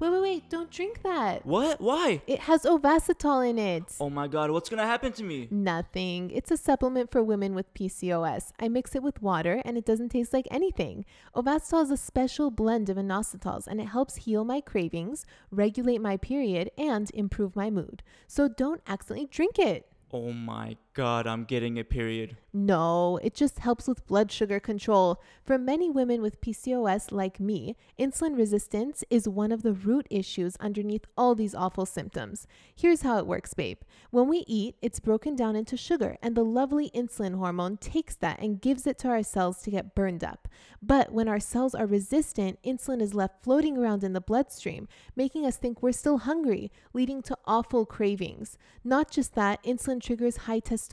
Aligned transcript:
Wait, 0.00 0.10
wait, 0.10 0.22
wait! 0.22 0.48
Don't 0.48 0.70
drink 0.70 1.02
that. 1.02 1.44
What? 1.44 1.80
Why? 1.80 2.22
It 2.28 2.40
has 2.40 2.62
ovasitol 2.62 3.48
in 3.48 3.58
it. 3.58 3.96
Oh 3.98 4.08
my 4.08 4.28
god, 4.28 4.52
what's 4.52 4.68
gonna 4.68 4.86
happen 4.86 5.12
to 5.14 5.24
me? 5.24 5.48
Nothing. 5.50 6.30
It's 6.30 6.52
a 6.52 6.56
supplement 6.56 7.10
for 7.10 7.20
women 7.20 7.52
with 7.52 7.74
PCOS. 7.74 8.52
I 8.60 8.68
mix 8.68 8.94
it 8.94 9.02
with 9.02 9.20
water 9.20 9.60
and 9.64 9.76
it 9.76 9.84
doesn't 9.84 10.10
taste 10.10 10.32
like 10.32 10.46
anything. 10.52 11.04
Ovasitol 11.34 11.82
is 11.82 11.90
a 11.90 11.96
special 11.96 12.52
blend 12.52 12.88
of 12.88 12.96
inositols 12.96 13.66
and 13.66 13.80
it 13.80 13.88
helps 13.88 14.16
heal 14.16 14.44
my 14.44 14.60
cravings, 14.60 15.26
regulate 15.50 16.00
my 16.00 16.16
period, 16.16 16.70
and 16.78 17.10
improve 17.12 17.56
my 17.56 17.68
mood. 17.68 18.04
So 18.28 18.46
don't 18.46 18.82
accidentally 18.86 19.26
drink 19.26 19.58
it. 19.58 19.88
Oh 20.12 20.32
my 20.32 20.76
god, 20.98 21.28
I'm 21.28 21.44
getting 21.44 21.78
a 21.78 21.84
period. 21.84 22.36
No, 22.52 23.20
it 23.22 23.32
just 23.32 23.60
helps 23.60 23.86
with 23.86 24.06
blood 24.08 24.32
sugar 24.32 24.58
control. 24.58 25.22
For 25.44 25.56
many 25.56 25.88
women 25.88 26.20
with 26.20 26.40
PCOS 26.40 27.12
like 27.12 27.38
me, 27.38 27.76
insulin 27.96 28.36
resistance 28.36 29.04
is 29.08 29.28
one 29.28 29.52
of 29.52 29.62
the 29.62 29.72
root 29.72 30.08
issues 30.10 30.56
underneath 30.56 31.04
all 31.16 31.36
these 31.36 31.54
awful 31.54 31.86
symptoms. 31.86 32.48
Here's 32.74 33.02
how 33.02 33.18
it 33.18 33.28
works, 33.28 33.54
babe. 33.54 33.78
When 34.10 34.26
we 34.26 34.44
eat, 34.48 34.74
it's 34.82 34.98
broken 34.98 35.36
down 35.36 35.54
into 35.54 35.76
sugar, 35.76 36.16
and 36.20 36.34
the 36.34 36.44
lovely 36.44 36.90
insulin 36.90 37.36
hormone 37.36 37.76
takes 37.76 38.16
that 38.16 38.40
and 38.40 38.60
gives 38.60 38.86
it 38.86 38.98
to 39.00 39.08
our 39.08 39.22
cells 39.22 39.62
to 39.62 39.70
get 39.70 39.94
burned 39.94 40.24
up. 40.24 40.48
But 40.82 41.12
when 41.12 41.28
our 41.28 41.40
cells 41.40 41.74
are 41.74 41.86
resistant, 41.86 42.58
insulin 42.64 43.02
is 43.02 43.14
left 43.14 43.44
floating 43.44 43.76
around 43.76 44.02
in 44.02 44.14
the 44.14 44.20
bloodstream, 44.20 44.88
making 45.14 45.46
us 45.46 45.56
think 45.56 45.82
we're 45.82 45.92
still 45.92 46.18
hungry, 46.18 46.72
leading 46.92 47.22
to 47.22 47.36
awful 47.44 47.86
cravings. 47.86 48.58
Not 48.82 49.10
just 49.10 49.34
that, 49.34 49.62
insulin 49.62 50.02
triggers 50.02 50.38
high 50.38 50.60
testosterone, 50.60 50.87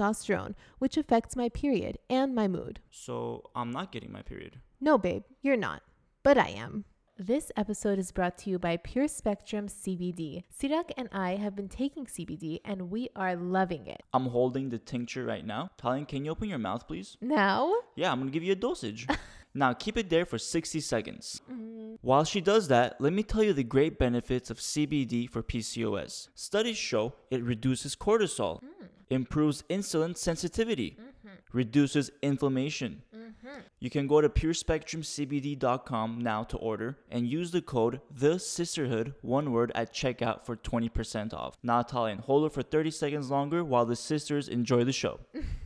which 0.80 0.98
affects 0.98 1.36
my 1.36 1.50
period 1.50 1.98
and 2.10 2.36
my 2.36 2.48
mood. 2.48 2.80
So 2.92 3.50
I'm 3.56 3.72
not 3.72 3.92
getting 3.92 4.12
my 4.12 4.22
period. 4.22 4.60
No, 4.80 4.98
babe, 4.98 5.24
you're 5.42 5.58
not. 5.58 5.82
But 6.24 6.38
I 6.38 6.50
am. 6.50 6.86
This 7.18 7.50
episode 7.56 7.98
is 7.98 8.12
brought 8.12 8.38
to 8.40 8.50
you 8.50 8.60
by 8.60 8.76
Pure 8.76 9.08
Spectrum 9.08 9.68
CBD. 9.68 10.44
Sirak 10.54 10.92
and 10.98 11.08
I 11.14 11.38
have 11.38 11.56
been 11.56 11.70
taking 11.70 12.06
CBD 12.06 12.60
and 12.66 12.92
we 12.92 13.08
are 13.16 13.38
loving 13.38 13.88
it. 13.88 14.04
I'm 14.14 14.26
holding 14.26 14.68
the 14.68 14.80
tincture 14.80 15.24
right 15.24 15.46
now. 15.46 15.70
Tallene, 15.82 16.10
can 16.10 16.26
you 16.26 16.32
open 16.32 16.50
your 16.50 16.60
mouth, 16.60 16.86
please? 16.86 17.16
Now, 17.22 17.74
Yeah, 17.96 18.12
I'm 18.12 18.20
gonna 18.20 18.32
give 18.32 18.44
you 18.44 18.52
a 18.52 18.56
dosage. 18.58 19.08
now 19.54 19.72
keep 19.72 19.98
it 19.98 20.10
there 20.10 20.26
for 20.26 20.38
60 20.38 20.82
seconds. 20.82 21.42
Mm-hmm. 21.50 21.96
While 22.02 22.26
she 22.26 22.42
does 22.42 22.68
that, 22.68 23.00
let 23.00 23.14
me 23.14 23.24
tell 23.24 23.44
you 23.44 23.54
the 23.54 23.64
great 23.64 23.98
benefits 23.98 24.50
of 24.50 24.60
CBD 24.60 25.30
for 25.30 25.42
PCOS. 25.42 26.28
Studies 26.36 26.78
show 26.78 27.14
it 27.32 27.42
reduces 27.42 27.96
cortisol, 27.96 28.62
mm. 28.62 28.88
Improves 29.10 29.64
insulin 29.70 30.18
sensitivity, 30.18 30.98
mm-hmm. 31.00 31.36
reduces 31.54 32.12
inflammation. 32.22 33.02
Mm-hmm. 33.16 33.60
You 33.80 33.90
can 33.90 34.08
go 34.08 34.22
to 34.22 34.30
purespectrumcbd.com 34.30 36.20
now 36.20 36.44
to 36.44 36.58
order 36.58 36.98
and 37.12 37.28
use 37.28 37.52
the 37.52 37.62
code 37.62 38.02
the 38.10 38.36
Cysterhood 38.36 39.14
one 39.22 39.52
word 39.52 39.72
at 39.76 39.94
checkout 39.94 40.46
for 40.46 40.56
20% 40.56 41.34
off. 41.34 41.58
Now 41.62 41.82
Tallene, 41.84 42.22
hold 42.22 42.46
it 42.46 42.54
for 42.54 42.62
30 42.62 42.92
seconds 42.92 43.30
longer 43.30 43.64
while 43.64 43.86
the 43.86 43.96
sisters 43.96 44.48
enjoy 44.48 44.84
the 44.84 44.94
show. 44.94 45.20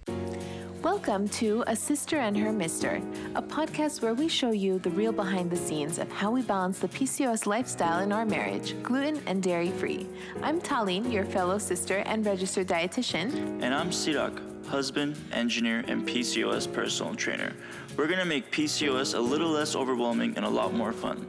welcome 0.82 1.28
to 1.28 1.62
A 1.68 1.74
Cyster 1.74 2.20
and 2.20 2.38
Her 2.38 2.54
Mister, 2.54 3.02
a 3.36 3.42
podcast 3.42 4.02
where 4.02 4.14
we 4.14 4.30
show 4.30 4.52
you 4.52 4.80
the 4.80 4.90
real 4.92 5.12
behind 5.12 5.52
the 5.52 5.58
scenes 5.58 6.00
of 6.00 6.10
how 6.10 6.32
we 6.32 6.42
balance 6.42 6.80
the 6.80 6.88
PCOS 6.88 7.46
lifestyle 7.46 8.00
in 8.00 8.14
our 8.14 8.26
marriage, 8.26 8.82
gluten 8.82 9.22
and 9.26 9.44
dairy 9.44 9.72
free. 9.72 10.08
I'm 10.42 10.62
Tallene, 10.62 11.12
your 11.12 11.26
fellow 11.26 11.58
sister 11.58 11.98
and 12.06 12.26
registered 12.26 12.68
dietitian. 12.68 13.62
And 13.62 13.76
I'm 13.76 13.90
Sirak, 13.90 14.40
husband, 14.68 15.18
engineer, 15.34 15.84
and 15.88 16.08
PCOS 16.08 16.72
personal 16.72 17.14
trainer. 17.14 17.54
We're 17.98 18.08
gonna 18.08 18.24
make 18.24 18.50
PCOS 18.50 19.16
a 19.16 19.20
little 19.20 19.50
less 19.50 19.76
overwhelming 19.76 20.38
and 20.38 20.46
a 20.46 20.50
lot 20.50 20.74
more 20.74 20.94
fun. 20.94 21.28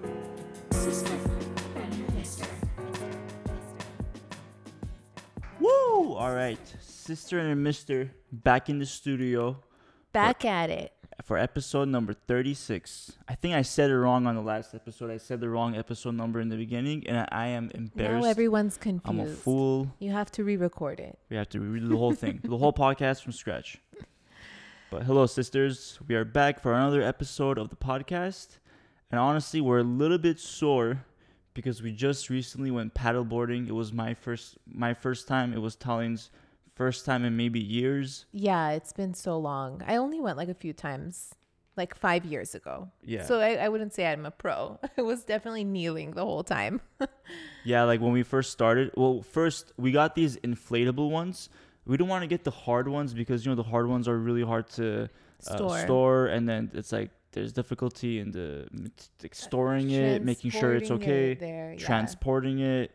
Sister 0.70 1.12
and 1.74 1.94
her 1.94 2.12
mister. 2.16 2.46
Woo! 5.58 6.14
All 6.14 6.32
right, 6.32 6.58
sister 7.10 7.40
and 7.40 7.60
Mister 7.60 8.12
back 8.30 8.68
in 8.68 8.78
the 8.78 8.86
studio 8.86 9.56
Back 10.12 10.44
at 10.44 10.70
it. 10.70 10.92
for 11.24 11.36
episode 11.36 11.88
number 11.88 12.12
36. 12.12 13.18
I 13.26 13.34
think 13.34 13.56
I 13.56 13.62
said 13.62 13.90
it 13.90 13.98
wrong 13.98 14.28
on 14.28 14.36
the 14.36 14.40
last 14.40 14.76
episode. 14.76 15.10
I 15.10 15.16
said 15.16 15.40
the 15.40 15.48
wrong 15.48 15.74
episode 15.74 16.14
number 16.14 16.38
in 16.38 16.50
the 16.50 16.56
beginning, 16.56 17.04
and 17.08 17.18
I, 17.18 17.26
I 17.32 17.46
am 17.48 17.68
embarrassed. 17.74 18.22
Now 18.22 18.30
everyone's 18.30 18.76
confused. 18.76 19.08
I'm 19.08 19.26
a 19.26 19.26
fool. 19.26 19.90
You 19.98 20.12
have 20.12 20.30
to 20.30 20.44
re-record 20.44 21.00
it. 21.00 21.18
We 21.30 21.36
have 21.36 21.48
to 21.48 21.58
redo 21.58 21.88
the 21.88 21.96
whole 21.96 22.14
thing, 22.14 22.38
the 22.44 22.56
whole 22.56 22.72
podcast 22.72 23.24
from 23.24 23.32
scratch. 23.32 23.78
But 24.92 25.02
hello, 25.02 25.26
sisters. 25.26 25.98
We 26.06 26.14
are 26.14 26.24
back 26.24 26.60
for 26.60 26.74
another 26.74 27.02
episode 27.02 27.58
of 27.58 27.70
the 27.70 27.76
podcast. 27.76 28.58
And 29.10 29.18
honestly, 29.18 29.60
we're 29.60 29.80
a 29.80 29.82
little 29.82 30.18
bit 30.18 30.38
sore 30.38 31.04
because 31.54 31.82
we 31.82 31.90
just 31.90 32.30
recently 32.30 32.70
went 32.70 32.94
paddleboarding. 32.94 33.68
It 33.68 33.72
was 33.72 33.92
my 33.92 34.14
first 34.14 34.58
my 34.64 34.94
first 34.94 35.26
time. 35.26 35.52
It 35.52 35.60
was 35.60 35.74
Tallene's 35.74 36.30
first 36.80 37.04
time 37.04 37.26
in 37.26 37.36
maybe 37.36 37.60
years. 37.60 38.24
Yeah, 38.32 38.70
it's 38.70 38.94
been 38.94 39.12
so 39.12 39.36
long. 39.36 39.82
I 39.86 39.96
only 39.96 40.18
went 40.18 40.38
like 40.38 40.48
a 40.48 40.54
few 40.54 40.72
times, 40.72 41.34
like 41.76 41.94
five 41.94 42.24
years 42.24 42.54
ago. 42.54 42.88
Yeah. 43.04 43.24
So 43.26 43.38
I, 43.38 43.56
I 43.56 43.68
wouldn't 43.68 43.92
say 43.92 44.06
I'm 44.06 44.24
a 44.24 44.30
pro. 44.30 44.80
I 44.96 45.02
was 45.02 45.22
definitely 45.22 45.64
kneeling 45.64 46.12
the 46.12 46.24
whole 46.24 46.42
time. 46.42 46.80
Yeah, 47.62 47.84
like 47.84 48.00
when 48.00 48.12
we 48.12 48.22
first 48.22 48.50
started. 48.50 48.90
Well, 48.96 49.20
first 49.22 49.72
we 49.76 49.92
got 49.92 50.14
these 50.14 50.38
inflatable 50.38 51.10
ones. 51.10 51.50
We 51.84 51.98
don't 51.98 52.08
want 52.08 52.22
to 52.22 52.26
get 52.26 52.42
the 52.42 52.50
hard 52.50 52.88
ones 52.88 53.12
because 53.12 53.44
you 53.44 53.52
know 53.52 53.56
the 53.56 53.70
hard 53.74 53.86
ones 53.86 54.08
are 54.08 54.18
really 54.18 54.42
hard 54.42 54.66
to 54.78 55.04
uh, 55.46 55.56
Store. 55.56 55.78
store, 55.80 56.26
and 56.26 56.48
then 56.48 56.70
it's 56.72 56.90
like 56.90 57.10
there's 57.32 57.52
difficulty 57.52 58.18
in 58.18 58.30
the 58.30 58.66
like, 59.22 59.34
storing 59.34 59.90
it, 59.90 60.24
making 60.24 60.50
sure 60.50 60.74
it's 60.74 60.90
okay, 60.90 61.32
it 61.32 61.40
there, 61.40 61.72
yeah. 61.72 61.86
transporting 61.86 62.60
it 62.60 62.90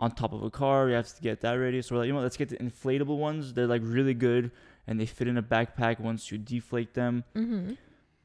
on 0.00 0.10
top 0.10 0.32
of 0.32 0.42
a 0.42 0.50
car. 0.50 0.86
We 0.86 0.92
have 0.94 1.06
to 1.14 1.22
get 1.22 1.40
that 1.42 1.52
ready. 1.52 1.80
So 1.82 1.94
we're 1.94 2.00
like, 2.00 2.06
you 2.08 2.12
know, 2.14 2.20
let's 2.20 2.36
get 2.36 2.48
the 2.48 2.56
inflatable 2.56 3.18
ones. 3.18 3.52
They're 3.54 3.68
like 3.68 3.82
really 3.84 4.14
good, 4.14 4.50
and 4.88 4.98
they 4.98 5.06
fit 5.06 5.28
in 5.28 5.36
a 5.38 5.42
backpack 5.42 6.00
once 6.00 6.32
you 6.32 6.38
deflate 6.38 6.94
them. 6.94 7.22
Mm-hmm. 7.36 7.74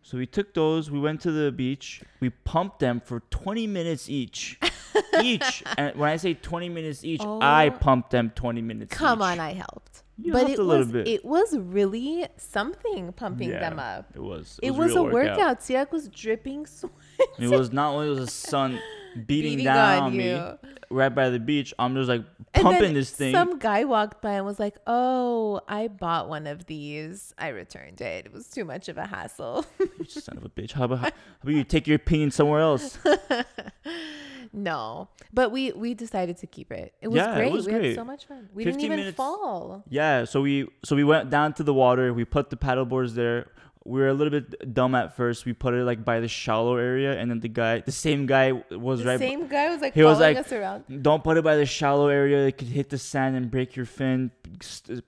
So 0.01 0.17
we 0.17 0.25
took 0.27 0.53
those. 0.53 0.89
We 0.89 0.99
went 0.99 1.21
to 1.21 1.31
the 1.31 1.51
beach. 1.51 2.01
We 2.19 2.29
pumped 2.29 2.79
them 2.79 2.99
for 2.99 3.21
20 3.31 3.67
minutes 3.67 4.09
each. 4.09 4.59
each. 5.23 5.63
And 5.77 5.95
when 5.95 6.09
I 6.09 6.15
say 6.17 6.33
20 6.35 6.69
minutes 6.69 7.03
each, 7.03 7.21
I 7.21 7.67
Oh. 7.69 7.77
pumped 7.79 8.11
them 8.11 8.31
20 8.35 8.61
minutes. 8.61 8.95
Come 8.95 9.19
each. 9.19 9.23
on, 9.25 9.39
I 9.39 9.53
helped. 9.53 10.03
You 10.17 10.31
but 10.31 10.49
it 10.49 10.59
a 10.59 10.63
little 10.63 10.85
was 10.85 10.91
bit. 10.91 11.07
it 11.07 11.25
was 11.25 11.57
really 11.57 12.25
something 12.37 13.11
pumping 13.13 13.49
Yeah, 13.49 13.59
them 13.67 13.79
up. 13.79 14.11
It 14.15 14.21
was. 14.21 14.59
It, 14.63 14.71
was, 14.71 14.93
real 14.93 15.07
a 15.07 15.11
workout. 15.11 15.59
Sirak 15.59 15.91
was 15.91 16.07
dripping 16.07 16.65
sweat. 16.77 16.93
It 17.39 17.49
was 17.49 17.73
not 17.73 17.93
only 17.95 18.09
was 18.09 18.19
the 18.19 18.27
sun 18.27 18.79
beating, 19.25 19.57
Beating 19.57 19.65
down 19.65 20.15
me 20.17 20.29
you. 20.31 20.57
right 20.89 21.09
by 21.13 21.29
the 21.29 21.39
beach. 21.39 21.73
I'm 21.79 21.95
just 21.95 22.09
like 22.09 22.23
pumping 22.53 22.93
this 22.93 23.11
thing. 23.11 23.31
Some 23.33 23.57
guy 23.59 23.83
walked 23.85 24.21
by 24.21 24.33
and 24.33 24.45
was 24.45 24.59
like, 24.59 24.75
"Oh, 24.87 25.61
I 25.67 25.87
bought 25.87 26.29
one 26.29 26.47
of 26.47 26.65
these. 26.67 27.33
I 27.37 27.49
returned 27.49 28.01
it. 28.01 28.25
It 28.27 28.33
was 28.33 28.47
too 28.47 28.65
much 28.65 28.89
of 28.89 28.97
a 28.97 29.05
hassle." 29.05 29.65
You 29.99 30.05
son 30.21 30.37
of 30.37 30.45
a 30.45 30.49
bitch. 30.49 30.73
How 30.73 30.83
about, 30.85 30.99
how 30.99 31.07
about 31.41 31.53
you 31.53 31.63
take 31.63 31.87
your 31.87 31.95
opinion 31.95 32.29
somewhere 32.31 32.59
else? 32.61 32.97
no, 34.53 35.09
but 35.33 35.51
we 35.51 35.71
we 35.71 35.93
decided 35.93 36.37
to 36.37 36.47
keep 36.47 36.71
it. 36.71 36.93
It 37.01 37.07
was 37.07 37.17
Yeah, 37.17 37.33
it 37.33 37.35
great. 37.37 37.51
was 37.51 37.65
we 37.65 37.73
great. 37.73 37.85
had 37.87 37.95
so 37.95 38.03
much 38.05 38.25
fun. 38.25 38.49
We 38.53 38.63
didn't 38.63 38.81
even 38.81 38.97
minutes- 38.99 39.17
fall. 39.17 39.83
Yeah, 39.89 40.25
so 40.25 40.41
we 40.41 40.67
so 40.83 40.95
we 40.95 41.03
went 41.03 41.29
down 41.29 41.53
to 41.53 41.63
the 41.63 41.73
water. 41.73 42.13
We 42.13 42.25
put 42.25 42.49
the 42.49 42.57
paddle 42.57 42.85
boards 42.85 43.15
there. 43.15 43.47
We 43.87 43.99
were 43.99 44.07
a 44.07 44.13
little 44.15 44.31
bit 44.31 44.73
dumb 44.73 44.95
at 44.95 45.15
first. 45.15 45.45
We 45.45 45.53
put 45.53 45.75
it 45.75 45.83
like 45.83 46.03
by 46.03 46.19
the 46.19 46.27
shallow 46.27 46.75
area, 46.77 47.11
and 47.19 47.29
then 47.29 47.39
the 47.39 47.47
guy, 47.49 47.81
the 47.81 47.91
same 47.91 48.25
guy, 48.25 48.51
was 48.71 49.01
The 49.03 49.09
right. 49.09 49.19
same 49.19 49.47
guy 49.47 49.69
was 49.69 49.79
like 49.79 49.93
He 49.93 50.01
was 50.03 50.17
following 50.17 50.35
like, 50.37 50.45
us 50.47 50.51
around. 50.51 51.03
Don't 51.03 51.23
put 51.23 51.37
it 51.37 51.43
by 51.43 51.55
the 51.55 51.67
shallow 51.67 52.07
area. 52.07 52.47
It 52.47 52.57
could 52.57 52.67
hit 52.67 52.89
the 52.89 52.97
sand 52.97 53.35
and 53.35 53.51
break 53.51 53.75
your 53.75 53.85
fin. 53.85 54.31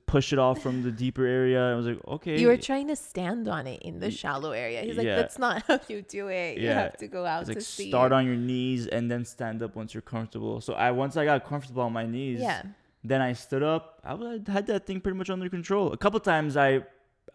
Push 0.06 0.32
it 0.34 0.38
off 0.40 0.62
from 0.62 0.84
the 0.84 0.92
deeper 1.04 1.26
area. 1.26 1.72
I 1.72 1.76
was 1.76 1.88
like, 1.88 2.00
okay. 2.08 2.40
You 2.40 2.50
were 2.50 2.58
trying 2.58 2.88
to 2.90 2.96
stand 2.96 3.48
on 3.48 3.66
it 3.66 3.82
in 3.82 4.00
the 4.00 4.12
shallow 4.12 4.52
area. 4.52 4.82
He's 4.84 4.96
like, 4.98 5.08
Yeah. 5.08 5.16
"That's 5.16 5.40
not 5.40 5.64
how 5.68 5.80
you 5.88 6.04
do 6.04 6.28
it. 6.28 6.60
You 6.60 6.70
have 6.70 6.98
to 6.98 7.08
go 7.08 7.26
out 7.26 7.42
It's 7.42 7.50
like 7.50 7.58
to 7.58 7.64
sea." 7.64 7.90
start 7.90 8.12
on 8.12 8.26
your 8.28 8.36
knees 8.36 8.86
and 8.86 9.10
then 9.10 9.26
stand 9.26 9.64
up 9.64 9.76
once 9.76 9.94
you're 9.96 10.02
comfortable. 10.02 10.62
So 10.62 10.74
I 10.74 10.92
once 10.92 11.18
I 11.18 11.26
got 11.26 11.46
comfortable 11.46 11.82
on 11.82 11.94
my 11.94 12.06
knees, 12.06 12.40
Yeah. 12.42 12.62
then 13.04 13.22
I 13.22 13.34
stood 13.34 13.64
up. 13.64 14.00
I 14.04 14.40
had 14.52 14.68
that 14.68 14.86
thing 14.86 15.02
pretty 15.02 15.18
much 15.18 15.30
under 15.32 15.50
control. 15.50 15.94
A 15.94 15.98
couple 15.98 16.20
times 16.20 16.56
I 16.58 16.84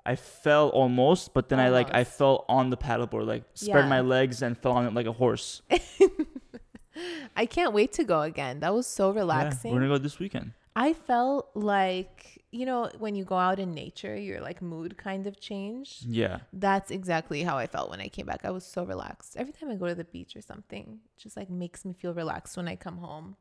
I 0.05 0.17
fell 0.17 0.69
almost, 0.71 1.33
but 1.33 1.49
then 1.49 1.61
I 1.61 1.69
like 1.69 1.95
I 1.95 2.05
fell 2.05 2.45
on 2.49 2.71
the 2.71 2.77
paddleboard, 2.77 3.27
like 3.27 3.45
spread 3.55 3.85
Yeah. 3.85 3.89
my 3.89 4.01
legs 4.01 4.43
and 4.43 4.59
fell 4.59 4.73
on 4.73 4.87
it 4.87 4.95
like 4.95 5.07
a 5.07 5.13
horse. 5.13 5.63
I 7.37 7.47
can't 7.47 7.73
wait 7.73 7.93
to 7.95 8.05
go 8.05 8.21
again. 8.23 8.61
That 8.61 8.75
was 8.75 8.87
so 8.87 9.11
Yeah, 9.13 9.21
relaxing. 9.21 9.73
we're 9.73 9.79
gonna 9.81 9.89
go 9.95 9.99
this 9.99 10.19
weekend. 10.19 10.53
I 10.75 10.93
felt 10.95 11.51
like, 11.55 12.43
you 12.51 12.65
know, 12.67 12.91
when 12.99 13.15
you 13.15 13.25
go 13.25 13.37
out 13.37 13.59
in 13.59 13.75
nature, 13.75 14.17
your 14.17 14.41
like 14.41 14.61
mood 14.63 14.97
kind 14.99 15.27
of 15.27 15.39
changed. 15.41 16.05
Yeah, 16.07 16.41
That's 16.53 16.91
exactly 16.91 17.43
how 17.43 17.57
I 17.59 17.67
felt 17.67 17.91
when 17.91 18.01
I 18.01 18.09
came 18.09 18.27
back. 18.27 18.45
I 18.45 18.51
was 18.51 18.65
so 18.65 18.85
relaxed. 18.85 19.37
Every 19.37 19.53
time 19.53 19.71
I 19.71 19.77
go 19.77 19.87
to 19.87 19.95
the 19.95 20.05
beach 20.05 20.35
or 20.35 20.41
something, 20.43 21.01
it 21.17 21.23
just 21.23 21.37
like 21.37 21.51
makes 21.51 21.85
me 21.85 21.93
feel 21.93 22.13
relaxed 22.15 22.57
when 22.57 22.69
I 22.69 22.77
come 22.77 22.99
home. 22.99 23.37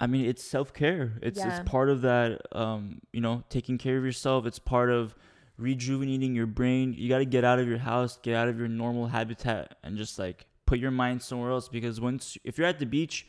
I 0.00 0.06
mean 0.08 0.24
it's 0.24 0.42
self 0.42 0.72
care. 0.72 1.12
It's 1.22 1.38
Yeah. 1.38 1.48
it's 1.60 1.68
part 1.68 1.88
of 1.90 2.02
that. 2.02 2.40
Um, 2.52 3.00
you 3.12 3.20
know, 3.20 3.44
taking 3.50 3.78
care 3.78 3.98
of 3.98 4.04
yourself. 4.04 4.46
It's 4.46 4.58
part 4.58 4.90
of 4.90 5.14
rejuvenating 5.56 6.34
your 6.34 6.46
brain. 6.46 6.94
You 6.96 7.08
got 7.08 7.18
to 7.18 7.24
get 7.24 7.44
out 7.44 7.58
of 7.58 7.68
your 7.68 7.78
house, 7.78 8.18
get 8.22 8.34
out 8.36 8.48
of 8.48 8.58
your 8.58 8.68
normal 8.68 9.06
habitat, 9.06 9.76
and 9.82 9.96
just 9.96 10.18
like 10.18 10.46
put 10.66 10.78
your 10.78 10.90
mind 10.90 11.22
somewhere 11.22 11.50
else. 11.50 11.68
Because 11.68 12.00
once 12.00 12.36
if 12.44 12.58
you're 12.58 12.66
at 12.66 12.78
the 12.78 12.86
beach, 12.86 13.26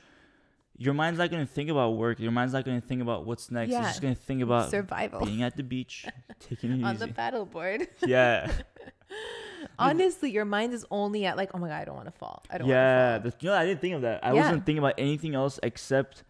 your 0.78 0.94
mind's 0.94 1.20
not 1.20 1.32
gonna 1.32 1.46
think 1.46 1.70
about 1.70 1.92
work. 1.96 2.20
Your 2.20 2.32
mind's 2.32 2.54
not 2.54 2.66
gonna 2.66 2.82
think 2.82 3.02
about 3.02 3.26
what's 3.26 3.50
next. 3.50 3.72
Yeah. 3.72 3.80
It's 3.80 3.88
just 3.90 4.02
gonna 4.02 4.16
think 4.16 4.42
about 4.42 4.70
Survival 4.70 5.26
being 5.26 5.42
at 5.42 5.56
the 5.56 5.64
beach, 5.64 6.06
taking 6.40 6.72
it 6.72 6.84
on 6.84 6.96
easy. 6.96 7.06
the 7.06 7.14
paddleboard. 7.14 7.88
yeah, 8.06 8.52
Honestly, 9.80 10.32
your 10.32 10.46
mind 10.46 10.74
is 10.74 10.86
only 10.92 11.26
at 11.26 11.38
like, 11.38 11.52
oh 11.54 11.58
my 11.58 11.68
god, 11.68 11.82
I 11.82 11.86
don't 11.86 11.96
want 11.96 12.08
to 12.08 12.18
fall. 12.18 12.44
I 12.50 12.58
don't 12.58 12.68
yeah. 12.68 13.14
want 13.14 13.24
to 13.24 13.30
The, 13.32 13.36
you 13.40 13.50
know, 13.50 13.56
I 13.56 13.66
didn't 13.66 13.82
think 13.82 13.96
of 13.96 14.02
that. 14.04 14.24
I 14.24 14.34
Yeah. 14.34 14.42
wasn't 14.42 14.66
thinking 14.66 14.80
about 14.80 14.96
anything 14.98 15.36
else 15.36 15.60
except 15.64 16.24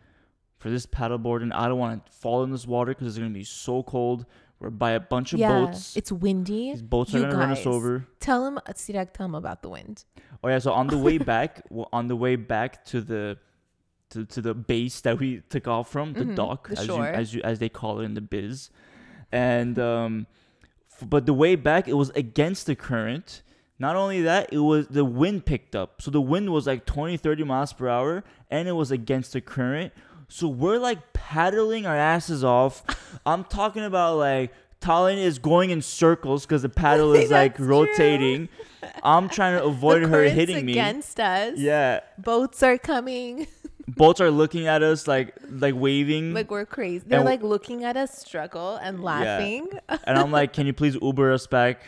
for 0.58 0.70
this 0.70 0.86
paddleboard, 0.86 1.42
and 1.42 1.54
I 1.54 1.68
don't 1.68 1.78
want 1.80 2.06
to 2.06 2.12
fall 2.12 2.44
in 2.44 2.52
this 2.52 2.66
water 2.66 2.92
because 2.94 3.08
it's 3.08 3.18
gonna 3.18 3.30
be 3.30 3.44
so 3.44 3.84
cold. 3.84 4.26
We're 4.60 4.70
by 4.70 4.92
a 4.92 5.00
bunch 5.00 5.34
of 5.34 5.40
Yeah, 5.40 5.66
boats. 5.66 5.98
it's 5.98 6.12
windy. 6.12 6.72
These 6.72 6.82
boats 6.82 7.14
are 7.14 7.18
You 7.20 7.24
gonna 7.26 7.38
run 7.38 7.52
us 7.52 7.60
guys. 7.60 7.68
over. 7.68 8.08
Tell 8.20 8.46
him, 8.48 8.58
Sirak, 8.70 9.12
tell 9.14 9.26
him 9.26 9.36
about 9.36 9.62
the 9.62 9.70
wind. 9.70 10.06
Oh 10.44 10.48
yeah, 10.48 10.60
so 10.60 10.72
on 10.72 10.88
the 10.88 10.98
way 10.98 11.18
back, 11.34 11.62
well, 11.70 11.90
on 11.92 12.08
the 12.08 12.16
way 12.16 12.36
back 12.36 12.86
to 12.86 13.02
the 13.02 13.38
to, 14.12 14.24
to 14.26 14.42
the 14.42 14.54
base 14.54 15.02
that 15.02 15.20
we 15.20 15.42
took 15.50 15.68
off 15.68 15.90
from, 15.92 16.14
the 16.14 16.24
Mhm, 16.24 16.36
dock, 16.36 16.70
the 16.70 16.78
as 16.78 16.88
you, 16.88 16.94
shore. 16.94 17.06
as 17.08 17.34
you 17.34 17.42
as 17.44 17.60
they 17.60 17.70
call 17.70 18.00
it 18.00 18.06
in 18.06 18.14
the 18.14 18.22
biz, 18.22 18.70
and 19.32 19.78
um, 19.80 20.28
f- 20.92 21.10
but 21.10 21.26
the 21.26 21.34
way 21.34 21.56
back 21.56 21.88
it 21.88 21.94
was 21.94 22.10
against 22.12 22.66
the 22.66 22.76
current. 22.76 23.42
Not 23.78 23.98
only 23.98 24.22
that, 24.22 24.54
it 24.54 24.60
was 24.60 24.88
the 24.88 25.04
wind 25.04 25.46
picked 25.46 25.76
up. 25.76 26.02
So 26.02 26.10
the 26.12 26.22
wind 26.22 26.50
was 26.54 26.66
like 26.66 26.86
20, 26.86 27.18
30 27.18 27.44
miles 27.44 27.74
per 27.74 27.90
hour, 27.90 28.24
and 28.50 28.70
it 28.70 28.72
was 28.72 28.90
against 28.90 29.34
the 29.34 29.42
current. 29.42 29.92
So 30.28 30.48
we're 30.48 30.78
like 30.80 31.14
paddling 31.14 31.86
our 31.86 31.96
asses 31.96 32.44
off. 32.44 32.84
I'm 33.26 33.44
talking 33.44 33.84
about 33.84 34.18
like 34.18 34.54
Tallene 34.82 35.18
is 35.18 35.40
going 35.40 35.70
in 35.72 35.82
circles 35.82 36.46
because 36.46 36.62
the 36.62 36.70
paddle 36.70 37.14
is 37.14 37.32
like 37.32 37.54
That's 37.58 37.68
rotating. 37.68 38.50
I'm 39.04 39.30
trying 39.30 39.58
to 39.58 39.64
avoid 39.74 40.04
the 40.04 40.08
her 40.08 40.14
current's 40.18 40.36
hitting 40.36 40.66
me. 40.66 40.74
against 40.74 41.20
us. 41.20 41.58
Yeah, 41.58 42.02
Boats 42.18 42.62
are 42.64 42.78
coming. 42.78 43.48
boats 43.88 44.20
are 44.20 44.32
looking 44.32 44.66
at 44.68 44.82
us 44.84 45.08
like 45.08 45.36
like 45.50 45.76
waving, 45.76 46.34
like 46.34 46.50
we're 46.52 46.66
crazy. 46.66 47.04
They're 47.08 47.20
And- 47.20 47.26
like 47.30 47.42
looking 47.44 47.84
at 47.84 47.96
us 47.98 48.18
struggle 48.18 48.76
and 48.78 49.04
laughing. 49.04 49.70
and 49.90 50.18
I'm 50.18 50.32
like, 50.32 50.54
"Can 50.54 50.66
you 50.68 50.74
please 50.74 50.98
Uber 51.02 51.32
us 51.32 51.46
back, 51.48 51.82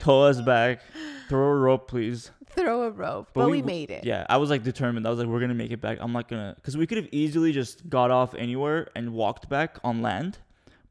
tow 0.00 0.22
us 0.22 0.40
back, 0.40 0.80
throw 1.28 1.46
a 1.48 1.54
rope, 1.54 1.88
please." 1.88 2.30
Throw 2.56 2.82
a 2.82 2.90
rope. 2.90 3.28
But, 3.32 3.48
we, 3.48 3.62
made 3.62 3.92
it. 3.92 4.02
Yeah, 4.04 4.26
I 4.28 4.38
was 4.38 4.50
like 4.50 4.64
determined. 4.64 5.06
I 5.06 5.10
was 5.10 5.20
like, 5.20 5.28
"We're 5.28 5.38
gonna 5.38 5.54
make 5.54 5.70
it 5.70 5.80
back." 5.80 5.98
I'm 6.00 6.12
not 6.12 6.28
gonna, 6.28 6.54
because 6.56 6.76
we 6.76 6.86
could 6.86 6.98
have 6.98 7.08
easily 7.12 7.52
just 7.52 7.88
got 7.88 8.10
off 8.10 8.34
anywhere 8.34 8.88
and 8.96 9.12
walked 9.12 9.48
back 9.48 9.78
on 9.84 10.02
land, 10.02 10.38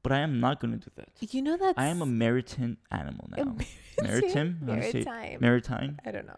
but 0.01 0.13
I 0.13 0.19
am 0.19 0.39
not 0.39 0.61
gonna 0.61 0.77
do 0.77 0.89
that. 0.95 1.09
You 1.19 1.41
know 1.41 1.57
that 1.57 1.73
I 1.77 1.87
am 1.87 2.01
a 2.01 2.05
maritime 2.05 2.77
animal 2.91 3.29
now. 3.35 3.57
Maritime? 4.01 4.59
How 4.65 4.75
do 4.75 4.85
you 4.85 4.91
say 4.91 4.99
it? 4.99 5.05
Maritime. 5.05 5.37
Maritime. 5.41 5.97
I 6.05 6.11
don't 6.11 6.25
know. 6.25 6.37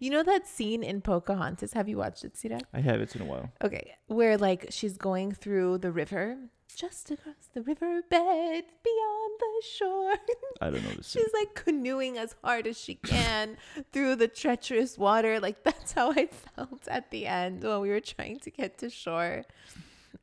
You 0.00 0.10
know 0.10 0.22
that 0.22 0.46
scene 0.46 0.82
in 0.82 1.00
Pocahontas? 1.00 1.72
Have 1.72 1.88
you 1.88 1.98
watched 1.98 2.24
it, 2.24 2.36
Sira? 2.36 2.60
I 2.72 2.80
have. 2.80 3.00
It's 3.00 3.14
in 3.14 3.22
a 3.22 3.24
while. 3.24 3.50
Okay, 3.62 3.94
where 4.06 4.36
like 4.36 4.66
she's 4.70 4.96
going 4.96 5.32
through 5.32 5.78
the 5.78 5.90
river, 5.92 6.36
just 6.74 7.10
across 7.10 7.48
the 7.54 7.62
riverbed, 7.62 8.10
beyond 8.10 9.32
the 9.40 9.62
shore. 9.76 10.14
I 10.60 10.70
don't 10.70 10.82
know 10.84 10.90
this. 10.96 11.08
she's 11.10 11.32
like 11.34 11.54
canoeing 11.54 12.18
as 12.18 12.34
hard 12.42 12.66
as 12.66 12.78
she 12.78 12.96
can 12.96 13.56
through 13.92 14.16
the 14.16 14.28
treacherous 14.28 14.98
water. 14.98 15.40
Like 15.40 15.62
that's 15.64 15.92
how 15.92 16.12
I 16.12 16.26
felt 16.26 16.86
at 16.88 17.10
the 17.10 17.26
end 17.26 17.62
when 17.64 17.80
we 17.80 17.88
were 17.90 18.00
trying 18.00 18.38
to 18.40 18.50
get 18.50 18.78
to 18.78 18.90
shore. 18.90 19.44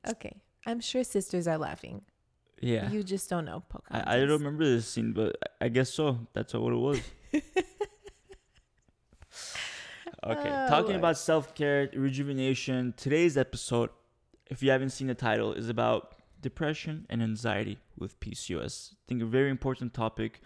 Okay, 0.07 0.35
I'm 0.65 0.79
sure 0.79 1.03
sisters 1.03 1.47
are 1.47 1.57
laughing. 1.57 2.01
Yeah. 2.61 2.89
You 2.89 3.03
just 3.03 3.29
don't 3.29 3.43
know 3.45 3.63
Pocahontas. 3.67 4.07
I, 4.07 4.15
I 4.15 4.19
don't 4.19 4.29
remember 4.29 4.63
this 4.63 4.87
scene, 4.87 5.11
but 5.11 5.35
I 5.61 5.65
I 5.65 5.69
guess 5.69 5.93
so. 5.93 6.19
That's 6.33 6.53
what 6.53 6.73
it 6.73 6.77
was. 6.77 6.99
okay, 10.31 10.49
Oh, 10.49 10.67
talking 10.69 10.95
about 10.95 11.17
self 11.17 11.53
care, 11.55 11.89
rejuvenation. 11.93 12.93
Today's 12.97 13.37
episode, 13.37 13.89
if 14.47 14.61
you 14.63 14.71
haven't 14.71 14.91
seen 14.91 15.07
the 15.07 15.15
title, 15.15 15.53
is 15.53 15.69
about 15.69 16.15
depression 16.41 17.05
and 17.09 17.21
anxiety 17.21 17.79
with 17.97 18.19
PCOS. 18.19 18.93
I 18.93 18.95
think 19.07 19.21
a 19.21 19.25
very 19.25 19.49
important 19.49 19.93
topic. 19.93 20.41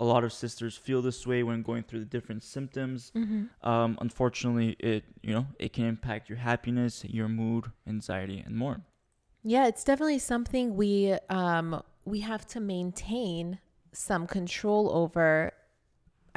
A 0.00 0.04
lot 0.04 0.22
of 0.22 0.32
sisters 0.32 0.76
feel 0.76 1.02
this 1.02 1.26
way 1.26 1.42
when 1.42 1.62
going 1.62 1.82
through 1.82 2.00
the 2.00 2.06
different 2.06 2.44
symptoms. 2.44 3.10
Mm-hmm. 3.16 3.68
Um, 3.68 3.98
unfortunately, 4.00 4.76
it 4.78 5.04
you 5.22 5.34
know 5.34 5.46
it 5.58 5.72
can 5.72 5.86
impact 5.86 6.28
your 6.28 6.38
happiness, 6.38 7.04
your 7.04 7.28
mood, 7.28 7.72
anxiety, 7.86 8.42
and 8.44 8.54
more. 8.56 8.82
Yeah, 9.42 9.66
it's 9.66 9.82
definitely 9.82 10.20
something 10.20 10.76
we 10.76 11.16
um 11.30 11.82
we 12.04 12.20
have 12.20 12.46
to 12.48 12.60
maintain 12.60 13.58
some 13.92 14.26
control 14.26 14.90
over 14.94 15.52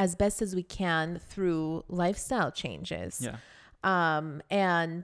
as 0.01 0.15
best 0.15 0.41
as 0.41 0.55
we 0.55 0.63
can 0.63 1.19
through 1.29 1.83
lifestyle 1.87 2.51
changes. 2.51 3.21
Yeah. 3.21 3.37
Um 3.83 4.41
and 4.49 5.03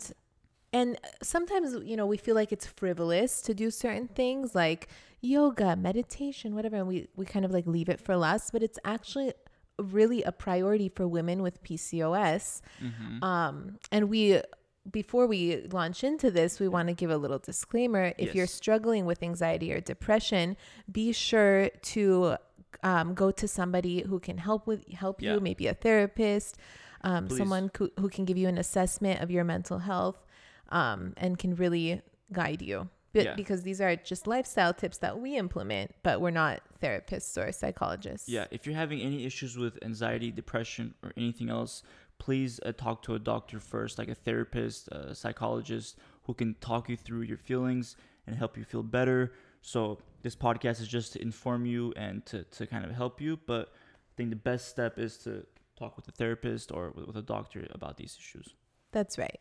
and 0.73 0.99
sometimes 1.21 1.75
you 1.89 1.95
know 1.95 2.05
we 2.05 2.17
feel 2.17 2.35
like 2.35 2.51
it's 2.51 2.65
frivolous 2.65 3.41
to 3.43 3.53
do 3.53 3.69
certain 3.71 4.07
things 4.07 4.55
like 4.55 4.87
yoga, 5.21 5.75
meditation, 5.75 6.55
whatever 6.55 6.77
and 6.77 6.87
we 6.87 7.07
we 7.15 7.25
kind 7.25 7.45
of 7.45 7.51
like 7.51 7.67
leave 7.67 7.89
it 7.89 7.99
for 8.01 8.15
last, 8.17 8.51
but 8.51 8.61
it's 8.63 8.79
actually 8.83 9.33
really 9.79 10.23
a 10.23 10.31
priority 10.31 10.89
for 10.89 11.07
women 11.07 11.41
with 11.41 11.63
PCOS. 11.63 12.61
Mm-hmm. 12.81 13.23
Um, 13.23 13.77
and 13.91 14.09
we, 14.09 14.41
before 14.89 15.27
we 15.27 15.67
launch 15.67 16.03
into 16.03 16.31
this, 16.31 16.59
we 16.59 16.67
want 16.67 16.87
to 16.87 16.93
give 16.93 17.11
a 17.11 17.17
little 17.17 17.39
disclaimer. 17.39 18.13
If 18.17 18.33
you're 18.33 18.47
struggling 18.47 19.05
with 19.05 19.21
anxiety 19.21 19.71
or 19.71 19.79
depression, 19.79 20.57
be 20.91 21.11
sure 21.11 21.69
to 21.69 22.37
um, 22.83 23.13
go 23.13 23.31
to 23.31 23.47
somebody 23.47 24.03
who 24.03 24.19
can 24.19 24.37
help 24.37 24.67
with 24.67 24.87
help 24.89 25.21
Yeah. 25.21 25.33
you, 25.33 25.39
maybe 25.39 25.67
a 25.67 25.73
therapist, 25.73 26.57
um, 27.01 27.29
someone 27.29 27.71
who, 27.77 27.91
who 27.99 28.09
can 28.09 28.25
give 28.25 28.37
you 28.37 28.47
an 28.47 28.57
assessment 28.57 29.21
of 29.21 29.31
your 29.31 29.43
mental 29.43 29.79
health, 29.79 30.25
um, 30.69 31.13
and 31.17 31.37
can 31.37 31.55
really 31.55 32.01
guide 32.31 32.61
you. 32.61 32.89
But 33.13 33.23
Yeah. 33.25 33.35
because 33.35 33.63
these 33.63 33.79
are 33.81 33.95
just 33.95 34.27
lifestyle 34.27 34.73
tips 34.73 34.97
that 34.99 35.19
we 35.19 35.37
implement, 35.37 35.95
but 36.03 36.21
we're 36.21 36.29
not 36.29 36.61
therapists 36.81 37.37
or 37.41 37.51
psychologists. 37.51 38.29
Yeah, 38.29 38.45
if 38.51 38.65
you're 38.65 38.75
having 38.75 39.01
any 39.01 39.25
issues 39.25 39.57
with 39.57 39.79
anxiety, 39.83 40.29
depression, 40.31 40.93
or 41.01 41.13
anything 41.17 41.49
else, 41.49 41.83
please 42.19 42.59
uh, 42.65 42.73
talk 42.73 43.01
to 43.03 43.15
a 43.15 43.19
doctor 43.19 43.59
first, 43.59 43.97
like 43.97 44.09
a 44.09 44.15
therapist, 44.15 44.89
a 44.89 45.15
psychologist, 45.15 45.97
who 46.23 46.33
can 46.33 46.55
talk 46.55 46.89
you 46.89 46.97
through 46.97 47.21
your 47.21 47.37
feelings 47.37 47.95
and 48.27 48.35
help 48.35 48.57
you 48.57 48.63
feel 48.65 48.83
better. 48.83 49.31
So, 49.61 49.99
this 50.27 50.35
podcast 50.35 50.81
is 50.81 50.89
just 50.89 51.13
to 51.13 51.21
inform 51.21 51.65
you 51.65 51.93
and 51.95 52.25
to, 52.25 52.43
to 52.43 52.67
kind 52.67 52.83
of 52.83 52.91
help 52.91 53.21
you. 53.21 53.39
But 53.45 53.69
I 54.11 54.13
think 54.17 54.29
the 54.29 54.35
best 54.35 54.67
step 54.67 54.99
is 54.99 55.17
to 55.19 55.45
talk 55.79 55.95
with 55.95 56.05
a 56.09 56.11
therapist 56.11 56.69
or 56.73 56.91
with, 56.93 57.07
with 57.07 57.15
a 57.15 57.21
doctor 57.21 57.65
about 57.71 57.95
these 57.95 58.17
issues. 58.19 58.53
That's 58.91 59.17
right. 59.17 59.39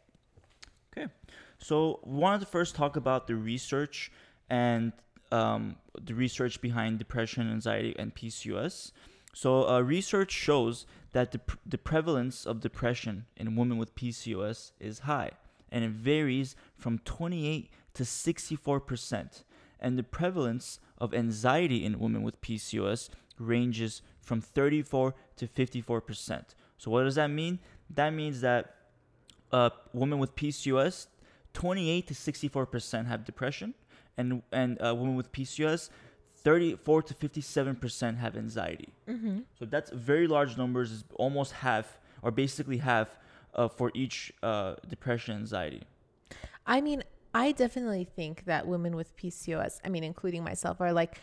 Okay. 0.96 1.12
So 1.58 1.98
we 2.04 2.16
wanted 2.18 2.38
to 2.38 2.46
first 2.46 2.76
talk 2.76 2.94
about 2.94 3.26
the 3.26 3.34
research 3.34 4.12
and 4.48 4.92
um, 5.32 5.74
the 6.00 6.14
research 6.14 6.60
behind 6.60 7.00
depression, 7.00 7.50
anxiety, 7.50 7.96
and 7.98 8.14
PCOS. 8.14 8.92
So 9.34 9.68
uh, 9.68 9.80
research 9.80 10.30
shows 10.30 10.86
that 11.10 11.32
the, 11.32 11.40
pr- 11.40 11.56
the 11.66 11.78
prevalence 11.78 12.46
of 12.46 12.60
depression 12.60 13.26
in 13.36 13.56
women 13.56 13.76
with 13.76 13.96
PCOS 13.96 14.70
is 14.78 15.00
high, 15.00 15.32
and 15.72 15.82
it 15.82 15.90
varies 15.90 16.54
from 16.76 17.00
28 17.00 17.72
to 17.94 18.04
64 18.04 18.80
percent. 18.80 19.42
And 19.86 19.96
the 19.96 20.02
prevalence 20.02 20.80
of 20.98 21.14
anxiety 21.14 21.84
in 21.84 22.00
women 22.00 22.22
with 22.24 22.40
PCOS 22.40 23.08
ranges 23.38 24.02
from 24.20 24.40
34 24.40 25.14
to 25.36 25.46
54 25.46 26.00
percent. 26.00 26.56
So 26.76 26.90
what 26.90 27.04
does 27.04 27.14
that 27.14 27.30
mean? 27.30 27.60
That 27.94 28.10
means 28.10 28.40
that 28.40 28.74
uh, 29.52 29.70
women 29.92 30.18
with 30.18 30.34
PCOS 30.34 31.06
28 31.52 32.08
to 32.08 32.14
64 32.16 32.66
percent 32.66 33.06
have 33.06 33.24
depression, 33.24 33.74
and 34.18 34.42
and 34.50 34.76
uh, 34.82 34.92
women 34.92 35.14
with 35.14 35.30
PCOS, 35.30 35.90
34 36.34 37.02
to 37.02 37.14
57 37.14 37.76
percent 37.76 38.18
have 38.18 38.36
anxiety. 38.36 38.88
Mm-hmm. 39.08 39.38
So 39.56 39.66
that's 39.66 39.92
very 39.92 40.26
large 40.26 40.56
numbers. 40.56 40.90
Is 40.90 41.04
almost 41.14 41.52
half, 41.52 42.00
or 42.22 42.32
basically 42.32 42.78
half, 42.78 43.16
uh, 43.54 43.68
for 43.68 43.92
each 43.94 44.32
uh, 44.42 44.74
depression 44.88 45.36
anxiety. 45.36 45.84
I 46.66 46.80
mean, 46.80 47.04
I 47.36 47.52
definitely 47.52 48.04
think 48.04 48.44
that 48.46 48.66
women 48.66 48.96
with 48.96 49.14
PCOS, 49.16 49.80
I 49.84 49.88
mean, 49.90 50.04
including 50.04 50.42
myself, 50.42 50.80
are 50.80 50.92
like 50.92 51.18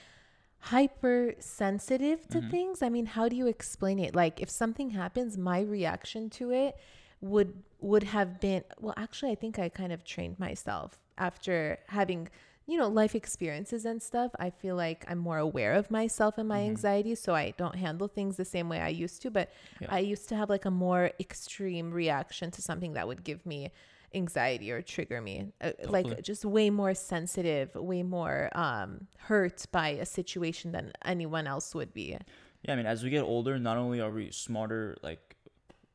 hypersensitive 0.59 2.27
to 2.29 2.39
Mhm. 2.39 2.49
things. 2.49 2.81
I 2.81 2.89
mean, 2.89 3.07
how 3.07 3.27
do 3.29 3.35
you 3.35 3.47
explain 3.47 3.97
it? 3.99 4.15
Like, 4.15 4.39
if 4.41 4.49
something 4.49 4.91
happens, 4.91 5.37
my 5.37 5.59
reaction 5.61 6.29
to 6.31 6.51
it 6.51 6.75
would 7.21 7.63
would 7.79 8.03
have 8.03 8.39
been 8.39 8.63
well. 8.79 8.93
Actually, 8.97 9.31
I 9.31 9.35
think 9.35 9.57
I 9.59 9.69
kind 9.69 9.91
of 9.91 10.03
trained 10.03 10.37
myself 10.39 10.99
after 11.17 11.79
having 11.87 12.29
you 12.65 12.77
know 12.77 12.87
life 12.87 13.15
experiences 13.15 13.83
and 13.85 14.01
stuff. 14.01 14.31
I 14.39 14.49
feel 14.51 14.75
like 14.75 15.03
I'm 15.09 15.17
more 15.29 15.37
aware 15.49 15.73
of 15.73 15.89
myself 15.91 16.37
and 16.37 16.47
my 16.47 16.61
Mhm. 16.61 16.69
anxiety, 16.73 17.15
so 17.15 17.33
I 17.35 17.51
don't 17.57 17.75
handle 17.75 18.07
things 18.07 18.37
the 18.37 18.45
same 18.45 18.69
way 18.69 18.79
I 18.79 18.89
used 18.89 19.21
to. 19.23 19.31
But 19.31 19.51
Yeah. 19.79 19.91
I 19.97 19.99
used 19.99 20.29
to 20.29 20.35
have 20.35 20.49
like 20.49 20.65
a 20.65 20.71
more 20.71 21.11
extreme 21.19 21.91
reaction 21.91 22.51
to 22.51 22.61
something 22.61 22.93
that 22.93 23.07
would 23.07 23.23
give 23.23 23.45
me 23.45 23.71
anxiety 24.15 24.71
or 24.71 24.81
trigger 24.81 25.21
me 25.21 25.51
uh, 25.61 25.71
Totally. 25.83 26.03
like 26.03 26.21
just 26.23 26.45
way 26.45 26.69
more 26.69 26.93
sensitive 26.93 27.73
way 27.75 28.03
more 28.03 28.49
um 28.53 29.07
hurt 29.17 29.65
by 29.71 29.89
a 29.89 30.05
situation 30.05 30.71
than 30.71 30.91
anyone 31.05 31.47
else 31.47 31.73
would 31.75 31.93
be 31.93 32.17
Yeah, 32.63 32.73
I 32.73 32.75
mean, 32.77 32.85
as 32.85 33.03
we 33.03 33.09
get 33.09 33.23
older, 33.23 33.59
not 33.59 33.77
only 33.77 33.99
are 33.99 34.09
we 34.11 34.31
smarter, 34.31 34.95
like 35.03 35.35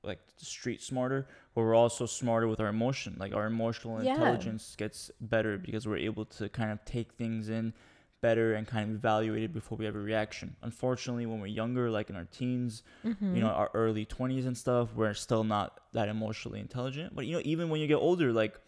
like 0.03 0.21
street 0.37 0.81
smarter, 0.83 1.27
but 1.55 1.63
we're 1.63 1.75
also 1.75 2.07
smarter 2.07 2.47
with 2.47 2.61
our 2.61 2.69
emotion. 2.69 3.17
Like 3.19 3.35
our 3.35 3.47
emotional 3.47 4.03
Yeah. 4.03 4.13
intelligence 4.13 4.77
gets 4.77 5.11
better 5.21 5.59
because 5.59 5.87
we're 5.89 5.97
able 6.11 6.25
to 6.39 6.49
kind 6.49 6.71
of 6.71 6.85
take 6.85 7.13
things 7.15 7.49
in 7.49 7.73
better 8.21 8.55
and 8.55 8.67
kind 8.67 8.89
of 8.91 8.97
evaluate 8.97 9.43
it 9.45 9.53
before 9.53 9.79
we 9.79 9.85
have 9.85 9.95
a 9.95 9.99
reaction. 10.01 10.57
Unfortunately, 10.63 11.27
when 11.27 11.41
we're 11.41 11.47
younger, 11.47 11.91
like 11.91 12.11
in 12.11 12.17
our 12.17 12.25
teens, 12.27 12.83
Mm-hmm. 13.05 13.37
you 13.37 13.41
know, 13.43 13.49
our 13.49 13.71
early 13.75 14.05
20s 14.07 14.47
and 14.47 14.57
stuff, 14.57 14.89
we're 14.95 15.15
still 15.15 15.45
not 15.45 15.81
that 15.93 16.09
emotionally 16.09 16.61
intelligent. 16.61 17.15
But 17.15 17.27
you 17.27 17.35
know, 17.35 17.43
even 17.45 17.69
when 17.71 17.81
you 17.81 17.87
get 17.87 17.97
older, 17.97 18.33
like 18.33 18.59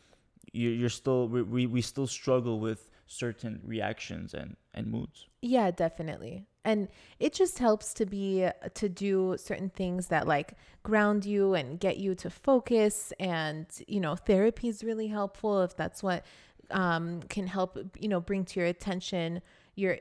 you, 0.53 0.71
you're 0.71 0.89
still 0.89 1.29
we, 1.29 1.43
we 1.43 1.67
we 1.67 1.83
still 1.83 2.07
struggle 2.07 2.61
with 2.61 2.91
certain 3.07 3.61
reactions 3.65 4.35
and 4.35 4.57
and 4.75 4.87
moods. 4.87 5.27
Yeah, 5.43 5.71
definitely. 5.71 6.47
And 6.65 6.89
it 7.19 7.33
just 7.33 7.59
helps 7.59 7.95
to 7.95 8.07
be 8.07 8.47
to 8.75 8.89
do 8.89 9.37
certain 9.39 9.71
things 9.71 10.09
that 10.09 10.27
like 10.29 10.55
ground 10.83 11.25
you 11.25 11.55
and 11.55 11.81
get 11.81 11.97
you 11.97 12.15
to 12.17 12.31
focus 12.31 13.13
and 13.19 13.67
you 13.89 14.01
know, 14.01 14.15
therapy 14.15 14.69
is 14.69 14.85
really 14.85 15.09
helpful 15.09 15.63
if 15.63 15.75
that's 15.77 16.03
what 16.03 16.25
um 16.71 17.23
can 17.29 17.47
help, 17.47 17.79
you 17.99 18.09
know, 18.09 18.21
bring 18.21 18.45
to 18.47 18.61
your 18.61 18.69
attention 18.69 19.41
your 19.75 19.99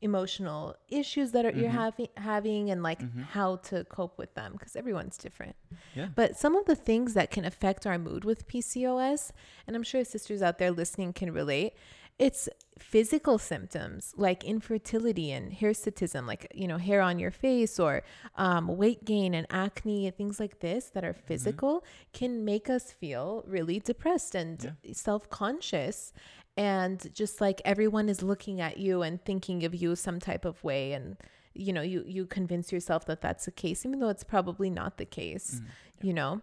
emotional 0.00 0.76
issues 0.88 1.32
that 1.32 1.44
are, 1.44 1.50
you're 1.50 1.68
Mhm. 1.70 1.72
having 1.72 2.08
having 2.16 2.70
and 2.70 2.82
like 2.84 3.00
Mhm. 3.00 3.24
how 3.24 3.56
to 3.56 3.84
cope 3.84 4.16
with 4.16 4.32
them 4.34 4.52
because 4.52 4.76
everyone's 4.76 5.18
different. 5.18 5.56
Yeah. 5.94 6.08
But 6.14 6.36
some 6.36 6.54
of 6.54 6.66
the 6.66 6.76
things 6.76 7.14
that 7.14 7.30
can 7.32 7.44
affect 7.44 7.84
our 7.86 7.98
mood 7.98 8.24
with 8.24 8.46
PCOS, 8.46 9.32
and 9.66 9.74
I'm 9.74 9.82
sure 9.82 10.04
sisters 10.04 10.40
out 10.40 10.58
there 10.58 10.70
listening 10.70 11.12
can 11.12 11.32
relate, 11.32 11.74
it's 12.18 12.48
physical 12.78 13.38
symptoms 13.38 14.14
like 14.16 14.44
infertility 14.44 15.30
and 15.32 15.52
hirsutism, 15.52 16.26
like, 16.26 16.50
you 16.54 16.66
know, 16.66 16.78
hair 16.78 17.00
on 17.00 17.18
your 17.18 17.30
face 17.30 17.78
or 17.78 18.02
um, 18.36 18.68
weight 18.76 19.04
gain 19.04 19.34
and 19.34 19.46
acne, 19.50 20.06
and 20.06 20.16
things 20.16 20.40
like 20.40 20.60
this 20.60 20.86
that 20.90 21.04
are 21.04 21.12
physical 21.12 21.84
can 22.12 22.44
make 22.44 22.70
us 22.70 22.92
feel 22.92 23.44
really 23.46 23.78
depressed 23.80 24.34
and 24.34 24.74
self 24.92 25.28
conscious. 25.30 26.12
And 26.56 27.12
just 27.14 27.40
like 27.40 27.62
everyone 27.64 28.08
is 28.08 28.22
looking 28.22 28.60
at 28.60 28.78
you 28.78 29.02
and 29.02 29.24
thinking 29.24 29.64
of 29.64 29.74
you 29.76 29.94
some 29.94 30.18
type 30.18 30.44
of 30.44 30.62
way. 30.64 30.92
And, 30.92 31.16
you 31.54 31.72
know, 31.72 31.82
you, 31.82 32.02
you 32.06 32.26
convince 32.26 32.72
yourself 32.72 33.04
that 33.06 33.20
that's 33.20 33.44
the 33.44 33.52
case, 33.52 33.86
even 33.86 34.00
though 34.00 34.08
it's 34.08 34.24
probably 34.24 34.70
not 34.70 34.96
the 34.96 35.04
case, 35.04 35.60
you 36.02 36.12
know? 36.12 36.40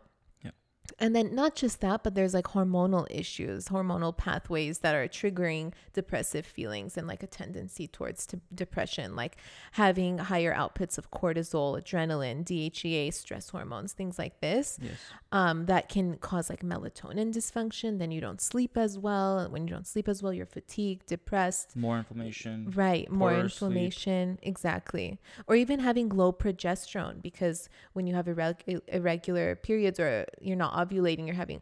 And 0.98 1.14
then 1.16 1.36
not 1.36 1.56
just 1.56 1.82
that, 1.82 2.04
but 2.04 2.16
there's 2.16 2.34
like 2.34 2.46
hormonal 2.46 3.06
issues, 3.10 3.68
hormonal 3.68 4.16
pathways 4.16 4.80
that 4.80 4.96
are 4.96 5.08
triggering 5.08 5.74
depressive 5.94 6.46
feelings 6.46 6.96
and 6.96 7.06
like 7.06 7.22
a 7.22 7.28
tendency 7.28 7.88
towards 7.88 8.26
to 8.28 8.40
depression, 8.54 9.16
like 9.16 9.36
having 9.74 10.20
higher 10.20 10.54
outputs 10.54 10.98
of 10.98 11.12
cortisol, 11.12 11.78
adrenaline, 11.82 12.46
DHEA, 12.46 13.14
stress 13.14 13.50
hormones, 13.50 13.92
things 13.92 14.18
like 14.18 14.40
this. 14.40 14.80
Yes. 14.82 14.94
Um, 15.34 15.66
that 15.66 15.90
can 15.90 16.16
cause 16.18 16.50
like 16.50 16.64
melatonin 16.64 17.34
dysfunction. 17.34 18.00
Then 18.00 18.12
you 18.12 18.22
don't 18.22 18.40
sleep 18.40 18.78
as 18.78 18.98
well. 18.98 19.50
When 19.50 19.68
you 19.68 19.74
don't 19.74 19.88
sleep 19.88 20.08
as 20.08 20.24
well, 20.24 20.32
you're 20.32 20.46
fatigued, 20.46 21.08
depressed. 21.08 21.76
More 21.76 21.98
inflammation. 21.98 22.72
Right, 22.74 23.12
more 23.12 23.32
poorer 23.32 23.50
sleep. 23.50 23.72
inflammation, 23.72 24.40
exactly. 24.44 25.20
Or 25.48 25.58
even 25.58 25.80
having 25.80 26.08
low 26.08 26.32
progesterone 26.32 27.22
because 27.22 27.68
when 27.92 28.08
you 28.08 28.16
have 28.16 28.28
irreg- 28.28 28.80
irregular 28.88 29.56
periods 29.58 30.00
or 30.00 30.26
you're 30.40 30.56
not 30.56 30.85
ovulating, 30.88 31.26
you're 31.26 31.36
having 31.36 31.62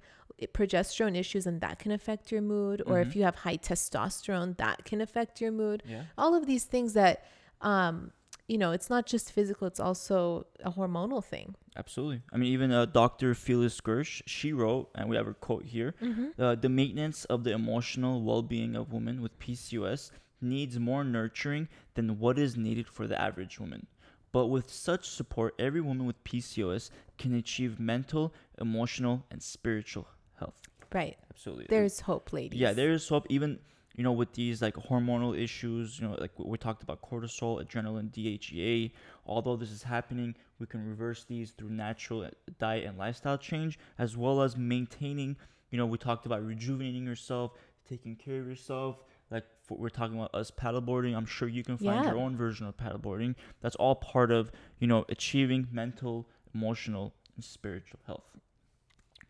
progesterone 0.54 1.16
issues 1.16 1.46
and 1.46 1.62
that 1.62 1.80
can 1.80 1.92
affect 1.92 2.32
your 2.32 2.42
mood. 2.42 2.82
Or 2.86 3.00
if 3.00 3.10
Mhm. 3.10 3.16
you 3.16 3.24
have 3.24 3.36
high 3.36 3.58
testosterone, 3.58 4.58
that 4.58 4.84
can 4.86 5.00
affect 5.02 5.40
your 5.40 5.52
mood. 5.52 5.84
Yeah. 5.86 6.04
All 6.18 6.36
of 6.36 6.48
these 6.48 6.66
things 6.66 6.94
that, 6.94 7.24
um, 7.62 8.12
you 8.48 8.58
know, 8.58 8.72
it's 8.72 8.90
not 8.90 9.06
just 9.06 9.32
physical, 9.32 9.68
it's 9.68 9.80
also 9.80 10.48
a 10.64 10.72
hormonal 10.72 11.24
thing. 11.24 11.56
Absolutely. 11.78 12.22
I 12.32 12.38
mean, 12.38 12.52
even 12.52 12.72
uh, 12.72 12.86
Dr. 12.86 13.34
Phyllis 13.36 13.80
Gersh, 13.80 14.22
she 14.26 14.52
wrote, 14.54 14.90
and 14.96 15.10
we 15.10 15.16
have 15.16 15.26
her 15.26 15.34
quote 15.34 15.66
here 15.66 15.96
uh, 16.38 16.56
The 16.56 16.70
maintenance 16.70 17.26
of 17.26 17.44
the 17.46 17.52
emotional 17.52 18.22
well 18.22 18.42
being 18.42 18.76
of 18.76 18.92
women 18.92 19.22
with 19.22 19.40
PCOS 19.40 20.12
needs 20.42 20.78
more 20.78 21.04
nurturing 21.06 21.70
than 21.94 22.20
what 22.20 22.38
is 22.38 22.58
needed 22.58 22.88
for 22.88 23.08
the 23.08 23.20
average 23.20 23.60
woman. 23.60 23.88
But 24.34 24.48
with 24.48 24.70
such 24.72 25.08
support, 25.08 25.54
every 25.60 25.80
woman 25.80 26.06
with 26.06 26.22
PCOS 26.24 26.90
can 27.18 27.34
achieve 27.36 27.80
mental, 27.80 28.34
emotional, 28.60 29.26
and 29.32 29.42
spiritual 29.42 30.08
health. 30.40 30.60
Right. 30.94 31.18
Absolutely. 31.32 31.66
There's 31.70 32.00
hope, 32.02 32.34
ladies. 32.34 32.60
Yeah, 32.60 32.74
there 32.74 32.92
is 32.92 33.08
hope. 33.10 33.26
Even 33.30 33.60
you 33.96 34.04
know 34.04 34.12
with 34.12 34.34
these 34.34 34.62
like 34.62 34.76
hormonal 34.76 35.38
issues, 35.38 36.00
you 36.00 36.08
know, 36.08 36.16
like 36.20 36.32
we 36.38 36.58
talked 36.58 36.84
about 36.84 37.02
cortisol, 37.02 37.64
adrenaline, 37.64 38.12
DHEA. 38.12 38.92
Although 39.26 39.56
this 39.56 39.72
is 39.72 39.84
happening, 39.84 40.36
we 40.60 40.66
can 40.68 40.88
reverse 40.88 41.24
these 41.24 41.52
through 41.52 41.70
natural 41.70 42.24
uh, 42.24 42.30
diet 42.60 42.86
and 42.86 42.98
lifestyle 42.98 43.38
change, 43.38 43.80
as 43.98 44.16
well 44.16 44.42
as 44.42 44.56
maintaining. 44.56 45.36
You 45.72 45.78
know, 45.80 45.86
we 45.88 45.98
talked 45.98 46.26
about 46.28 46.46
rejuvenating 46.46 47.06
yourself, 47.06 47.54
taking 47.90 48.16
care 48.16 48.40
of 48.40 48.48
yourself. 48.48 49.04
Like 49.32 49.46
for, 49.64 49.78
we're 49.78 49.90
talking 49.90 50.16
about 50.18 50.36
us 50.36 50.52
paddleboarding. 50.52 51.16
I'm 51.16 51.26
sure 51.26 51.48
you 51.48 51.64
can 51.64 51.78
find 51.78 52.04
Yeah. 52.04 52.12
your 52.12 52.20
own 52.20 52.38
version 52.38 52.68
of 52.68 52.78
paddleboarding. 52.78 53.34
That's 53.62 53.76
all 53.78 53.96
part 53.96 54.32
of 54.32 54.52
you 54.80 54.86
know 54.86 55.06
achieving 55.10 55.68
mental, 55.72 56.28
emotional, 56.54 57.16
and 57.36 57.44
spiritual 57.44 58.00
health. 58.06 58.26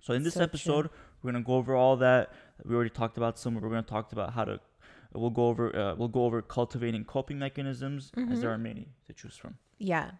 So 0.04 0.14
in 0.14 0.24
this 0.24 0.34
So 0.34 0.42
true. 0.42 0.44
episode, 0.44 0.90
we're 1.22 1.32
gonna 1.32 1.44
go 1.44 1.56
over 1.56 1.76
all 1.76 1.96
that. 1.98 2.32
We 2.66 2.76
already 2.76 2.90
talked 2.90 3.18
about 3.18 3.40
some. 3.40 3.56
We're 3.56 3.70
gonna 3.70 3.82
talk 3.84 4.12
about 4.12 4.34
how 4.34 4.44
to. 4.46 4.60
We'll 5.14 5.30
go 5.30 5.48
over. 5.48 5.74
Uh, 5.76 5.96
we'll 5.96 6.08
go 6.10 6.26
over 6.26 6.42
cultivating 6.42 7.06
coping 7.06 7.40
mechanisms, 7.40 8.12
as 8.32 8.42
there 8.42 8.50
Mhm. 8.50 8.54
are 8.56 8.58
many 8.58 8.90
to 9.08 9.14
choose 9.14 9.38
from. 9.38 9.58
Yeah. 9.78 10.12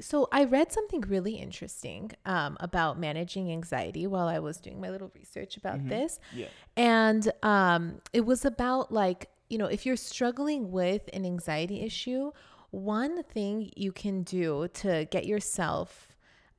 So 0.00 0.28
I 0.32 0.44
read 0.44 0.70
something 0.72 1.00
really 1.02 1.34
interesting 1.36 2.10
um, 2.26 2.56
about 2.60 2.98
managing 2.98 3.50
anxiety 3.50 4.06
while 4.06 4.28
I 4.28 4.38
was 4.38 4.58
doing 4.58 4.80
my 4.80 4.90
little 4.90 5.10
research 5.14 5.56
about 5.56 5.78
Mhm. 5.78 5.88
this. 5.88 6.20
Yeah. 6.34 6.48
And 6.76 7.30
um, 7.42 8.00
it 8.12 8.22
was 8.26 8.44
about 8.44 8.92
like, 8.92 9.30
you 9.48 9.58
know, 9.58 9.66
if 9.66 9.84
you're 9.86 9.96
struggling 9.96 10.70
with 10.72 11.08
an 11.12 11.24
anxiety 11.24 11.80
issue, 11.80 12.32
one 12.70 13.22
thing 13.24 13.70
you 13.76 13.92
can 13.92 14.22
do 14.22 14.68
to 14.74 15.06
get 15.10 15.26
yourself 15.26 16.09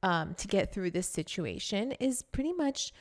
um, 0.04 0.34
to 0.36 0.48
get 0.48 0.74
through 0.74 0.92
this 0.92 1.08
situation 1.08 1.92
is 1.94 2.22
pretty 2.22 2.54
much, 2.54 2.92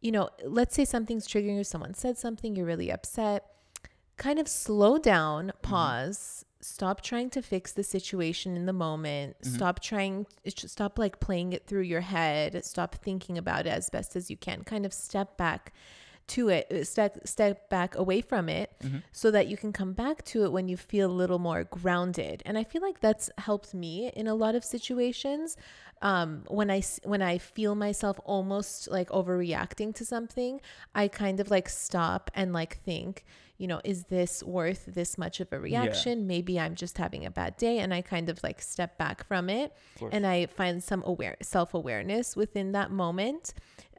you 0.00 0.12
know, 0.12 0.30
let's 0.44 0.74
say 0.74 0.84
something's 0.84 1.26
triggering 1.26 1.56
you, 1.56 1.64
someone 1.64 1.94
said 1.94 2.18
something, 2.18 2.56
you're 2.56 2.66
really 2.66 2.90
upset, 2.90 3.44
kind 4.16 4.38
of 4.38 4.48
slow 4.48 4.98
down, 4.98 5.52
pause. 5.62 6.44
Stop 6.62 7.00
trying 7.00 7.30
to 7.30 7.40
fix 7.40 7.72
the 7.72 7.82
situation 7.82 8.54
in 8.54 8.66
the 8.66 8.72
moment. 8.72 9.36
Mhm. 9.42 9.54
Stop 9.54 9.80
trying, 9.80 10.26
stop 10.46 10.98
like 10.98 11.18
playing 11.18 11.54
it 11.54 11.66
through 11.66 11.82
your 11.82 12.02
head. 12.02 12.62
Stop 12.66 12.96
thinking 12.96 13.38
about 13.38 13.66
it 13.66 13.70
as 13.70 13.88
best 13.88 14.14
as 14.14 14.30
you 14.30 14.36
can. 14.36 14.62
Kind 14.64 14.84
of 14.84 14.92
step 14.92 15.38
back 15.38 15.72
to 16.36 16.48
it, 16.48 16.66
uh, 16.72 16.84
step, 16.84 17.26
step 17.26 17.68
back 17.68 17.94
away 17.96 18.20
from 18.20 18.48
it 18.48 18.70
Mhm. 18.82 19.02
so 19.12 19.30
that 19.30 19.46
you 19.48 19.56
can 19.56 19.72
come 19.72 19.92
back 19.92 20.24
to 20.32 20.44
it 20.44 20.52
when 20.52 20.68
you 20.68 20.76
feel 20.76 21.10
a 21.10 21.18
little 21.22 21.38
more 21.38 21.64
grounded. 21.64 22.42
And 22.46 22.56
I 22.58 22.64
feel 22.64 22.82
like 22.82 23.00
that's 23.00 23.30
helped 23.38 23.74
me 23.74 24.08
in 24.20 24.26
a 24.26 24.34
lot 24.34 24.54
of 24.54 24.64
situations. 24.64 25.56
Um, 26.02 26.44
when 26.48 26.70
I 26.70 26.80
when 27.04 27.20
I 27.22 27.36
feel 27.38 27.74
myself 27.74 28.18
almost 28.24 28.88
like 28.90 29.10
overreacting 29.10 29.94
to 29.96 30.04
something, 30.04 30.60
I 30.94 31.08
kind 31.08 31.40
of 31.40 31.50
like 31.50 31.68
stop 31.68 32.30
and 32.34 32.52
like 32.52 32.78
think, 32.84 33.24
you 33.60 33.66
know, 33.66 33.80
is 33.84 34.04
this 34.04 34.42
worth 34.42 34.86
this 34.86 35.18
much 35.18 35.38
of 35.38 35.52
a 35.52 35.60
reaction? 35.60 36.26
Maybe 36.26 36.58
I'm 36.58 36.74
just 36.74 36.96
having 36.96 37.26
a 37.26 37.30
bad 37.30 37.58
day, 37.58 37.78
and 37.80 37.92
I 37.92 38.00
kind 38.00 38.30
of 38.30 38.42
like 38.42 38.62
step 38.62 38.96
back 38.96 39.22
from 39.28 39.50
it, 39.50 39.74
and 40.12 40.26
I 40.26 40.46
find 40.46 40.82
some 40.82 41.02
aware 41.06 41.36
self 41.42 41.74
awareness 41.74 42.34
within 42.34 42.72
that 42.72 42.90
moment. 42.90 43.52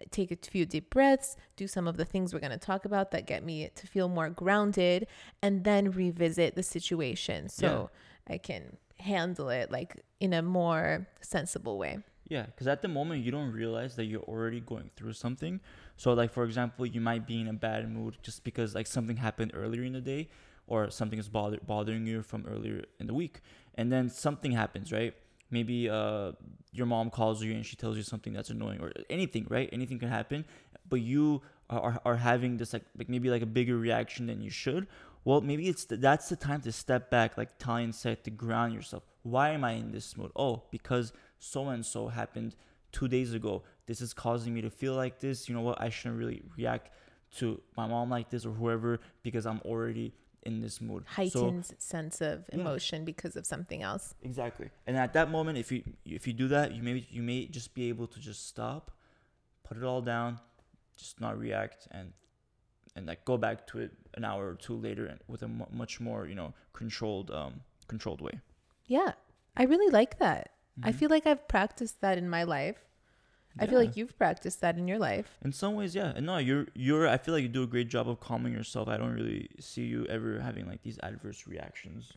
Take 0.10 0.32
a 0.32 0.36
few 0.36 0.66
deep 0.66 0.90
breaths, 0.90 1.38
do 1.56 1.68
some 1.68 1.88
of 1.88 1.96
the 1.96 2.06
things 2.06 2.34
we're 2.34 2.40
going 2.40 2.52
to 2.52 2.58
talk 2.58 2.86
about 2.86 3.12
that 3.12 3.28
get 3.28 3.44
me 3.44 3.70
to 3.76 3.86
feel 3.86 4.10
more 4.10 4.32
grounded, 4.32 5.06
and 5.44 5.64
then 5.64 5.92
revisit 5.92 6.56
the 6.56 6.64
situation 6.64 7.48
so 7.48 7.92
I 8.28 8.40
can 8.40 8.78
handle 9.00 9.50
it 9.50 9.72
like 9.72 9.96
in 10.20 10.34
a 10.34 10.42
more 10.42 11.08
sensible 11.22 11.78
way. 11.78 12.00
Yeah, 12.32 12.46
because 12.46 12.66
at 12.68 12.82
the 12.82 12.88
moment 12.88 13.26
you 13.26 13.32
don't 13.32 13.52
realize 13.52 13.98
that 13.98 14.06
you're 14.06 14.22
already 14.22 14.62
going 14.62 14.90
through 14.96 15.12
something. 15.12 15.60
So, 15.98 16.14
like 16.14 16.32
for 16.32 16.46
example, 16.46 16.86
you 16.86 17.02
might 17.02 17.28
be 17.28 17.42
in 17.42 17.50
a 17.50 17.54
bad 17.54 17.92
mood 17.92 18.20
just 18.24 18.46
because 18.46 18.74
like 18.74 18.88
something 18.88 19.18
happened 19.18 19.52
earlier 19.54 19.84
in 19.84 19.92
the 19.92 20.00
day, 20.00 20.30
or 20.66 20.90
something 20.90 21.20
is 21.20 21.28
bother- 21.28 21.60
bothering 21.68 22.06
you 22.06 22.22
from 22.22 22.46
earlier 22.48 22.86
in 23.02 23.08
the 23.08 23.14
week, 23.14 23.42
and 23.76 23.92
then 23.92 24.08
something 24.08 24.54
happens, 24.54 24.94
right? 24.94 25.14
Maybe 25.50 25.90
uh, 25.90 26.32
your 26.72 26.86
mom 26.86 27.10
calls 27.10 27.44
you 27.44 27.52
and 27.54 27.66
she 27.66 27.76
tells 27.76 27.98
you 27.98 28.04
something 28.04 28.32
that's 28.32 28.50
annoying, 28.50 28.80
or 28.80 28.94
anything, 29.10 29.46
right? 29.50 29.68
Anything 29.74 30.00
can 30.00 30.08
happen, 30.08 30.46
but 30.88 31.02
you 31.02 31.42
are, 31.70 32.00
are, 32.06 32.16
having 32.16 32.56
this 32.56 32.72
like 32.72 32.86
like 32.98 33.10
maybe 33.10 33.30
like 33.30 33.42
a 33.42 33.52
bigger 33.60 33.76
reaction 33.76 34.28
than 34.28 34.42
you 34.42 34.50
should. 34.50 34.88
Well, 35.26 35.42
maybe 35.42 35.68
it's 35.68 35.84
th- 35.84 36.00
that's 36.00 36.30
the 36.30 36.38
time 36.38 36.62
to 36.62 36.72
step 36.72 37.10
back, 37.10 37.38
like 37.38 37.60
Tallene 37.60 37.94
said, 37.94 38.24
to 38.24 38.32
ground 38.32 38.74
yourself. 38.74 39.04
Why 39.24 39.50
am 39.50 39.66
I 39.66 39.74
in 39.74 39.92
this 39.92 40.16
mood? 40.16 40.32
Oh, 40.34 40.64
because 40.72 41.12
so 41.42 41.68
and 41.70 41.86
so 41.86 42.08
happened 42.08 42.56
two 42.92 43.08
days 43.08 43.34
ago. 43.34 43.64
This 43.88 44.00
is 44.00 44.14
causing 44.14 44.54
me 44.54 44.62
to 44.62 44.70
feel 44.70 44.94
like 44.94 45.20
this. 45.20 45.50
You 45.50 45.56
know 45.56 45.62
what? 45.62 45.82
I 45.82 45.90
shouldn't 45.90 46.20
really 46.20 46.42
react 46.56 46.92
to 47.38 47.62
my 47.76 47.88
mom 47.88 48.10
like 48.10 48.30
this 48.30 48.46
or 48.46 48.52
whoever 48.52 49.00
because 49.24 49.46
I'm 49.46 49.60
already 49.66 50.14
in 50.44 50.62
this 50.62 50.80
mood. 50.82 51.04
So- 51.08 51.16
heightened 51.16 51.66
sense 51.80 52.22
of 52.22 52.46
Yeah. 52.50 52.60
emotion 52.60 53.06
because 53.06 53.36
of 53.36 53.46
something 53.46 53.82
else. 53.82 54.14
Exactly. 54.22 54.70
And 54.88 54.96
at 54.98 55.14
that 55.14 55.30
moment, 55.32 55.58
if 55.58 55.72
you 55.72 55.84
if 56.06 56.28
you 56.28 56.34
do 56.34 56.48
that, 56.50 56.74
you 56.74 56.84
may 56.84 57.06
you 57.10 57.24
may 57.24 57.48
just 57.48 57.74
be 57.74 57.90
able 57.90 58.08
to 58.08 58.20
just 58.20 58.48
stop, 58.48 58.92
put 59.64 59.78
it 59.78 59.84
all 59.84 60.02
down, 60.02 60.40
just 60.98 61.20
not 61.22 61.38
react, 61.40 61.88
and 61.92 62.14
and 62.96 63.06
like 63.08 63.24
go 63.26 63.38
back 63.38 63.66
to 63.68 63.80
it 63.80 63.92
an 64.16 64.26
hour 64.26 64.48
or 64.50 64.56
two 64.56 64.76
later, 64.76 65.06
and 65.06 65.20
with 65.28 65.42
a 65.44 65.48
much 65.48 66.00
more 66.00 66.28
you 66.28 66.36
know 66.36 66.54
controlled 66.74 67.32
um 67.32 67.62
controlled 67.88 68.22
way. 68.22 68.40
Yeah, 68.86 69.14
I 69.56 69.64
really 69.64 69.90
like 69.92 70.20
that. 70.20 70.52
I 70.84 70.92
Mhm. 70.92 70.96
feel 70.96 71.10
like 71.10 71.26
I've 71.28 71.48
practiced 71.48 72.02
that 72.02 72.18
in 72.18 72.30
my 72.30 72.44
life. 72.44 72.86
I 73.60 73.66
feel 73.68 73.80
like 73.80 73.98
you've 73.98 74.18
practiced 74.18 74.62
that 74.62 74.78
in 74.78 74.88
your 74.88 74.98
life. 74.98 75.38
in 75.44 75.52
some 75.52 75.76
ways, 75.76 75.94
yeah. 75.94 76.14
And 76.16 76.26
no, 76.26 76.38
you're 76.38 76.68
you're. 76.74 77.08
I 77.08 77.18
feel 77.18 77.34
like 77.34 77.44
you 77.44 77.50
do 77.50 77.64
a 77.64 77.68
great 77.68 77.90
job 77.90 78.08
of 78.10 78.20
calming 78.22 78.54
yourself. 78.54 78.88
I 78.88 78.96
don't 78.98 79.14
really 79.14 79.50
see 79.60 79.84
you 79.86 80.06
ever 80.08 80.40
having 80.40 80.66
like 80.68 80.82
these 80.84 80.98
adverse 81.04 81.46
reactions. 81.48 82.14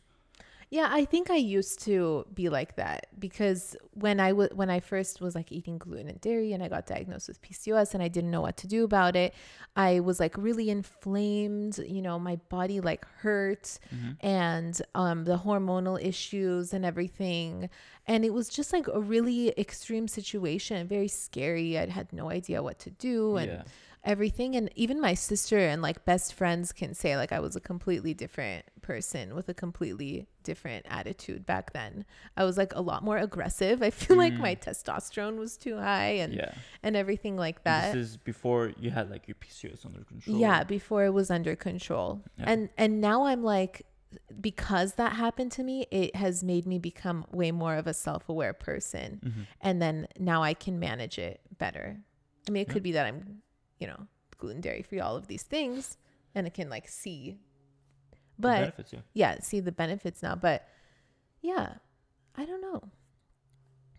Yeah, 0.75 0.89
I 0.91 1.05
think 1.05 1.29
I 1.29 1.37
used 1.37 1.79
to 1.83 2.25
be 2.33 2.49
like 2.49 2.75
that 2.75 3.07
because 3.17 3.77
when 3.93 4.19
I 4.19 4.31
w- 4.31 4.49
when 4.53 4.69
I 4.69 4.81
first 4.81 5.21
was 5.21 5.33
like 5.33 5.49
eating 5.49 5.77
gluten 5.77 6.09
and 6.09 6.19
dairy 6.19 6.51
and 6.51 6.61
I 6.61 6.67
got 6.67 6.85
diagnosed 6.85 7.29
with 7.29 7.41
PCOS 7.41 7.93
and 7.93 8.03
I 8.03 8.09
didn't 8.09 8.29
know 8.29 8.41
what 8.41 8.57
to 8.57 8.67
do 8.67 8.83
about 8.83 9.15
it, 9.15 9.33
I 9.77 10.01
was 10.01 10.19
like 10.19 10.35
really 10.37 10.69
inflamed, 10.69 11.77
you 11.77 12.01
know, 12.01 12.19
my 12.19 12.35
body 12.49 12.81
like 12.81 13.05
hurt 13.19 13.79
and 14.19 14.81
um 14.95 15.23
the 15.23 15.37
hormonal 15.37 15.97
issues 16.03 16.73
and 16.73 16.83
everything 16.85 17.69
and 18.05 18.25
it 18.25 18.33
was 18.33 18.49
just 18.49 18.73
like 18.73 18.89
a 18.89 18.99
really 18.99 19.57
extreme 19.57 20.09
situation, 20.09 20.87
very 20.89 21.07
scary. 21.07 21.77
I 21.79 21.85
had 21.87 22.11
no 22.11 22.29
idea 22.29 22.61
what 22.61 22.79
to 22.79 22.89
do 22.89 23.37
and 23.37 23.49
yeah. 23.49 23.63
everything 24.03 24.57
and 24.57 24.69
even 24.75 24.99
my 24.99 25.13
sister 25.13 25.57
and 25.57 25.81
like 25.81 26.03
best 26.03 26.33
friends 26.33 26.73
can 26.73 26.93
say 26.93 27.15
like 27.15 27.31
I 27.31 27.39
was 27.39 27.55
a 27.55 27.61
completely 27.61 28.13
different 28.13 28.65
person 28.85 29.33
with 29.35 29.47
a 29.49 29.53
completely 29.53 30.27
different 30.43 30.85
attitude 30.89 31.45
back 31.45 31.73
then. 31.73 32.05
I 32.37 32.43
was 32.43 32.55
like 32.57 32.73
a 32.75 32.81
lot 32.81 33.03
more 33.03 33.17
aggressive. 33.17 33.81
I 33.81 33.89
feel 33.89 34.15
like 34.17 34.33
my 34.47 34.53
testosterone 34.55 35.37
was 35.37 35.57
too 35.57 35.75
high 35.77 36.13
and 36.23 36.33
Yeah. 36.33 36.53
and 36.83 36.95
everything 36.95 37.35
like 37.45 37.63
that. 37.63 37.93
This 37.93 38.09
is 38.11 38.17
before 38.17 38.73
you 38.79 38.91
had 38.91 39.09
like 39.09 39.27
your 39.27 39.35
PCOS 39.43 39.85
under 39.85 40.03
control. 40.03 40.37
Yeah, 40.37 40.63
before 40.63 41.05
it 41.05 41.13
was 41.19 41.29
under 41.31 41.55
control. 41.55 42.21
Yeah. 42.37 42.45
And 42.51 42.69
and 42.77 43.01
now 43.01 43.25
I'm 43.25 43.43
like 43.43 43.75
because 44.39 44.93
that 44.93 45.13
happened 45.13 45.51
to 45.53 45.63
me, 45.63 45.87
it 45.91 46.15
has 46.15 46.43
made 46.43 46.65
me 46.65 46.77
become 46.79 47.25
way 47.31 47.51
more 47.51 47.75
of 47.75 47.85
a 47.87 47.93
self-aware 47.93 48.53
person. 48.53 49.19
Mm-hmm. 49.25 49.41
And 49.61 49.81
then 49.81 50.07
now 50.19 50.41
I 50.43 50.53
can 50.53 50.79
manage 50.79 51.17
it 51.19 51.41
better. 51.57 51.97
I 52.47 52.51
mean, 52.51 52.61
it 52.61 52.67
Yeah. 52.67 52.73
could 52.73 52.83
be 52.83 52.93
that 52.93 53.05
I'm, 53.07 53.41
you 53.79 53.87
know, 53.87 54.07
gluten 54.37 54.61
dairy 54.61 54.83
free, 54.83 54.99
all 55.01 55.15
of 55.17 55.27
these 55.27 55.43
things, 55.43 55.97
and 56.33 56.45
I 56.47 56.49
can 56.49 56.69
like 56.69 56.87
see. 56.87 57.39
But 58.39 58.59
benefits, 58.59 58.93
yeah. 58.93 58.99
yeah, 59.13 59.39
see 59.41 59.59
the 59.59 59.71
benefits 59.71 60.21
now. 60.23 60.35
But 60.35 60.67
yeah, 61.41 61.73
I 62.35 62.45
don't 62.45 62.61
know. 62.61 62.81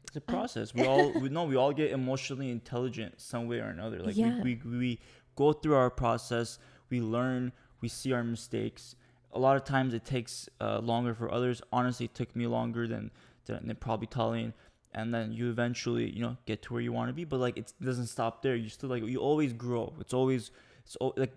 It's 0.06 0.16
a 0.16 0.20
process. 0.20 0.74
We 0.74 0.84
all 0.86 1.12
we 1.12 1.28
know 1.28 1.44
we 1.44 1.56
all 1.56 1.72
get 1.72 1.90
emotionally 1.90 2.50
intelligent 2.50 3.20
some 3.20 3.46
way 3.46 3.58
or 3.60 3.68
another. 3.68 3.98
Like 4.00 4.16
Yeah. 4.16 4.40
we, 4.42 4.60
we 4.64 4.78
we 4.78 5.00
go 5.36 5.52
through 5.52 5.74
our 5.74 5.90
process, 5.90 6.58
we 6.90 7.00
learn, 7.00 7.52
we 7.80 7.88
see 7.88 8.12
our 8.12 8.24
mistakes. 8.24 8.96
A 9.32 9.38
lot 9.38 9.56
of 9.56 9.64
times 9.64 9.92
it 9.92 10.04
takes 10.04 10.48
uh, 10.60 10.78
longer 10.78 11.14
for 11.14 11.30
others. 11.30 11.60
Honestly, 11.72 12.06
it 12.06 12.14
took 12.14 12.34
me 12.34 12.46
longer 12.46 12.86
than 12.86 13.10
than, 13.46 13.66
than 13.66 13.76
probably 13.76 14.06
Tallene. 14.06 14.52
And 14.92 15.12
then 15.12 15.30
you 15.30 15.50
eventually, 15.50 16.08
you 16.10 16.22
know, 16.22 16.38
get 16.46 16.62
to 16.62 16.72
where 16.72 16.80
you 16.80 16.90
want 16.90 17.10
to 17.10 17.12
be. 17.12 17.24
But 17.24 17.38
like 17.38 17.58
it 17.58 17.72
doesn't 17.82 18.06
stop 18.06 18.40
there. 18.42 18.56
You 18.56 18.70
still 18.70 18.88
like 18.88 19.04
you 19.06 19.18
always 19.18 19.52
grow. 19.52 19.92
It's 20.00 20.14
always 20.14 20.50
it's 20.84 20.96
al- 21.00 21.12
like 21.16 21.34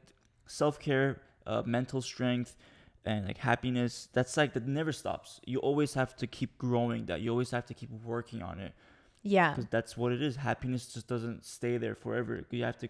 self 0.47 0.79
care, 0.79 1.21
uh, 1.45 1.63
mental 1.65 2.01
strength, 2.01 2.55
and 3.05 3.25
like 3.25 3.37
happiness. 3.37 4.09
That's 4.13 4.35
like 4.37 4.53
that 4.53 4.67
never 4.67 4.91
stops. 4.91 5.39
You 5.45 5.59
always 5.59 5.93
have 5.93 6.15
to 6.17 6.27
keep 6.27 6.57
growing. 6.57 7.05
That 7.07 7.21
you 7.21 7.31
always 7.31 7.51
have 7.51 7.65
to 7.67 7.73
keep 7.73 7.89
working 8.03 8.41
on 8.41 8.59
it 8.59 8.73
Yeah. 9.23 9.51
because 9.51 9.67
that's 9.69 9.95
what 9.97 10.11
it 10.11 10.21
is. 10.21 10.35
Happiness 10.35 10.93
just 10.93 11.07
doesn't 11.07 11.45
stay 11.45 11.77
there 11.77 11.95
forever. 11.95 12.43
You 12.51 12.63
have 12.63 12.77
to 12.79 12.89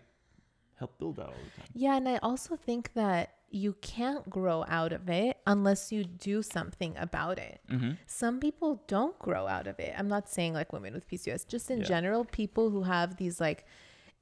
help 0.76 0.98
build 0.98 1.18
that 1.18 1.28
all 1.28 1.34
the 1.34 1.62
time. 1.62 1.70
Yeah. 1.74 1.96
And 1.98 2.08
I 2.08 2.18
also 2.18 2.56
think 2.56 2.94
that 2.94 3.34
you 3.52 3.74
can't 3.82 4.30
grow 4.30 4.64
out 4.68 4.94
of 4.94 5.10
it 5.10 5.38
unless 5.48 5.92
you 5.92 6.04
do 6.04 6.42
something 6.44 6.96
about 6.98 7.40
it. 7.40 7.60
Mm-hmm. 7.70 7.92
Some 8.06 8.40
people 8.40 8.84
don't 8.88 9.18
grow 9.20 9.48
out 9.48 9.66
of 9.68 9.80
it. 9.80 9.94
I'm 9.98 10.08
not 10.08 10.30
saying 10.30 10.54
like 10.54 10.72
women 10.72 10.94
with 10.94 11.08
PCOS, 11.10 11.48
just 11.48 11.72
in 11.72 11.80
Yeah. 11.80 11.86
general, 11.86 12.26
people 12.26 12.70
who 12.70 12.84
have 12.84 13.18
these 13.18 13.42
like 13.42 13.66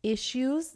issues, 0.03 0.75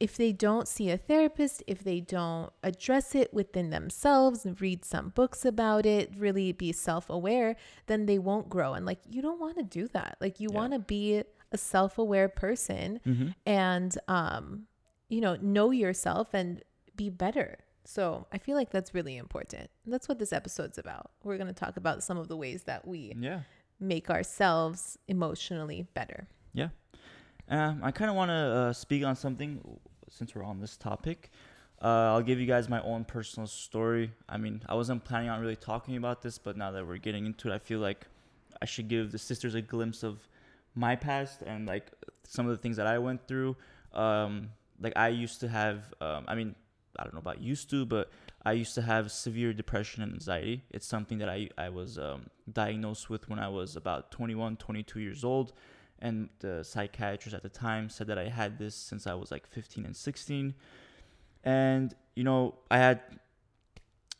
if 0.00 0.16
they 0.16 0.32
don't 0.32 0.68
see 0.68 0.90
a 0.90 0.96
therapist, 0.96 1.62
if 1.66 1.82
they 1.82 2.00
don't 2.00 2.52
address 2.62 3.14
it 3.14 3.34
within 3.34 3.70
themselves 3.70 4.46
and 4.46 4.60
read 4.60 4.84
some 4.84 5.08
books 5.10 5.44
about 5.44 5.84
it, 5.86 6.12
really 6.16 6.52
be 6.52 6.72
self 6.72 7.10
aware, 7.10 7.56
then 7.86 8.06
they 8.06 8.18
won't 8.18 8.48
grow. 8.48 8.74
And 8.74 8.86
like, 8.86 9.00
you 9.10 9.20
don't 9.22 9.40
want 9.40 9.56
to 9.56 9.64
do 9.64 9.88
that. 9.88 10.16
Like, 10.20 10.38
you 10.40 10.48
Yeah. 10.52 10.56
want 10.56 10.72
to 10.74 10.78
be 10.78 11.22
a 11.50 11.58
self 11.58 11.98
aware 11.98 12.28
person 12.28 13.00
Mm-hmm. 13.06 13.28
and, 13.46 13.98
um, 14.06 14.66
you 15.08 15.20
know, 15.20 15.36
know 15.36 15.70
yourself 15.70 16.32
and 16.32 16.62
be 16.94 17.08
better. 17.10 17.58
So 17.84 18.26
I 18.30 18.38
feel 18.38 18.54
like 18.54 18.70
that's 18.70 18.92
really 18.92 19.16
important. 19.16 19.70
And 19.84 19.92
that's 19.94 20.08
what 20.08 20.18
this 20.18 20.32
episode's 20.32 20.76
about. 20.78 21.10
We're 21.24 21.38
going 21.38 21.46
to 21.48 21.54
talk 21.54 21.76
about 21.78 22.02
some 22.02 22.18
of 22.18 22.28
the 22.28 22.36
ways 22.36 22.64
that 22.64 22.86
we 22.86 23.14
Yeah. 23.18 23.40
make 23.80 24.10
ourselves 24.10 24.98
emotionally 25.08 25.86
better. 25.94 26.28
Yeah. 26.52 26.68
Um, 27.50 27.80
I 27.82 27.90
kind 27.90 28.10
of 28.10 28.16
want 28.16 28.30
to 28.30 28.34
uh, 28.34 28.72
speak 28.72 29.04
on 29.04 29.16
something 29.16 29.60
since 30.10 30.34
we're 30.34 30.44
on 30.44 30.60
this 30.60 30.76
topic. 30.76 31.30
Uh, 31.80 32.12
I'll 32.12 32.22
give 32.22 32.40
you 32.40 32.46
guys 32.46 32.68
my 32.68 32.82
own 32.82 33.04
personal 33.04 33.46
story. 33.46 34.10
I 34.28 34.36
mean, 34.36 34.62
I 34.68 34.74
wasn't 34.74 35.04
planning 35.04 35.30
on 35.30 35.40
really 35.40 35.56
talking 35.56 35.96
about 35.96 36.22
this, 36.22 36.36
but 36.36 36.56
now 36.56 36.72
that 36.72 36.86
we're 36.86 36.98
getting 36.98 37.24
into 37.24 37.50
it, 37.50 37.54
I 37.54 37.58
feel 37.58 37.78
like 37.78 38.06
I 38.60 38.66
should 38.66 38.88
give 38.88 39.12
the 39.12 39.18
sisters 39.18 39.54
a 39.54 39.62
glimpse 39.62 40.02
of 40.02 40.28
my 40.74 40.96
past 40.96 41.42
and 41.42 41.66
like 41.66 41.90
some 42.24 42.46
of 42.46 42.50
the 42.50 42.58
things 42.58 42.76
that 42.76 42.86
I 42.86 42.98
went 42.98 43.26
through. 43.26 43.56
Um, 43.94 44.50
like 44.80 44.92
I 44.96 45.08
used 45.08 45.40
to 45.40 45.48
have, 45.48 45.94
um, 46.00 46.24
I 46.28 46.34
mean, 46.34 46.54
I 46.98 47.04
don't 47.04 47.14
know 47.14 47.20
about 47.20 47.40
used 47.40 47.70
to, 47.70 47.86
but 47.86 48.10
I 48.44 48.52
used 48.52 48.74
to 48.74 48.82
have 48.82 49.10
severe 49.12 49.52
depression 49.52 50.02
and 50.02 50.12
anxiety. 50.12 50.64
It's 50.70 50.86
something 50.86 51.18
that 51.18 51.28
I, 51.28 51.48
I 51.56 51.68
was 51.68 51.98
um, 51.98 52.26
diagnosed 52.52 53.08
with 53.08 53.28
when 53.28 53.38
I 53.38 53.48
was 53.48 53.76
about 53.76 54.10
21, 54.10 54.56
22 54.56 55.00
years 55.00 55.24
old. 55.24 55.52
And 56.00 56.28
the 56.40 56.62
psychiatrist 56.62 57.34
at 57.34 57.42
the 57.42 57.48
time 57.48 57.90
said 57.90 58.06
that 58.06 58.18
I 58.18 58.28
had 58.28 58.58
this 58.58 58.74
since 58.74 59.06
I 59.06 59.14
was 59.14 59.30
like 59.30 59.46
15 59.46 59.84
and 59.84 59.96
16. 59.96 60.54
And, 61.44 61.94
you 62.14 62.24
know, 62.24 62.54
I 62.70 62.78
had, 62.78 63.00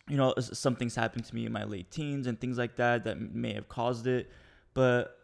you 0.09 0.17
know, 0.17 0.35
some 0.38 0.77
things 0.77 0.95
happened 0.95 1.25
to 1.27 1.35
me 1.35 1.47
in 1.47 1.53
my 1.53 1.64
late 1.64 1.91
teens 1.91 2.27
and 2.27 2.41
things 2.41 2.59
like 2.59 2.77
that 2.77 3.05
that 3.05 3.21
may 3.21 3.53
have 3.55 3.69
caused 3.69 4.07
it. 4.07 4.31
But 4.75 5.19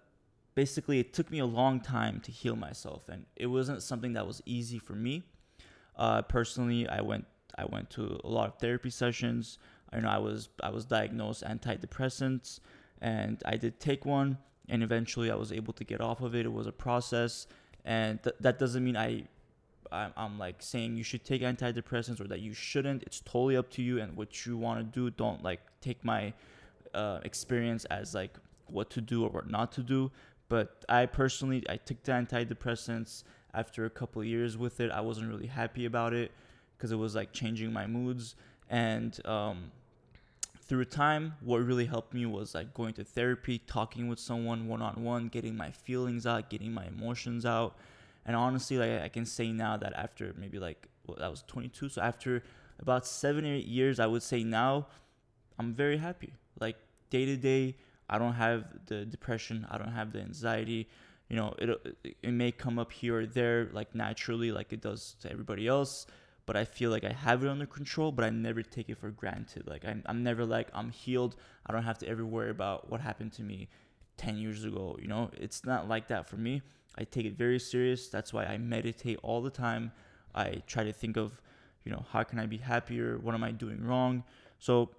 basically, 0.54 1.00
it 1.00 1.12
took 1.12 1.30
me 1.30 1.38
a 1.38 1.46
long 1.46 1.80
time 1.80 2.20
to 2.20 2.30
heal 2.30 2.56
myself. 2.56 3.08
And 3.08 3.26
it 3.36 3.46
wasn't 3.46 3.82
something 3.82 4.12
that 4.12 4.26
was 4.26 4.42
easy 4.46 4.78
for 4.78 4.94
me. 4.94 5.22
Uh, 5.96 6.22
personally, 6.22 6.88
I 6.88 7.00
went 7.00 7.26
I 7.56 7.64
went 7.66 7.90
to 7.90 8.20
a 8.24 8.28
lot 8.28 8.48
of 8.48 8.58
therapy 8.58 8.90
sessions. 8.90 9.58
I 9.92 10.00
know 10.00 10.08
I 10.08 10.18
was 10.18 10.48
I 10.62 10.70
was 10.70 10.84
diagnosed 10.84 11.44
antidepressants, 11.44 12.60
and 13.00 13.40
I 13.46 13.56
did 13.56 13.78
take 13.78 14.04
one, 14.04 14.38
and 14.68 14.82
eventually 14.82 15.30
I 15.30 15.34
was 15.34 15.52
able 15.52 15.72
to 15.74 15.84
get 15.84 16.00
off 16.00 16.20
of 16.20 16.34
it. 16.34 16.46
It 16.46 16.52
was 16.52 16.66
a 16.66 16.72
process, 16.72 17.46
and 17.84 18.22
th- 18.22 18.36
that 18.40 18.58
doesn't 18.58 18.84
mean 18.84 18.96
I. 18.96 19.24
I'm, 19.92 20.12
I'm 20.16 20.38
like 20.38 20.56
saying 20.60 20.96
you 20.96 21.04
should 21.04 21.24
take 21.24 21.42
antidepressants 21.42 22.20
or 22.20 22.26
that 22.28 22.40
you 22.40 22.52
shouldn't. 22.52 23.02
It's 23.04 23.20
totally 23.20 23.56
up 23.56 23.70
to 23.72 23.82
you 23.82 24.00
and 24.00 24.16
what 24.16 24.44
you 24.44 24.56
want 24.56 24.80
to 24.80 24.84
do. 24.84 25.10
Don't 25.10 25.44
like 25.44 25.60
take 25.80 26.04
my 26.04 26.32
uh, 26.94 27.20
experience 27.22 27.84
as 27.86 28.14
like 28.14 28.34
what 28.66 28.90
to 28.90 29.00
do 29.00 29.24
or 29.24 29.28
what 29.28 29.48
not 29.48 29.72
to 29.72 29.82
do. 29.82 30.10
But 30.48 30.84
I 30.88 31.06
personally, 31.06 31.64
I 31.68 31.76
took 31.76 32.02
the 32.02 32.12
antidepressants 32.12 33.24
after 33.52 33.84
a 33.84 33.90
couple 33.90 34.22
years 34.24 34.56
with 34.58 34.80
it. 34.80 34.90
I 34.90 35.00
wasn't 35.00 35.28
really 35.28 35.46
happy 35.46 35.84
about 35.86 36.12
it 36.12 36.32
because 36.76 36.92
it 36.92 36.96
was 36.96 37.14
like 37.14 37.32
changing 37.32 37.72
my 37.72 37.86
moods. 37.86 38.36
And 38.68 39.18
um, 39.26 39.70
through 40.66 40.86
time, 40.86 41.34
what 41.40 41.58
really 41.58 41.84
helped 41.84 42.14
me 42.14 42.24
was 42.24 42.54
like 42.54 42.72
going 42.72 42.94
to 42.94 43.04
therapy, 43.04 43.58
talking 43.58 44.08
with 44.08 44.18
someone 44.18 44.66
one 44.66 44.80
on 44.80 45.02
one, 45.04 45.28
getting 45.28 45.56
my 45.56 45.70
feelings 45.70 46.26
out, 46.26 46.48
getting 46.48 46.72
my 46.72 46.86
emotions 46.86 47.44
out. 47.44 47.76
And 48.24 48.34
honestly, 48.34 48.78
like 48.78 49.02
I 49.02 49.08
can 49.08 49.26
say 49.26 49.52
now 49.52 49.76
that 49.76 49.92
after 49.94 50.34
maybe 50.38 50.58
like 50.58 50.88
well, 51.06 51.18
that 51.20 51.30
was 51.30 51.44
22, 51.46 51.90
so 51.90 52.00
after 52.00 52.42
about 52.78 53.06
seven 53.06 53.44
or 53.44 53.54
eight 53.54 53.66
years, 53.66 54.00
I 54.00 54.06
would 54.06 54.22
say 54.22 54.42
now 54.42 54.86
I'm 55.58 55.74
very 55.74 55.98
happy. 55.98 56.32
Like 56.58 56.76
day 57.10 57.26
to 57.26 57.36
day, 57.36 57.76
I 58.08 58.18
don't 58.18 58.32
have 58.32 58.64
the 58.86 59.04
depression, 59.04 59.66
I 59.70 59.76
don't 59.76 59.92
have 59.92 60.12
the 60.12 60.20
anxiety. 60.20 60.88
You 61.28 61.36
know, 61.36 61.54
it 61.58 61.96
it 62.22 62.32
may 62.32 62.52
come 62.52 62.78
up 62.78 62.92
here 62.92 63.20
or 63.20 63.26
there 63.26 63.68
like 63.72 63.94
naturally, 63.94 64.50
like 64.50 64.72
it 64.72 64.80
does 64.80 65.16
to 65.20 65.30
everybody 65.30 65.66
else. 65.66 66.06
But 66.46 66.56
I 66.56 66.64
feel 66.64 66.90
like 66.90 67.04
I 67.04 67.12
have 67.12 67.42
it 67.42 67.48
under 67.48 67.66
control, 67.66 68.12
but 68.12 68.24
I 68.24 68.30
never 68.30 68.62
take 68.62 68.88
it 68.88 68.98
for 68.98 69.10
granted. 69.10 69.66
Like 69.66 69.84
I'm, 69.84 70.02
I'm 70.06 70.22
never 70.22 70.44
like 70.44 70.68
I'm 70.74 70.90
healed. 70.90 71.36
I 71.66 71.72
don't 71.72 71.84
have 71.84 71.98
to 71.98 72.08
ever 72.08 72.24
worry 72.24 72.50
about 72.50 72.90
what 72.90 73.00
happened 73.00 73.32
to 73.34 73.42
me 73.42 73.68
10 74.18 74.36
years 74.36 74.64
ago. 74.64 74.96
You 75.00 75.08
know, 75.08 75.30
it's 75.36 75.64
not 75.64 75.88
like 75.88 76.08
that 76.08 76.28
for 76.28 76.36
me. 76.36 76.62
I 76.98 77.04
take 77.04 77.26
it 77.26 77.36
very 77.36 77.58
serious. 77.58 78.08
That's 78.08 78.32
why 78.32 78.44
I 78.44 78.58
meditate 78.58 79.18
all 79.22 79.40
the 79.40 79.50
time. 79.50 79.92
I 80.34 80.62
try 80.66 80.84
to 80.84 80.92
think 80.92 81.16
of, 81.16 81.40
you 81.84 81.92
know, 81.92 82.04
how 82.10 82.22
can 82.22 82.38
I 82.38 82.46
be 82.46 82.58
happier? 82.58 83.18
What 83.18 83.34
am 83.34 83.42
I 83.42 83.50
doing 83.50 83.82
wrong? 83.82 84.24
So 84.58 84.90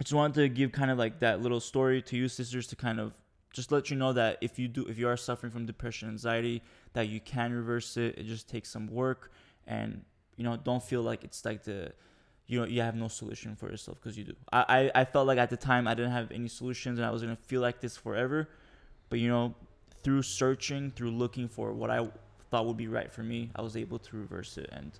I 0.00 0.02
just 0.02 0.14
wanted 0.14 0.34
to 0.34 0.48
give 0.48 0.72
kind 0.72 0.90
of 0.90 0.98
like 0.98 1.20
that 1.20 1.42
little 1.42 1.60
story 1.60 2.02
to 2.02 2.16
you 2.16 2.28
sisters 2.28 2.66
to 2.68 2.76
kind 2.76 2.98
of 2.98 3.12
just 3.52 3.70
let 3.70 3.90
you 3.90 3.96
know 3.96 4.12
that 4.14 4.38
if 4.40 4.58
you 4.58 4.66
do 4.66 4.86
if 4.86 4.98
you 4.98 5.06
are 5.06 5.16
suffering 5.16 5.52
from 5.52 5.66
depression 5.66 6.08
anxiety 6.08 6.62
that 6.94 7.08
you 7.08 7.20
can 7.20 7.52
reverse 7.52 7.96
it 7.98 8.16
it 8.18 8.24
just 8.24 8.48
takes 8.48 8.70
some 8.70 8.86
work 8.86 9.30
and 9.66 10.02
you 10.36 10.44
know 10.44 10.56
don't 10.56 10.82
feel 10.82 11.02
like 11.02 11.24
it's 11.24 11.44
like 11.44 11.62
the 11.64 11.92
you 12.46 12.60
know 12.60 12.66
you 12.66 12.80
have 12.80 12.94
no 12.94 13.08
solution 13.08 13.56
for 13.56 13.70
yourself 13.70 13.98
because 14.00 14.16
you 14.16 14.24
do. 14.24 14.34
I, 14.52 14.90
I 14.94 15.00
i 15.02 15.04
felt 15.04 15.26
like 15.26 15.38
at 15.38 15.50
the 15.50 15.56
time 15.56 15.86
i 15.86 15.94
didn't 15.94 16.12
have 16.12 16.30
any 16.32 16.48
solutions 16.48 16.98
and 16.98 17.06
i 17.06 17.10
was 17.10 17.22
gonna 17.22 17.36
feel 17.36 17.60
like 17.60 17.80
this 17.80 17.96
forever. 17.96 18.48
But 19.08 19.18
you 19.18 19.28
know 19.28 19.54
through 20.02 20.22
searching 20.22 20.90
through 20.90 21.10
looking 21.12 21.48
for 21.48 21.72
what 21.72 21.90
i 21.90 22.08
thought 22.50 22.66
would 22.66 22.76
be 22.76 22.88
right 22.88 23.12
for 23.12 23.22
me 23.22 23.50
i 23.54 23.62
was 23.62 23.76
able 23.76 23.98
to 23.98 24.16
reverse 24.16 24.58
it 24.58 24.68
and 24.72 24.90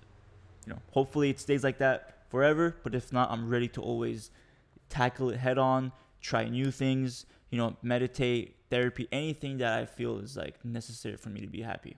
you 0.65 0.73
know 0.73 0.79
hopefully 0.91 1.29
it 1.29 1.39
stays 1.39 1.63
like 1.63 1.77
that 1.79 2.29
forever. 2.29 2.75
But 2.83 2.95
if 2.95 3.11
not 3.11 3.31
i'm 3.31 3.49
ready 3.49 3.67
to 3.69 3.81
always 3.81 4.31
tackle 4.89 5.29
it 5.29 5.37
head 5.37 5.57
on 5.57 5.91
try 6.21 6.47
new 6.47 6.71
things 6.71 7.25
you 7.53 7.59
know, 7.59 7.77
meditate, 7.83 8.55
therapy, 8.71 9.07
anything 9.11 9.59
that 9.59 9.77
I 9.77 9.85
feel 9.85 10.17
is 10.17 10.35
like 10.35 10.55
necessary 10.65 11.17
for 11.17 11.29
me 11.29 11.39
to 11.41 11.45
be 11.45 11.61
happy. 11.61 11.97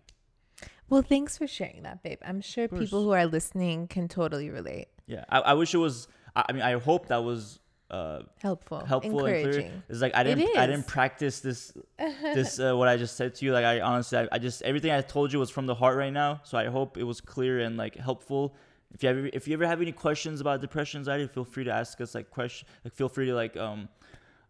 Well, 0.90 1.02
thanks 1.02 1.38
for 1.38 1.48
sharing 1.48 1.84
that, 1.84 2.04
babe. 2.04 2.20
I'm 2.24 2.42
sure 2.42 2.68
people 2.68 3.04
who 3.04 3.12
are 3.12 3.26
listening 3.26 3.88
can 3.88 4.08
totally 4.08 4.50
relate. 4.50 4.88
Yeah, 5.08 5.26
I, 5.30 5.40
I 5.40 5.54
wish 5.54 5.74
it 5.74 5.78
was. 5.78 6.08
I, 6.36 6.46
I 6.50 6.54
mean, 6.54 6.62
I 6.62 6.74
hope 6.78 7.08
that 7.08 7.24
was 7.24 7.60
uh, 7.90 8.22
helpful, 8.40 8.86
helpful 8.86 9.26
and 9.26 9.42
clear. 9.42 9.82
It's 9.90 10.02
like 10.02 10.16
I 10.16 10.24
didn't, 10.24 10.58
I 10.58 10.68
didn't 10.68 10.88
practice 10.88 11.40
this, 11.40 11.74
this 11.98 12.60
uh, 12.60 12.76
what 12.76 12.88
I 12.88 12.98
just 12.98 13.16
said 13.16 13.36
to 13.36 13.46
you. 13.46 13.54
Like 13.54 13.66
I 13.66 13.82
honestly, 13.82 14.20
I, 14.20 14.28
I 14.32 14.40
just 14.40 14.62
everything 14.62 14.92
I 14.92 15.02
told 15.02 15.34
you 15.34 15.40
was 15.40 15.50
from 15.50 15.66
the 15.66 15.76
heart 15.76 15.98
right 15.98 16.14
now. 16.14 16.42
So 16.44 16.58
I 16.58 16.66
hope 16.66 16.98
it 16.98 17.04
was 17.04 17.22
clear 17.22 17.60
and 17.60 17.78
like 17.78 17.96
helpful. 17.96 18.56
If 18.94 19.04
you 19.04 19.10
ever, 19.10 19.30
if 19.34 19.48
you 19.48 19.54
ever 19.56 19.68
have 19.68 19.82
any 19.82 19.92
questions 19.92 20.40
about 20.40 20.62
depression, 20.62 21.00
anxiety, 21.00 21.28
feel 21.28 21.44
free 21.46 21.64
to 21.66 21.72
ask 21.72 22.00
us. 22.00 22.16
Like 22.16 22.30
question, 22.30 22.68
like 22.84 22.94
feel 22.94 23.10
free 23.10 23.26
to 23.26 23.34
like 23.36 23.58
um 23.58 23.90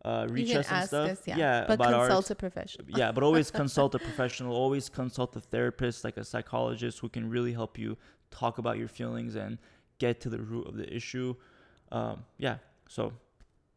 uh, 0.06 0.28
reach 0.30 0.54
us 0.54 0.72
and 0.72 0.88
stuff. 0.88 1.10
Us, 1.10 1.22
yeah. 1.26 1.38
yeah, 1.38 1.66
but 1.68 1.80
consult 1.80 2.30
a 2.30 2.36
professional. 2.36 2.88
yeah, 2.96 3.12
but 3.12 3.24
always 3.24 3.50
consult 3.62 3.96
a 3.96 4.00
professional. 4.00 4.56
Always 4.56 4.88
consult 4.88 5.36
a 5.36 5.40
therapist, 5.40 6.04
like 6.04 6.18
a 6.18 6.24
psychologist, 6.24 7.00
who 7.00 7.10
can 7.10 7.28
really 7.28 7.54
help 7.54 7.78
you 7.80 7.98
talk 8.30 8.60
about 8.60 8.78
your 8.78 8.88
feelings 8.88 9.36
and 9.36 9.58
get 9.98 10.22
to 10.22 10.30
the 10.30 10.40
root 10.40 10.68
of 10.68 10.78
the 10.78 10.96
issue. 10.96 11.36
Um, 11.92 12.24
yeah, 12.38 12.58
so 12.88 13.14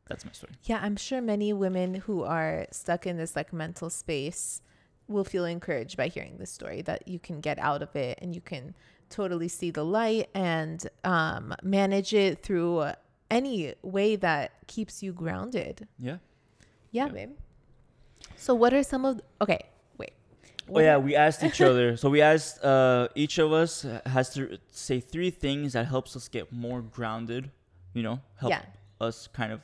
that's 0.07 0.27
my 0.27 0.33
story. 0.33 0.53
Yeah, 0.65 0.81
I'm 0.83 0.97
sure 0.97 1.23
many 1.23 1.55
women 1.55 1.95
who 1.95 2.25
are 2.25 2.67
stuck 2.73 3.07
in 3.07 3.17
this 3.17 3.35
like 3.35 3.55
mental 3.55 3.89
space 3.89 4.61
will 5.07 5.25
feel 5.25 5.47
encouraged 5.47 5.97
by 5.97 6.09
hearing 6.09 6.37
this 6.37 6.51
story 6.51 6.83
that 6.83 7.09
you 7.09 7.19
can 7.19 7.41
get 7.41 7.59
out 7.59 7.83
of 7.83 7.97
it 7.97 8.19
and 8.21 8.35
you 8.35 8.43
can 8.43 8.75
totally 9.09 9.49
see 9.49 9.71
the 9.71 9.85
light 9.85 10.29
and 10.35 10.87
um, 11.05 11.55
manage 11.63 12.13
it 12.13 12.43
through 12.43 12.93
any 13.31 13.75
way 13.83 14.17
that 14.17 14.53
keeps 14.67 15.03
you 15.03 15.13
grounded. 15.13 15.87
Yeah. 15.99 16.19
Yeah, 16.91 17.07
yeah. 17.07 17.13
babe. 17.13 17.31
So 18.37 18.55
what 18.55 18.73
are 18.73 18.83
some 18.83 19.05
of 19.05 19.21
okay, 19.41 19.61
wait. 19.99 20.13
What 20.67 20.81
oh 20.81 20.85
yeah, 20.85 20.97
we 20.97 21.15
asked 21.15 21.43
each 21.43 21.61
other. 21.61 21.97
So 22.01 22.09
we 22.09 22.21
asked 22.23 22.65
uh 22.65 23.09
each 23.15 23.39
of 23.39 23.53
us 23.53 23.85
has 24.07 24.33
to 24.35 24.59
say 24.71 25.01
three 25.01 25.31
things 25.31 25.73
that 25.75 25.87
helps 25.87 26.17
us 26.17 26.29
get 26.29 26.53
more 26.53 26.81
grounded, 26.81 27.51
you 27.95 28.03
know, 28.03 28.21
help 28.37 28.51
yeah. 28.51 28.63
us 29.01 29.29
kind 29.33 29.53
of 29.53 29.61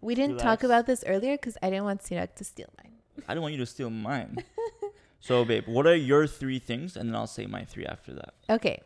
We 0.00 0.14
didn't 0.14 0.36
relax. 0.36 0.44
talk 0.44 0.62
about 0.62 0.86
this 0.86 1.04
earlier 1.06 1.36
cuz 1.36 1.56
I 1.62 1.70
didn't 1.70 1.84
want 1.84 2.02
Sirak 2.02 2.34
to 2.36 2.44
steal 2.44 2.68
mine. 2.82 2.92
I 3.26 3.34
don't 3.34 3.42
want 3.42 3.54
you 3.54 3.60
to 3.60 3.66
steal 3.66 3.90
mine. 3.90 4.44
so 5.20 5.44
babe, 5.44 5.64
what 5.66 5.86
are 5.86 5.96
your 5.96 6.26
three 6.26 6.58
things 6.58 6.96
and 6.96 7.08
then 7.08 7.16
I'll 7.16 7.26
say 7.26 7.46
my 7.46 7.64
three 7.64 7.86
after 7.86 8.12
that. 8.14 8.34
Okay. 8.48 8.82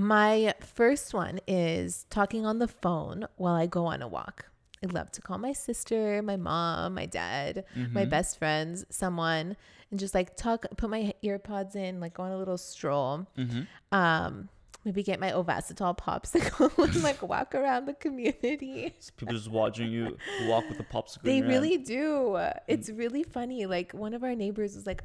My 0.00 0.54
first 0.60 1.12
one 1.12 1.40
is 1.46 2.06
talking 2.08 2.46
on 2.46 2.58
the 2.58 2.66
phone 2.66 3.26
while 3.36 3.52
I 3.52 3.66
go 3.66 3.84
on 3.84 4.00
a 4.00 4.08
walk. 4.08 4.46
I 4.82 4.86
love 4.86 5.12
to 5.12 5.20
call 5.20 5.36
my 5.36 5.52
sister, 5.52 6.22
my 6.22 6.38
mom, 6.38 6.94
my 6.94 7.04
dad, 7.04 7.66
mm-hmm. 7.76 7.92
my 7.92 8.06
best 8.06 8.38
friends, 8.38 8.86
someone, 8.88 9.58
and 9.90 10.00
just 10.00 10.14
like 10.14 10.38
talk, 10.38 10.64
put 10.78 10.88
my 10.88 11.12
earpods 11.22 11.76
in, 11.76 12.00
like 12.00 12.14
go 12.14 12.22
on 12.22 12.32
a 12.32 12.38
little 12.38 12.56
stroll. 12.56 13.26
Mm-hmm. 13.36 13.60
Um, 13.92 14.48
maybe 14.86 15.02
get 15.02 15.20
my 15.20 15.32
Ovasitol 15.32 15.98
popsicle 15.98 16.78
and 16.94 17.02
like 17.02 17.20
walk 17.20 17.54
around 17.54 17.84
the 17.84 17.92
community. 17.92 18.94
people 19.18 19.34
just 19.34 19.50
watching 19.50 19.90
you 19.90 20.16
walk 20.44 20.66
with 20.70 20.80
a 20.80 20.84
popsicle. 20.84 21.24
They 21.24 21.42
really 21.42 21.72
hand. 21.72 21.84
do. 21.84 22.38
It's 22.66 22.88
really 22.88 23.22
funny. 23.22 23.66
Like 23.66 23.92
one 23.92 24.14
of 24.14 24.24
our 24.24 24.34
neighbors 24.34 24.76
was 24.76 24.86
like, 24.86 25.02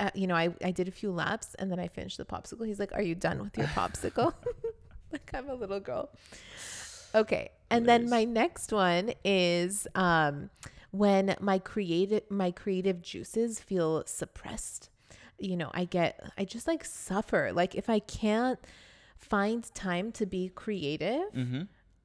uh, 0.00 0.10
you 0.14 0.26
know, 0.26 0.34
I, 0.34 0.50
I 0.62 0.70
did 0.70 0.88
a 0.88 0.90
few 0.90 1.10
laps 1.10 1.54
and 1.58 1.70
then 1.70 1.78
I 1.78 1.88
finished 1.88 2.18
the 2.18 2.24
popsicle. 2.24 2.66
He's 2.66 2.78
like, 2.78 2.92
Are 2.92 3.02
you 3.02 3.14
done 3.14 3.38
with 3.40 3.56
your 3.56 3.68
popsicle? 3.68 4.34
like, 5.12 5.30
I'm 5.32 5.48
a 5.48 5.54
little 5.54 5.80
girl. 5.80 6.10
Okay. 7.14 7.50
And 7.70 7.86
nice. 7.86 8.00
then 8.00 8.10
my 8.10 8.24
next 8.24 8.72
one 8.72 9.12
is 9.24 9.86
um, 9.94 10.50
when 10.90 11.34
my 11.40 11.58
creative 11.58 12.22
my 12.30 12.50
creative 12.50 13.02
juices 13.02 13.60
feel 13.60 14.04
suppressed. 14.06 14.90
You 15.38 15.56
know, 15.56 15.70
I 15.72 15.84
get 15.84 16.32
I 16.36 16.44
just 16.44 16.66
like 16.66 16.84
suffer. 16.84 17.52
Like 17.52 17.74
if 17.74 17.88
I 17.88 18.00
can't 18.00 18.58
find 19.16 19.64
time 19.74 20.12
to 20.12 20.26
be 20.26 20.50
creative, 20.54 21.32
mm-hmm. 21.34 21.62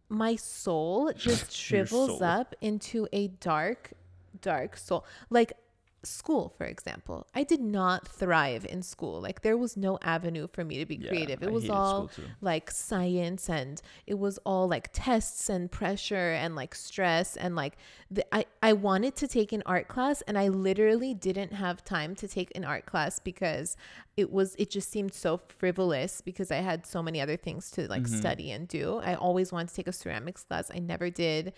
my 0.10 0.36
soul 0.36 1.12
just 1.18 1.52
shrivels 1.52 2.20
soul. 2.20 2.24
up 2.24 2.56
into 2.62 3.08
a 3.12 3.28
dark, 3.28 3.94
dark 4.42 4.78
soul. 4.78 5.06
Like 5.30 5.54
school 6.04 6.54
for 6.58 6.66
example. 6.66 7.28
I 7.36 7.44
did 7.44 7.62
not 7.62 8.08
thrive 8.08 8.66
in 8.70 8.82
school. 8.82 9.22
Like 9.22 9.42
there 9.42 9.58
was 9.58 9.78
no 9.78 10.00
avenue 10.02 10.48
for 10.52 10.64
me 10.64 10.78
to 10.80 10.86
be 10.86 10.96
yeah, 10.96 11.10
creative. 11.10 11.44
It 11.44 11.50
I 11.50 11.52
was 11.52 11.70
all 11.70 12.10
like 12.42 12.72
science 12.72 13.50
and 13.50 13.82
it 14.08 14.18
was 14.18 14.38
all 14.46 14.68
like 14.68 14.90
tests 14.94 15.50
and 15.50 15.72
pressure 15.72 16.32
and 16.32 16.56
like 16.56 16.76
stress 16.76 17.36
and 17.36 17.56
like 17.56 17.78
the, 18.12 18.26
I, 18.34 18.46
I 18.62 18.74
wanted 18.74 19.16
to 19.18 19.28
take 19.28 19.52
an 19.52 19.64
art 19.66 19.88
class 19.88 20.22
and 20.24 20.38
i 20.38 20.48
literally 20.48 21.14
didn't 21.14 21.54
have 21.54 21.84
time 21.84 22.16
to 22.16 22.28
take 22.28 22.52
an 22.56 22.64
art 22.64 22.86
class 22.86 23.20
because 23.20 23.78
it 24.18 24.32
was 24.32 24.56
it 24.58 24.70
just 24.70 24.90
seemed 24.92 25.14
so 25.14 25.40
frivolous 25.58 26.22
because 26.22 26.52
i 26.52 26.58
had 26.58 26.86
so 26.86 27.04
many 27.04 27.22
other 27.22 27.38
things 27.38 27.72
to 27.72 27.88
like 27.88 28.04
mm-hmm. 28.04 28.16
study 28.16 28.52
and 28.52 28.68
do. 28.68 29.00
I 29.04 29.16
always 29.16 29.52
wanted 29.52 29.70
to 29.70 29.76
take 29.76 29.88
a 29.88 29.94
ceramics 29.94 30.44
class. 30.44 30.72
I 30.74 30.80
never 30.80 31.10
did 31.10 31.54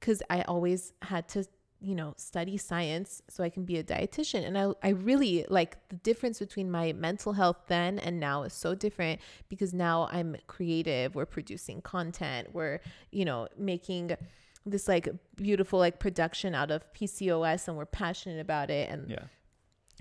because 0.00 0.22
i 0.28 0.42
always 0.42 0.92
had 1.02 1.28
to 1.28 1.44
you 1.84 1.94
know, 1.94 2.14
study 2.16 2.56
science 2.56 3.22
so 3.28 3.44
I 3.44 3.50
can 3.50 3.64
be 3.64 3.76
a 3.76 3.84
dietitian. 3.84 4.46
And 4.46 4.56
I, 4.56 4.72
I 4.82 4.88
really 4.90 5.44
like 5.48 5.88
the 5.88 5.96
difference 5.96 6.38
between 6.38 6.70
my 6.70 6.92
mental 6.92 7.34
health 7.34 7.58
then 7.68 7.98
and 7.98 8.18
now 8.18 8.42
is 8.44 8.54
so 8.54 8.74
different 8.74 9.20
because 9.48 9.74
now 9.74 10.08
I'm 10.10 10.36
creative. 10.46 11.14
We're 11.14 11.26
producing 11.26 11.82
content. 11.82 12.54
We're, 12.54 12.80
you 13.10 13.24
know, 13.24 13.48
making 13.58 14.16
this 14.64 14.88
like 14.88 15.08
beautiful 15.36 15.78
like 15.78 15.98
production 15.98 16.54
out 16.54 16.70
of 16.70 16.90
PCOS 16.94 17.68
and 17.68 17.76
we're 17.76 17.84
passionate 17.84 18.40
about 18.40 18.70
it. 18.70 18.88
And 18.88 19.10
yeah 19.10 19.24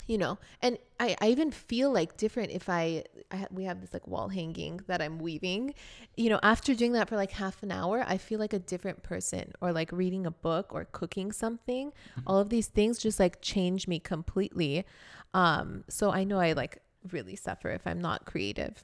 you 0.07 0.17
know? 0.17 0.37
And 0.61 0.77
I, 0.99 1.15
I 1.21 1.29
even 1.29 1.51
feel 1.51 1.91
like 1.91 2.17
different 2.17 2.51
if 2.51 2.69
I, 2.69 3.03
I 3.31 3.47
we 3.51 3.63
have 3.63 3.81
this 3.81 3.93
like 3.93 4.07
wall 4.07 4.29
hanging 4.29 4.81
that 4.87 5.01
i'm 5.01 5.19
weaving. 5.19 5.73
You 6.15 6.29
know 6.29 6.39
after 6.43 6.73
doing 6.73 6.93
that 6.93 7.09
for 7.09 7.15
like 7.15 7.31
half 7.31 7.63
an 7.63 7.71
hour 7.71 8.03
i 8.07 8.17
feel 8.17 8.39
like 8.39 8.53
a 8.53 8.59
different 8.59 9.03
person 9.03 9.53
or 9.61 9.71
like 9.71 9.91
reading 9.91 10.25
a 10.25 10.31
book 10.31 10.73
or 10.73 10.85
cooking 10.91 11.31
something. 11.31 11.89
Mm-hmm. 11.91 12.21
all 12.27 12.39
of 12.39 12.49
these 12.49 12.67
things 12.67 12.97
just 12.97 13.19
like 13.19 13.41
change 13.41 13.87
me 13.87 13.99
completely. 13.99 14.85
Um 15.33 15.83
so 15.89 16.11
i 16.11 16.23
know 16.23 16.39
i 16.39 16.53
like 16.53 16.79
really 17.11 17.35
suffer 17.35 17.69
if 17.71 17.81
i'm 17.85 17.99
not 17.99 18.25
creative 18.25 18.83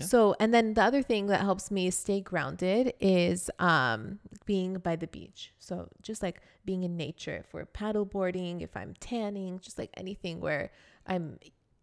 so, 0.00 0.34
and 0.40 0.52
then 0.52 0.74
the 0.74 0.82
other 0.82 1.02
thing 1.02 1.26
that 1.26 1.40
helps 1.40 1.70
me 1.70 1.90
stay 1.90 2.20
grounded 2.20 2.94
is 3.00 3.50
um, 3.58 4.18
being 4.46 4.74
by 4.74 4.96
the 4.96 5.06
beach. 5.06 5.52
So, 5.58 5.88
just 6.02 6.22
like 6.22 6.40
being 6.64 6.82
in 6.82 6.96
nature, 6.96 7.36
if 7.36 7.52
we're 7.52 7.66
paddle 7.66 8.04
boarding, 8.04 8.60
if 8.60 8.76
I'm 8.76 8.94
tanning, 9.00 9.58
just 9.60 9.78
like 9.78 9.90
anything 9.96 10.40
where 10.40 10.70
I'm, 11.06 11.38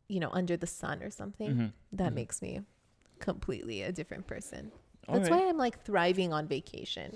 you 0.07 0.19
know, 0.19 0.29
under 0.31 0.57
the 0.57 0.67
sun 0.67 1.03
or 1.03 1.09
something, 1.09 1.49
mm-hmm. 1.49 1.65
that 1.93 2.07
mm-hmm. 2.07 2.15
makes 2.15 2.41
me 2.41 2.61
completely 3.19 3.81
a 3.81 3.91
different 3.91 4.27
person. 4.27 4.71
That's 5.07 5.29
right. 5.29 5.41
why 5.41 5.49
I'm 5.49 5.57
like 5.57 5.83
thriving 5.83 6.33
on 6.33 6.47
vacation 6.47 7.11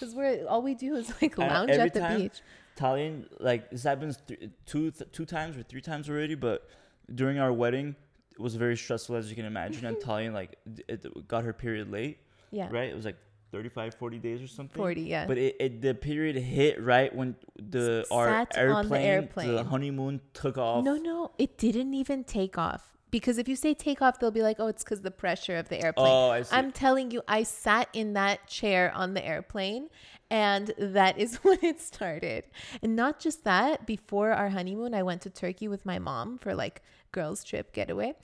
because 0.00 0.14
we're 0.14 0.46
all 0.46 0.62
we 0.62 0.74
do 0.74 0.94
is 0.96 1.12
like 1.22 1.36
lounge 1.38 1.70
at 1.70 1.92
the 1.92 2.00
time, 2.00 2.20
beach. 2.20 2.40
Tallene, 2.76 3.26
like 3.38 3.70
this 3.70 3.82
happens 3.82 4.18
th- 4.26 4.50
two 4.66 4.90
th- 4.90 5.10
two 5.12 5.26
times 5.26 5.56
or 5.56 5.62
three 5.62 5.80
times 5.80 6.08
already, 6.08 6.34
but 6.34 6.68
during 7.14 7.38
our 7.38 7.52
wedding, 7.52 7.96
was 8.38 8.54
very 8.54 8.76
stressful 8.76 9.16
as 9.16 9.28
you 9.30 9.36
can 9.36 9.44
imagine. 9.44 9.86
and 9.86 9.96
Tallene 10.04 10.32
like 10.32 10.56
it 10.88 11.28
got 11.28 11.44
her 11.44 11.52
period 11.52 11.90
late. 11.90 12.18
Yeah. 12.50 12.68
Right. 12.70 12.90
It 12.90 12.96
was 12.96 13.04
like 13.04 13.16
35, 13.52 13.94
40 13.94 14.18
days 14.18 14.42
or 14.42 14.46
something. 14.46 14.76
40, 14.76 15.02
yeah. 15.02 15.26
But 15.26 15.38
it, 15.38 15.56
it 15.58 15.82
the 15.82 15.94
period 15.94 16.36
hit 16.36 16.82
right 16.82 17.14
when 17.14 17.36
the 17.56 18.06
our 18.10 18.46
airplane, 18.54 18.88
the 18.88 18.98
airplane, 19.00 19.54
the 19.54 19.64
honeymoon 19.64 20.20
took 20.32 20.58
off. 20.58 20.84
No, 20.84 20.96
no, 20.96 21.32
it 21.38 21.58
didn't 21.58 21.94
even 21.94 22.24
take 22.24 22.58
off. 22.58 22.86
Because 23.10 23.38
if 23.38 23.48
you 23.48 23.56
say 23.56 23.74
take 23.74 24.00
off, 24.02 24.20
they'll 24.20 24.30
be 24.30 24.42
like, 24.42 24.60
"Oh, 24.60 24.68
it's 24.68 24.84
because 24.84 25.00
the 25.00 25.10
pressure 25.10 25.56
of 25.56 25.68
the 25.68 25.82
airplane." 25.82 26.06
Oh, 26.08 26.30
I 26.30 26.42
see. 26.42 26.54
I'm 26.54 26.70
telling 26.70 27.10
you, 27.10 27.22
I 27.26 27.42
sat 27.42 27.88
in 27.92 28.12
that 28.12 28.46
chair 28.46 28.92
on 28.94 29.14
the 29.14 29.26
airplane, 29.26 29.88
and 30.30 30.72
that 30.78 31.18
is 31.18 31.36
when 31.42 31.58
it 31.62 31.80
started. 31.80 32.44
And 32.82 32.94
not 32.94 33.18
just 33.18 33.42
that, 33.42 33.84
before 33.84 34.30
our 34.30 34.50
honeymoon, 34.50 34.94
I 34.94 35.02
went 35.02 35.22
to 35.22 35.30
Turkey 35.30 35.66
with 35.66 35.84
my 35.84 35.98
mom 35.98 36.38
for 36.38 36.54
like 36.54 36.82
girls 37.12 37.42
trip 37.44 37.72
getaway 37.72 38.14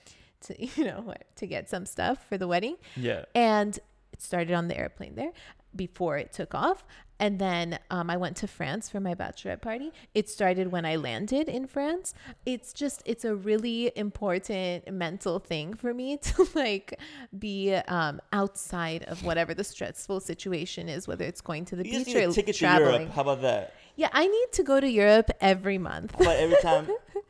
to 0.42 0.66
you 0.76 0.84
know 0.84 1.14
to 1.36 1.46
get 1.46 1.68
some 1.68 1.86
stuff 1.86 2.26
for 2.28 2.38
the 2.38 2.46
wedding. 2.48 2.76
Yeah. 2.96 3.24
And 3.34 3.76
it 4.12 4.22
started 4.22 4.54
on 4.54 4.68
the 4.68 4.76
airplane 4.78 5.14
there. 5.14 5.32
before 5.74 6.16
it 6.18 6.32
took 6.32 6.54
off. 6.54 6.84
And 7.18 7.38
then 7.38 7.78
um, 7.90 8.10
I 8.10 8.18
went 8.18 8.36
to 8.38 8.46
France 8.46 8.90
for 8.90 9.00
my 9.00 9.14
bachelorette 9.14 9.62
party. 9.62 9.90
It 10.14 10.28
started 10.28 10.70
when 10.70 10.84
I 10.84 10.96
landed 10.96 11.48
in 11.48 11.66
France. 11.66 12.12
It's 12.44 12.74
just, 12.74 13.02
it's 13.06 13.24
a 13.24 13.34
really 13.34 13.90
important 13.96 14.90
mental 14.92 15.38
thing 15.38 15.72
for 15.74 15.94
me 15.94 16.16
to 16.22 16.46
like 16.54 16.98
be 17.38 17.74
um, 17.88 18.20
outside 18.32 19.04
of 19.04 19.24
whatever 19.24 19.54
the 19.54 19.64
stressful 19.64 20.20
situation 20.20 20.88
is, 20.90 21.08
whether 21.08 21.24
it's 21.24 21.40
going 21.40 21.64
to 21.66 21.76
the 21.76 21.86
You 21.88 22.04
beach 22.04 22.14
or 22.14 22.52
traveling. 22.52 23.00
Europe. 23.02 23.14
How 23.14 23.22
about 23.22 23.40
that? 23.42 23.74
Yeah, 23.96 24.10
I 24.12 24.26
need 24.26 24.48
to 24.52 24.62
go 24.62 24.78
to 24.78 24.88
Europe 24.88 25.30
every 25.40 25.78
month. 25.78 26.14
How 26.16 26.20
about 26.22 26.36
every 26.36 26.60
time? 26.60 26.88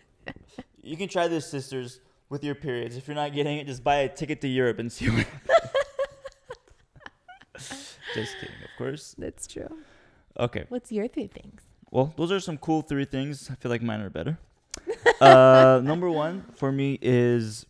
you 0.87 0.96
can 0.96 1.09
try 1.09 1.29
this, 1.29 1.46
sisters, 1.46 2.01
with 2.29 2.44
your 2.44 2.55
periods. 2.55 2.96
If 2.96 3.09
you're 3.09 3.14
not 3.14 3.33
getting 3.33 3.59
it, 3.59 3.66
just 3.66 3.83
buy 3.83 3.96
a 3.96 4.09
ticket 4.09 4.40
to 4.42 4.49
Europe 4.49 4.79
and 4.79 4.90
see 4.90 5.11
what. 5.11 5.27
just 7.59 8.35
kidding, 8.40 8.62
of 8.64 8.70
course. 8.79 9.14
That's 9.18 9.46
true. 9.46 9.68
Okay. 10.38 10.64
What's 10.68 10.92
your 10.92 11.09
three 11.09 11.27
things? 11.27 11.62
Well, 11.90 12.12
those 12.16 12.33
are 12.33 12.40
some 12.40 12.59
cool 12.59 12.83
three 12.83 13.05
things. 13.05 13.51
I 13.51 13.55
feel 13.55 13.70
like 13.70 13.83
mine 13.83 14.01
are 14.01 14.11
better. 14.11 14.38
uh, 15.20 15.81
number 15.83 16.11
one 16.11 16.44
for 16.55 16.70
me 16.70 16.99
is 17.01 17.66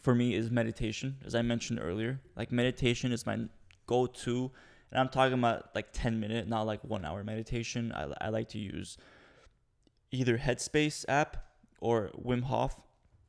for 0.00 0.14
me 0.14 0.34
is 0.34 0.50
meditation, 0.50 1.16
as 1.24 1.34
I 1.34 1.42
mentioned 1.42 1.80
earlier. 1.82 2.20
Like 2.36 2.52
meditation 2.52 3.12
is 3.12 3.26
my 3.26 3.38
go-to, 3.86 4.50
and 4.90 5.00
I'm 5.00 5.08
talking 5.08 5.34
about 5.34 5.74
like 5.74 5.88
10 5.92 6.20
minute, 6.20 6.46
not 6.48 6.66
like 6.66 6.84
one 6.84 7.04
hour 7.04 7.24
meditation. 7.24 7.92
I, 7.92 8.12
I 8.20 8.28
like 8.28 8.48
to 8.50 8.58
use 8.58 8.96
either 10.10 10.38
Headspace 10.38 11.04
app 11.08 11.51
or 11.82 12.10
Wim 12.16 12.44
Hof 12.44 12.74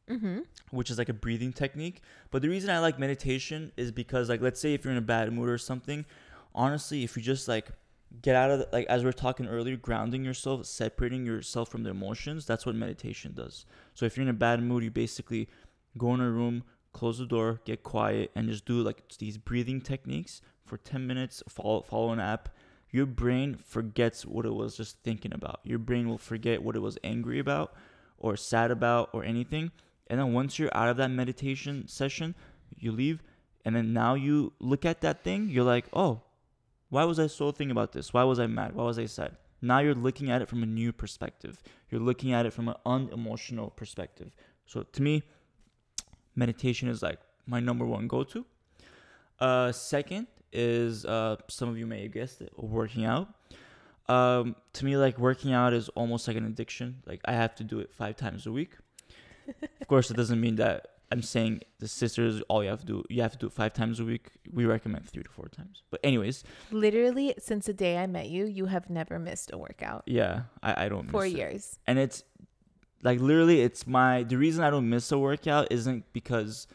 Mm-hmm. 0.10 0.40
which 0.72 0.92
is 0.92 0.98
like 0.98 1.08
a 1.08 1.14
breathing 1.14 1.54
technique. 1.54 2.02
But 2.30 2.42
the 2.42 2.50
reason 2.50 2.70
I 2.70 2.80
like 2.80 3.00
meditation 3.00 3.72
is 3.78 3.90
because 3.90 4.28
like 4.28 4.42
let's 4.42 4.60
say 4.60 4.74
if 4.74 4.84
you're 4.84 4.92
in 4.92 4.98
a 4.98 5.02
bad 5.02 5.32
mood 5.32 5.48
or 5.48 5.58
something, 5.58 6.06
honestly, 6.54 7.06
if 7.06 7.16
you 7.16 7.24
just 7.24 7.48
like 7.48 7.70
get 8.22 8.36
out 8.36 8.52
of 8.52 8.60
the, 8.60 8.68
like 8.74 8.86
as 8.88 9.02
we 9.02 9.10
are 9.10 9.14
talking 9.14 9.48
earlier, 9.48 9.78
grounding 9.78 10.26
yourself, 10.26 10.66
separating 10.66 11.26
yourself 11.26 11.70
from 11.70 11.84
the 11.84 11.90
emotions, 11.90 12.46
that's 12.46 12.66
what 12.66 12.76
meditation 12.76 13.32
does. 13.34 13.66
So 13.94 14.06
if 14.06 14.18
you're 14.18 14.24
in 14.26 14.30
a 14.30 14.34
bad 14.34 14.62
mood, 14.62 14.84
you 14.84 14.92
basically 14.92 15.48
go 15.98 16.14
in 16.14 16.20
a 16.20 16.30
room, 16.30 16.64
close 16.92 17.18
the 17.18 17.26
door, 17.26 17.62
get 17.64 17.84
quiet 17.84 18.30
and 18.36 18.50
just 18.50 18.66
do 18.66 18.84
like 18.84 19.08
these 19.20 19.38
breathing 19.38 19.80
techniques 19.80 20.42
for 20.66 20.76
10 20.78 21.08
minutes, 21.08 21.42
follow 21.48 21.82
follow 21.82 22.12
an 22.12 22.20
app. 22.20 22.50
Your 22.92 23.06
brain 23.06 23.56
forgets 23.56 24.26
what 24.26 24.46
it 24.46 24.54
was 24.54 24.76
just 24.76 24.98
thinking 25.02 25.34
about. 25.34 25.62
Your 25.64 25.80
brain 25.80 26.10
will 26.10 26.18
forget 26.18 26.62
what 26.62 26.76
it 26.76 26.82
was 26.82 26.98
angry 27.06 27.40
about 27.40 27.74
or 28.24 28.36
sad 28.36 28.72
about 28.72 29.10
or 29.14 29.24
anything 29.24 29.72
and 30.08 30.20
then 30.20 30.34
once 30.34 30.60
you're 30.60 30.76
out 30.76 30.90
of 30.90 30.98
that 30.98 31.10
meditation 31.10 31.88
session, 31.88 32.36
you 32.78 32.92
leave. 32.92 33.24
And 33.66 33.76
then 33.76 33.94
now 33.94 34.14
you 34.14 34.54
look 34.60 34.86
at 34.86 35.02
that 35.02 35.24
thing, 35.24 35.50
you're 35.50 35.64
like, 35.64 35.86
oh, 35.94 36.22
why 36.90 37.06
was 37.06 37.20
I 37.20 37.28
so 37.28 37.52
thinking 37.52 37.72
about 37.72 37.94
this? 37.94 38.14
Why 38.14 38.24
was 38.24 38.40
I 38.40 38.48
mad? 38.48 38.76
Why 38.76 38.84
was 38.84 39.00
I 39.00 39.06
sad? 39.06 39.38
Now 39.62 39.80
you're 39.80 39.96
looking 39.96 40.30
at 40.30 40.42
it 40.42 40.50
from 40.50 40.62
a 40.62 40.66
new 40.66 40.92
perspective. 40.92 41.64
You're 41.90 42.02
looking 42.02 42.34
at 42.34 42.46
it 42.46 42.52
from 42.52 42.68
an 42.68 42.76
unemotional 42.86 43.70
perspective. 43.70 44.36
So 44.66 44.84
to 44.84 45.02
me, 45.02 45.24
meditation 46.36 46.90
is 46.90 47.02
like 47.02 47.20
my 47.48 47.60
number 47.60 47.86
one 47.86 48.08
go 48.08 48.24
to. 48.24 48.46
Uh, 49.40 49.72
second 49.72 50.28
is 50.52 51.06
uh, 51.06 51.38
some 51.48 51.70
of 51.70 51.78
you 51.78 51.88
may 51.88 52.04
have 52.04 52.12
guessed 52.12 52.42
it, 52.42 52.52
working 52.56 53.06
out. 53.06 53.30
Um, 54.10 54.56
to 54.74 54.86
me, 54.86 54.98
like 54.98 55.18
working 55.18 55.54
out 55.54 55.74
is 55.74 55.90
almost 55.90 56.28
like 56.28 56.38
an 56.38 56.46
addiction. 56.46 57.02
Like 57.06 57.22
I 57.26 57.34
have 57.34 57.56
to 57.56 57.64
do 57.64 57.80
it 57.80 57.94
five 57.94 58.16
times 58.18 58.46
a 58.46 58.52
week 58.52 58.72
of 59.82 59.88
course, 59.88 60.10
it 60.10 60.16
doesn't 60.16 60.40
mean 60.40 60.56
that 60.56 60.88
I'm 61.12 61.22
saying 61.22 61.62
the 61.80 61.88
sisters 61.88 62.42
all 62.48 62.64
you 62.64 62.70
have 62.70 62.80
to 62.80 62.86
do 62.86 63.04
you 63.10 63.22
have 63.22 63.34
to 63.34 63.38
do 63.38 63.48
it 63.48 63.54
five 63.54 63.74
times 63.74 64.00
a 64.00 64.06
week. 64.06 64.30
We 64.52 64.66
recommend 64.66 65.08
three 65.10 65.24
to 65.24 65.30
four 65.30 65.48
times. 65.50 65.84
But 65.92 66.00
anyways, 66.04 66.44
Literally, 66.72 67.34
since 67.40 67.66
the 67.66 67.74
day 67.74 67.98
I 67.98 68.08
met 68.08 68.30
you, 68.30 68.46
you 68.46 68.66
have 68.68 68.90
never 68.90 69.20
missed 69.20 69.52
a 69.54 69.58
workout. 69.58 70.04
yeah, 70.06 70.44
I, 70.64 70.86
I 70.86 70.90
don't 70.90 71.10
Four 71.10 71.24
miss 71.26 71.34
it. 71.34 71.38
years. 71.38 71.80
and 71.88 72.00
it's 72.00 72.24
like 73.04 73.20
literally 73.20 73.62
it's 73.62 73.86
my 73.86 74.24
the 74.24 74.38
reason 74.38 74.64
I 74.64 74.70
don't 74.70 74.90
miss 74.90 75.12
a 75.12 75.18
workout 75.20 75.68
isn't 75.72 76.12
because 76.14 76.68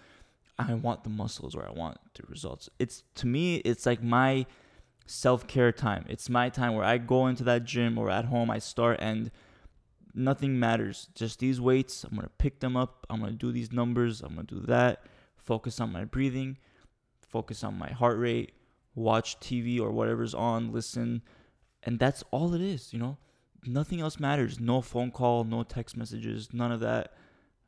I 0.59 0.75
want 0.75 1.05
the 1.05 1.11
muscles 1.11 1.55
or 1.55 1.67
I 1.67 1.73
want 1.73 1.97
the 2.14 2.23
results. 2.29 2.69
It's 2.79 3.03
to 3.17 3.27
me 3.27 3.57
it's 3.57 3.87
like 3.87 4.03
my 4.03 4.45
self-care 5.09 5.73
time. 5.73 6.05
It's 6.09 6.29
my 6.29 6.49
time 6.49 6.75
where 6.75 6.85
I 6.85 6.99
go 6.99 7.27
into 7.27 7.44
that 7.44 7.64
gym 7.64 7.99
or 7.99 8.11
at 8.11 8.27
home 8.27 8.51
I 8.51 8.59
start 8.59 8.99
and 9.01 9.31
nothing 10.14 10.59
matters. 10.59 11.09
Just 11.14 11.38
these 11.38 11.61
weights, 11.61 12.05
I'm 12.05 12.11
going 12.11 12.23
to 12.23 12.33
pick 12.38 12.61
them 12.61 12.77
up. 12.77 13.07
I'm 13.09 13.21
going 13.21 13.33
to 13.33 13.38
do 13.38 13.53
these 13.53 13.73
numbers, 13.73 14.21
I'm 14.21 14.35
going 14.35 14.47
to 14.47 14.55
do 14.57 14.66
that. 14.66 15.03
Focus 15.37 15.81
on 15.81 15.92
my 15.92 16.05
breathing, 16.05 16.59
focus 17.27 17.64
on 17.64 17.79
my 17.79 17.90
heart 17.90 18.18
rate, 18.18 18.53
watch 18.94 19.40
TV 19.40 19.81
or 19.81 19.90
whatever's 19.90 20.35
on, 20.35 20.73
listen, 20.73 21.23
and 21.83 21.99
that's 21.99 22.23
all 22.31 22.55
it 22.55 22.61
is, 22.61 22.92
you 22.92 22.99
know? 22.99 23.16
Nothing 23.64 24.01
else 24.01 24.21
matters. 24.21 24.61
No 24.61 24.81
phone 24.81 25.11
call, 25.11 25.44
no 25.44 25.62
text 25.62 25.97
messages, 25.97 26.51
none 26.53 26.71
of 26.71 26.81
that. 26.81 27.14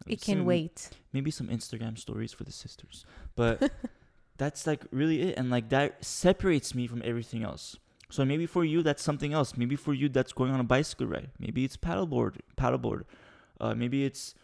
It 0.07 0.21
can 0.21 0.45
wait. 0.45 0.91
Maybe 1.13 1.31
some 1.31 1.49
Instagram 1.49 1.99
stories 1.99 2.33
for 2.33 2.45
the 2.45 2.53
sisters. 2.53 3.05
But 3.35 3.71
that's 4.41 4.67
like 4.67 4.83
really 4.91 5.21
it. 5.23 5.39
And 5.39 5.51
like 5.51 5.69
that 5.69 6.03
separates 6.05 6.75
me 6.75 6.87
from 6.87 7.03
everything 7.05 7.43
else. 7.45 7.77
So 8.09 8.25
maybe 8.25 8.47
for 8.47 8.65
you 8.65 8.83
that's 8.83 9.03
something 9.03 9.33
else. 9.33 9.57
Maybe 9.57 9.77
for 9.77 9.93
you 9.95 10.09
that's 10.09 10.33
going 10.33 10.51
on 10.51 10.59
a 10.59 10.65
bicycle 10.65 11.07
ride. 11.07 11.31
Maybe 11.39 11.65
it's 11.65 11.77
paddleboard, 11.77 12.37
paddleboard. 12.57 13.03
Uh, 13.61 13.75
maybe 13.75 14.05
it's 14.05 14.35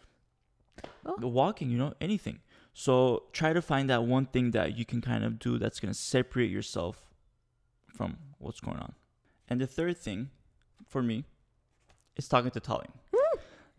Oh. 1.05 1.15
walking. 1.27 1.71
You 1.71 1.77
know, 1.79 1.93
anything. 1.99 2.39
So 2.73 3.23
try 3.33 3.51
to 3.53 3.61
find 3.61 3.89
that 3.89 4.03
one 4.03 4.27
thing 4.27 4.51
that 4.51 4.77
you 4.77 4.85
can 4.85 5.01
kind 5.01 5.23
of 5.25 5.39
do 5.39 5.57
that's 5.57 5.79
gonna 5.79 5.95
separate 5.95 6.51
yourself 6.51 6.95
from 7.97 8.17
what's 8.37 8.59
going 8.61 8.77
on. 8.77 8.93
And 9.49 9.59
the 9.59 9.65
third 9.67 9.97
thing, 9.97 10.29
for 10.87 11.01
me, 11.01 11.25
is 12.15 12.27
talking 12.27 12.51
to 12.51 12.59
Tallene. 12.61 12.93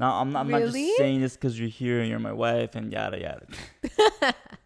Now 0.01 0.21
I'm 0.21 0.33
not, 0.33 0.41
I'm 0.41 0.51
not 0.51 0.61
just 0.63 0.75
saying 0.97 1.21
this 1.21 1.35
because 1.37 1.59
you're 1.59 1.69
here 1.69 2.01
and 2.01 2.09
you're 2.11 2.19
my 2.31 2.33
wife 2.33 2.75
and 2.77 2.93
yada 2.93 3.19
yada. 3.21 3.47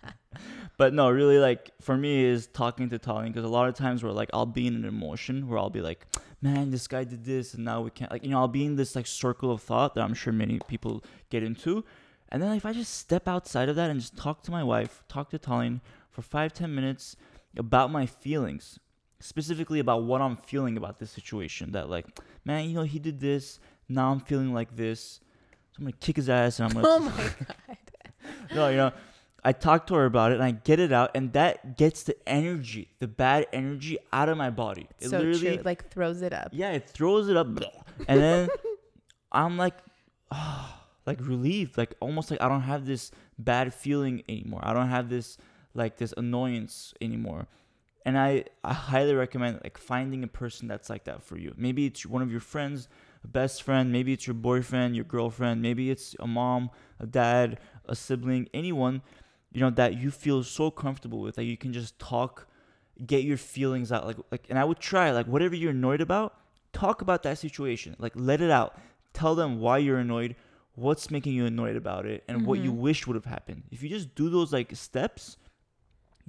but 0.83 0.93
no, 0.93 1.09
really, 1.11 1.39
like 1.39 1.71
for 1.81 1.97
me 1.97 2.25
is 2.25 2.49
talking 2.49 2.91
to 2.91 2.99
Tallene 2.99 3.29
because 3.29 3.45
a 3.45 3.49
lot 3.49 3.69
of 3.69 3.77
times 3.77 4.03
where 4.03 4.11
like 4.11 4.29
I'll 4.35 4.47
be 4.47 4.67
in 4.67 4.75
an 4.75 4.85
emotion 4.85 5.47
where 5.47 5.57
I'll 5.57 5.71
be 5.71 5.81
like, 5.81 6.09
man, 6.41 6.73
this 6.73 6.89
guy 6.89 7.05
did 7.05 7.25
this 7.25 7.55
and 7.55 7.65
now 7.65 7.83
we 7.83 7.91
can't 7.91 8.11
like 8.11 8.25
you 8.25 8.31
know 8.31 8.39
I'll 8.41 8.49
be 8.49 8.67
in 8.67 8.75
this 8.75 8.97
like 8.97 9.07
circle 9.07 9.53
of 9.53 9.63
thought 9.63 9.95
that 9.95 10.03
I'm 10.03 10.13
sure 10.13 10.33
many 10.33 10.59
people 10.67 11.05
get 11.31 11.45
into, 11.45 11.85
and 12.31 12.43
then 12.43 12.53
if 12.57 12.67
I 12.67 12.73
just 12.73 12.95
step 12.95 13.29
outside 13.29 13.69
of 13.69 13.77
that 13.77 13.91
and 13.91 14.01
just 14.01 14.17
talk 14.17 14.43
to 14.43 14.51
my 14.51 14.65
wife, 14.65 15.05
talk 15.07 15.31
to 15.31 15.39
Tallene 15.39 15.83
for 16.11 16.23
five 16.23 16.53
ten 16.53 16.75
minutes 16.75 17.15
about 17.57 17.93
my 17.93 18.05
feelings, 18.05 18.81
specifically 19.21 19.79
about 19.79 20.03
what 20.03 20.21
I'm 20.21 20.37
feeling 20.37 20.77
about 20.77 20.99
this 20.99 21.13
situation. 21.13 21.71
That 21.71 21.91
like, 21.91 22.07
man, 22.45 22.69
you 22.69 22.75
know 22.75 22.83
he 22.83 22.99
did 22.99 23.21
this, 23.21 23.61
now 23.89 24.11
I'm 24.11 24.19
feeling 24.19 24.53
like 24.53 24.75
this, 24.75 25.21
so 25.71 25.77
I'm 25.79 25.85
gonna 25.85 25.93
kick 26.01 26.17
his 26.17 26.29
ass 26.29 26.59
and 26.59 26.69
I'm 26.69 26.83
gonna 26.83 26.89
Oh 26.89 26.99
my 26.99 27.17
god. 27.29 27.77
no, 28.57 28.69
you 28.69 28.77
know, 28.79 28.93
I 29.45 29.53
talk 29.53 29.87
to 29.89 29.95
her 29.95 30.05
about 30.05 30.31
it 30.31 30.35
and 30.35 30.45
I 30.45 30.53
get 30.53 30.79
it 30.79 30.93
out, 30.93 31.11
and 31.15 31.33
that 31.33 31.77
gets 31.77 32.05
the 32.05 32.17
energy, 32.29 32.89
the 33.01 33.09
bad 33.09 33.47
energy 33.53 33.99
out 34.13 34.29
of 34.29 34.37
my 34.37 34.51
body. 34.51 34.89
It 35.01 35.11
so 35.11 35.19
literally, 35.19 35.57
true. 35.57 35.65
Like 35.65 35.91
throws 35.91 36.23
it 36.23 36.33
up. 36.33 36.51
yeah, 36.53 36.73
it 36.73 36.89
throws 36.89 37.29
it 37.29 37.37
up, 37.37 37.47
and 38.09 38.21
then 38.21 38.49
I'm 39.33 39.57
like, 39.57 39.75
ah, 40.31 40.87
like 41.07 41.19
relieved, 41.21 41.77
like 41.77 41.95
almost 42.01 42.31
like 42.31 42.41
I 42.41 42.49
don't 42.49 42.63
have 42.63 42.87
this 42.87 43.11
bad 43.39 43.75
feeling 43.75 44.23
anymore. 44.29 44.61
I 44.63 44.73
don't 44.73 44.89
have 44.89 45.09
this 45.09 45.39
like 45.75 45.97
this 45.97 46.15
annoyance 46.17 46.95
anymore. 47.01 47.47
And 48.05 48.19
I, 48.19 48.45
I 48.65 48.73
highly 48.73 49.15
recommend 49.15 49.61
like 49.63 49.79
finding 49.79 50.25
a 50.25 50.29
person 50.29 50.67
that's 50.67 50.91
like 50.91 51.05
that 51.05 51.23
for 51.23 51.39
you. 51.39 51.55
Maybe 51.57 51.87
it's 51.87 52.05
one 52.05 52.21
of 52.21 52.31
your 52.33 52.41
friends, 52.41 52.89
a 53.23 53.29
best 53.29 53.63
friend, 53.63 53.93
maybe 53.93 54.13
it's 54.13 54.27
your 54.27 54.35
boyfriend, 54.35 54.97
your 54.97 55.05
girlfriend, 55.05 55.63
maybe 55.63 55.91
it's 55.91 56.17
a 56.19 56.27
mom, 56.27 56.71
a 56.99 57.07
dad, 57.07 57.61
a 57.87 57.95
sibling, 57.95 58.49
anyone, 58.53 59.03
you 59.53 59.61
know, 59.61 59.71
that 59.71 59.97
you 59.99 60.11
feel 60.11 60.43
so 60.43 60.71
comfortable 60.71 61.21
with 61.21 61.37
that 61.37 61.45
you 61.45 61.57
can 61.57 61.73
just 61.73 61.99
talk, 61.99 62.47
get 63.07 63.25
your 63.25 63.37
feelings 63.37 63.93
out. 63.93 64.07
Like 64.07 64.17
like 64.31 64.47
and 64.51 64.59
I 64.59 64.65
would 64.65 64.79
try, 64.81 65.11
like 65.11 65.27
whatever 65.27 65.55
you're 65.55 65.71
annoyed 65.73 66.01
about, 66.01 66.35
talk 66.73 67.03
about 67.03 67.23
that 67.25 67.39
situation. 67.39 67.97
Like 67.99 68.13
let 68.15 68.41
it 68.41 68.51
out. 68.51 68.79
Tell 69.13 69.35
them 69.35 69.61
why 69.61 69.79
you're 69.79 69.99
annoyed, 69.99 70.37
what's 70.75 71.11
making 71.11 71.35
you 71.35 71.45
annoyed 71.47 71.77
about 71.77 72.07
it, 72.07 72.25
and 72.29 72.47
what 72.47 72.61
you 72.61 72.73
Mhm. 72.73 72.79
wish 72.79 73.07
would 73.07 73.15
have 73.17 73.27
happened. 73.27 73.65
If 73.71 73.83
you 73.83 73.89
just 73.91 74.15
do 74.15 74.31
those 74.31 74.53
like 74.53 74.75
steps, 74.75 75.37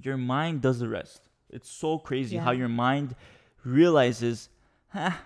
your 0.02 0.18
mind 0.18 0.62
does 0.62 0.80
the 0.80 0.90
rest. 0.90 1.30
It's 1.50 1.70
so 1.70 1.98
crazy 2.00 2.38
how 2.38 2.52
your 2.52 2.68
mind 2.68 3.16
realizes, 3.64 4.50
ha, 4.90 5.22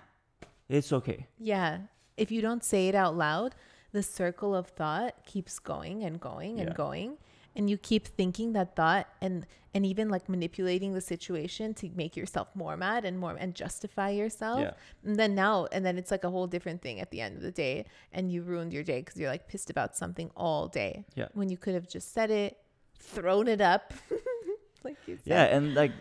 it's 0.68 0.92
okay. 0.92 1.26
Yeah. 1.38 1.78
If 2.16 2.30
you 2.30 2.40
don't 2.42 2.62
say 2.62 2.88
it 2.88 2.94
out 2.94 3.16
loud, 3.16 3.54
the 3.92 4.02
circle 4.02 4.54
of 4.54 4.68
thought 4.68 5.24
keeps 5.24 5.58
going 5.58 6.04
and 6.04 6.20
going 6.20 6.60
and 6.60 6.68
Yeah. 6.70 6.74
going. 6.74 7.16
And 7.58 7.68
you 7.68 7.76
keep 7.76 8.06
thinking 8.06 8.52
that 8.54 8.74
thought 8.76 9.08
and 9.20 9.44
and 9.74 9.84
even 9.84 10.08
like 10.08 10.28
manipulating 10.28 10.94
the 10.94 11.00
situation 11.00 11.74
to 11.74 11.90
make 11.94 12.16
yourself 12.16 12.48
more 12.54 12.76
mad 12.76 13.04
and 13.04 13.18
more 13.18 13.36
and 13.38 13.54
justify 13.54 14.08
yourself. 14.10 14.60
Yeah. 14.60 14.70
And 15.04 15.16
then 15.16 15.34
now 15.34 15.66
and 15.72 15.84
then 15.84 15.98
it's 15.98 16.10
like 16.10 16.24
a 16.24 16.30
whole 16.30 16.46
different 16.46 16.80
thing 16.80 17.00
at 17.00 17.10
the 17.10 17.20
end 17.20 17.36
of 17.36 17.42
the 17.42 17.50
day 17.50 17.84
and 18.12 18.32
you 18.32 18.42
ruined 18.42 18.72
your 18.72 18.82
day 18.82 19.00
because 19.00 19.16
you're 19.20 19.28
like 19.30 19.46
pissed 19.48 19.68
about 19.68 19.94
something 19.96 20.30
all 20.36 20.68
day. 20.68 21.04
Yeah. 21.14 21.28
When 21.34 21.50
you 21.50 21.58
could 21.58 21.74
have 21.74 21.86
just 21.88 22.14
said 22.14 22.30
it, 22.30 22.56
thrown 22.98 23.46
it 23.48 23.60
up. 23.60 23.92
like 24.84 24.96
you 25.06 25.16
said. 25.16 25.26
Yeah, 25.26 25.44
and 25.44 25.74
like 25.74 25.92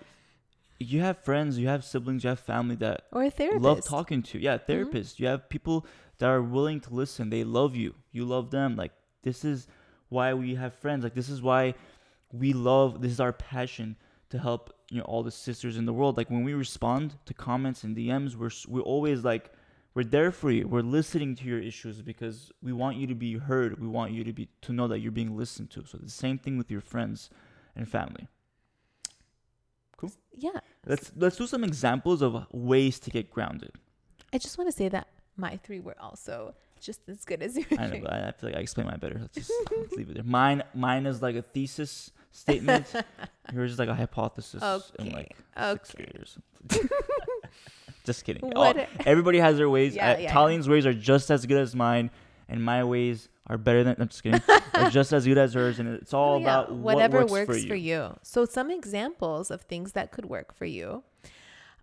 you 0.80 1.02
have 1.02 1.18
friends, 1.24 1.58
you 1.58 1.68
have 1.68 1.84
siblings, 1.84 2.24
you 2.24 2.30
have 2.30 2.40
family 2.40 2.76
that 2.76 3.06
Or 3.12 3.24
a 3.24 3.30
therapist. 3.32 3.64
love 3.64 3.84
talking 3.84 4.22
to. 4.24 4.40
Yeah, 4.40 4.58
Mm-hmm. 4.60 5.22
You 5.22 5.28
have 5.28 5.50
people 5.50 5.86
that 6.20 6.28
are 6.30 6.42
willing 6.42 6.80
to 6.82 6.94
listen. 6.94 7.30
They 7.30 7.44
love 7.44 7.76
you. 7.76 7.96
You 8.12 8.26
love 8.26 8.52
them. 8.52 8.76
Like 8.76 8.92
this 9.24 9.44
is 9.44 9.68
why 10.10 10.34
we 10.34 10.56
have 10.56 10.74
friends. 10.74 11.04
Like 11.04 11.14
this 11.14 11.30
is 11.30 11.42
why 11.42 11.76
we 12.32 12.54
love. 12.54 13.02
This 13.02 13.12
is 13.12 13.20
our 13.20 13.34
passion 13.34 13.96
to 14.30 14.38
help 14.38 14.74
you 14.90 15.00
know 15.00 15.06
all 15.06 15.24
the 15.24 15.32
sisters 15.32 15.78
in 15.78 15.86
the 15.86 15.94
world. 15.94 16.18
Like 16.18 16.30
when 16.30 16.44
we 16.44 16.54
respond 16.54 17.16
to 17.26 17.34
comments 17.34 17.84
and 17.84 17.96
DMs, 17.96 18.36
we're 18.36 18.52
we're 18.68 18.82
always 18.82 19.24
like 19.24 19.52
we're 19.94 20.04
there 20.04 20.32
for 20.32 20.52
you. 20.52 20.68
We're 20.68 20.82
listening 20.82 21.36
to 21.36 21.46
your 21.46 21.60
issues 21.60 22.02
because 22.02 22.52
we 22.62 22.72
want 22.72 22.98
you 22.98 23.08
to 23.08 23.16
be 23.16 23.38
heard. 23.38 23.80
We 23.80 23.88
want 23.88 24.12
you 24.12 24.24
to 24.24 24.34
be 24.34 24.48
to 24.62 24.74
know 24.74 24.88
that 24.88 25.00
you're 25.00 25.12
being 25.12 25.36
listened 25.36 25.72
to. 25.72 25.86
So 25.86 25.98
the 25.98 26.10
same 26.10 26.38
thing 26.38 26.58
with 26.58 26.70
your 26.70 26.82
friends 26.82 27.30
and 27.76 27.90
family. 27.90 28.28
Cool. 29.98 30.12
Yeah. 30.36 30.60
Let's 30.86 31.12
let's 31.16 31.36
do 31.36 31.48
some 31.48 31.64
examples 31.64 32.22
of 32.22 32.46
ways 32.52 33.00
to 33.00 33.10
get 33.10 33.32
grounded. 33.32 33.72
I 34.32 34.38
just 34.38 34.58
want 34.58 34.70
to 34.70 34.76
say 34.76 34.90
that 34.90 35.08
my 35.36 35.58
three 35.58 35.80
were 35.80 35.96
also 36.00 36.54
just 36.80 37.02
as 37.10 37.24
good 37.26 37.42
as 37.42 37.56
yours. 37.56 37.68
I 37.78 37.88
know, 37.88 38.00
but 38.02 38.14
I 38.14 38.32
feel 38.32 38.50
like 38.50 38.58
I 38.58 38.62
explain 38.62 38.88
mine 38.88 39.00
better. 39.00 39.18
Let's 39.20 39.34
just 39.36 39.52
let's 39.78 39.94
leave 39.98 40.10
it 40.10 40.16
there. 40.16 40.24
Mine, 40.24 40.64
mine 40.74 41.06
is 41.06 41.22
like 41.22 41.36
a 41.36 41.42
thesis 41.42 42.12
statement. 42.32 42.94
Yours 43.54 43.72
is 43.74 43.80
like 43.80 43.90
a 43.90 43.96
hypothesis. 43.96 44.62
In 45.00 45.08
Okay, 45.08 45.14
like 45.14 45.36
sixth 45.78 45.96
okay. 45.96 46.04
grade 46.12 46.22
or 46.22 46.26
something. 46.26 46.90
just 48.04 48.24
kidding. 48.26 48.52
Oh, 48.56 48.74
everybody 49.06 49.40
has 49.40 49.58
their 49.58 49.70
ways. 49.70 49.96
Yeah, 49.96 50.12
Uh, 50.14 50.18
yeah, 50.18 50.32
Tallene's 50.32 50.68
ways 50.70 50.86
are 50.86 50.94
just 50.94 51.32
as 51.32 51.46
good 51.46 51.58
as 51.58 51.76
mine, 51.76 52.10
and 52.50 52.64
my 52.64 52.84
ways 52.84 53.30
are 53.48 53.58
better 53.58 53.84
than. 53.84 53.96
I'm 54.00 54.08
just 54.08 54.24
kidding. 54.24 54.42
are 54.74 54.90
just 54.90 55.14
as 55.14 55.26
good 55.26 55.38
as 55.38 55.54
hers, 55.54 55.80
and 55.80 55.88
it's 55.90 56.14
all 56.14 56.36
Oh, 56.36 56.38
yeah, 56.40 56.44
about 56.44 56.74
whatever 56.74 57.22
what 57.22 57.32
works, 57.32 57.64
for, 57.66 57.76
you. 57.76 58.16
So 58.22 58.46
some 58.46 58.70
examples 58.72 59.50
of 59.52 59.62
things 59.62 59.94
that 59.94 60.12
could 60.12 60.26
work 60.26 60.54
for 60.54 60.66
you. 60.66 61.04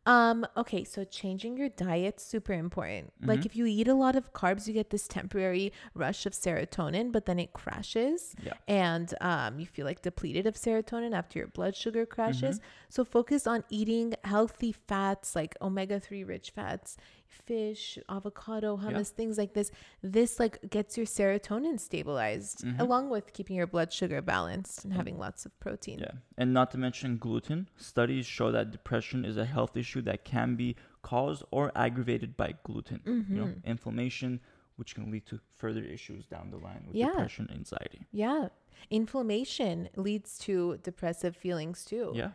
Um, 0.07 0.47
okay, 0.57 0.85
so 0.85 1.03
changing 1.05 1.57
your 1.57 1.71
diet 1.71 2.21
super 2.21 2.53
important. 2.53 3.13
Like 3.23 3.41
Mhm. 3.41 3.47
if 3.47 3.57
you 3.57 3.65
eat 3.65 3.89
a 3.89 3.95
lot 3.95 4.17
of 4.17 4.33
carbs, 4.35 4.67
you 4.67 4.75
get 4.75 4.91
this 4.91 5.09
temporary 5.09 5.73
rush 5.95 6.27
of 6.27 6.35
serotonin, 6.35 7.11
but 7.11 7.25
then 7.25 7.39
it 7.39 7.55
crashes 7.55 8.35
Yeah. 8.43 8.53
and 8.69 9.15
um, 9.23 9.59
you 9.59 9.67
feel 9.67 9.87
like 9.87 10.03
depleted 10.03 10.47
of 10.47 10.57
serotonin 10.57 11.15
after 11.15 11.39
your 11.39 11.49
blood 11.49 11.75
sugar 11.75 12.05
crashes. 12.05 12.59
Mm-hmm. 12.59 12.67
So 12.91 13.05
focus 13.05 13.47
on 13.47 13.65
eating 13.71 14.15
healthy 14.25 14.73
fats 14.73 15.35
like 15.35 15.57
omega 15.63 15.99
3 15.99 16.23
rich 16.23 16.51
fats, 16.51 16.99
fish, 17.35 17.99
avocado, 18.09 18.77
hummus, 18.77 19.11
things 19.11 19.37
like 19.39 19.53
this. 19.55 19.71
This 20.03 20.39
like 20.39 20.59
gets 20.71 20.97
your 20.97 21.07
serotonin 21.07 21.79
stabilized 21.81 22.65
Mhm. 22.65 22.81
along 22.81 23.11
with 23.11 23.33
keeping 23.33 23.57
your 23.57 23.67
blood 23.67 23.93
sugar 23.93 24.23
balanced 24.23 24.85
and 24.85 24.93
having 24.95 25.19
lots 25.19 25.45
of 25.47 25.59
protein. 25.61 25.99
Yeah, 26.01 26.13
and 26.39 26.53
not 26.55 26.71
to 26.73 26.79
mention 26.79 27.19
gluten. 27.19 27.69
Studies 27.77 28.27
show 28.27 28.51
that 28.53 28.71
depression 28.71 29.25
is 29.25 29.37
a 29.37 29.45
health 29.45 29.77
issue 29.77 30.03
that 30.03 30.25
can 30.25 30.55
be 30.57 30.77
caused 31.03 31.43
or 31.51 31.71
aggravated 31.75 32.37
by 32.37 32.55
gluten. 32.63 33.01
You 33.05 33.37
know, 33.37 33.47
Mhm. 33.47 33.65
inflammation, 33.65 34.41
which 34.77 34.95
can 34.95 35.11
lead 35.11 35.27
to 35.27 35.39
further 35.57 35.85
issues 35.85 36.27
down 36.27 36.51
the 36.51 36.57
line 36.59 36.85
with 36.87 36.97
Yeah. 36.97 37.07
depression, 37.09 37.49
anxiety. 37.51 38.07
Yeah. 38.11 38.49
Inflammation 38.91 39.89
leads 39.97 40.39
to 40.39 40.79
depressive 40.79 41.37
feelings 41.37 41.85
too. 41.85 42.13
Yeah, 42.15 42.33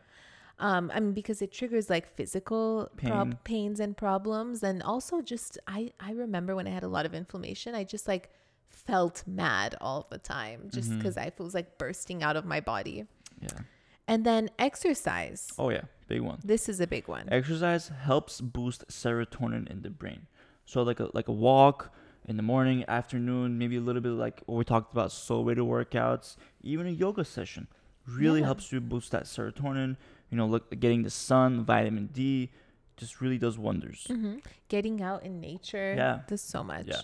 Um, 0.60 0.92
I 0.94 1.00
mean, 1.00 1.14
because 1.14 1.42
it 1.42 1.52
triggers 1.52 1.90
like 1.90 2.06
physical 2.16 2.90
prob- 2.98 3.42
pains 3.44 3.80
and 3.80 3.96
problems, 3.96 4.62
and 4.64 4.84
also 4.84 5.22
just 5.22 5.58
I 5.68 5.92
I 6.00 6.12
remember 6.12 6.56
when 6.56 6.68
I 6.68 6.72
had 6.72 6.84
a 6.84 6.88
lot 6.90 7.06
of 7.06 7.14
inflammation, 7.14 7.74
I 7.76 7.84
just 7.86 8.08
like 8.08 8.30
felt 8.68 9.24
mad 9.26 9.76
all 9.82 10.06
the 10.10 10.18
time, 10.18 10.70
just 10.74 10.96
because 10.96 11.18
I 11.18 11.32
was 11.38 11.54
like 11.54 11.78
bursting 11.78 12.24
out 12.24 12.36
of 12.36 12.46
my 12.46 12.60
body. 12.60 13.06
yeah. 13.42 13.60
And 14.08 14.26
then 14.26 14.50
exercise. 14.58 15.52
Oh 15.60 15.70
yeah, 15.70 15.84
big 16.08 16.22
one. 16.22 16.40
This 16.44 16.68
is 16.68 16.80
a 16.80 16.88
big 16.88 17.08
one. 17.08 17.28
Exercise 17.32 17.90
helps 17.90 18.42
boost 18.42 18.88
serotonin 18.88 19.70
in 19.70 19.82
the 19.84 19.90
brain. 19.92 20.26
So 20.66 20.82
like 20.84 21.00
a 21.00 21.10
like 21.14 21.28
a 21.28 21.32
walk 21.32 21.94
in 22.26 22.36
the 22.36 22.44
morning, 22.44 22.84
afternoon, 22.88 23.58
maybe 23.60 23.76
a 23.78 23.82
little 23.82 24.02
bit 24.02 24.10
like 24.14 24.42
what 24.48 24.56
we 24.58 24.64
talked 24.66 24.92
about, 24.94 25.12
slow 25.12 25.42
weighted 25.42 25.64
workouts, 25.64 26.38
even 26.64 26.88
a 26.88 26.90
yoga 26.92 27.24
session 27.24 27.68
really 28.08 28.40
Yeah. 28.40 28.48
helps 28.48 28.72
you 28.72 28.82
boost 28.82 29.12
that 29.12 29.26
serotonin. 29.26 29.96
You 30.30 30.38
know, 30.38 30.46
look 30.46 30.80
getting 30.80 31.04
the 31.04 31.10
sun, 31.10 31.64
vitamin 31.66 32.08
D, 32.14 32.52
just 32.98 33.22
really 33.22 33.38
does 33.38 33.58
wonders. 33.58 34.06
hmm 34.08 34.38
Getting 34.68 35.02
out 35.02 35.24
in 35.24 35.40
nature 35.40 35.96
Yeah. 35.98 36.20
does 36.28 36.42
so 36.42 36.64
much. 36.64 36.88
Yeah. 36.88 37.02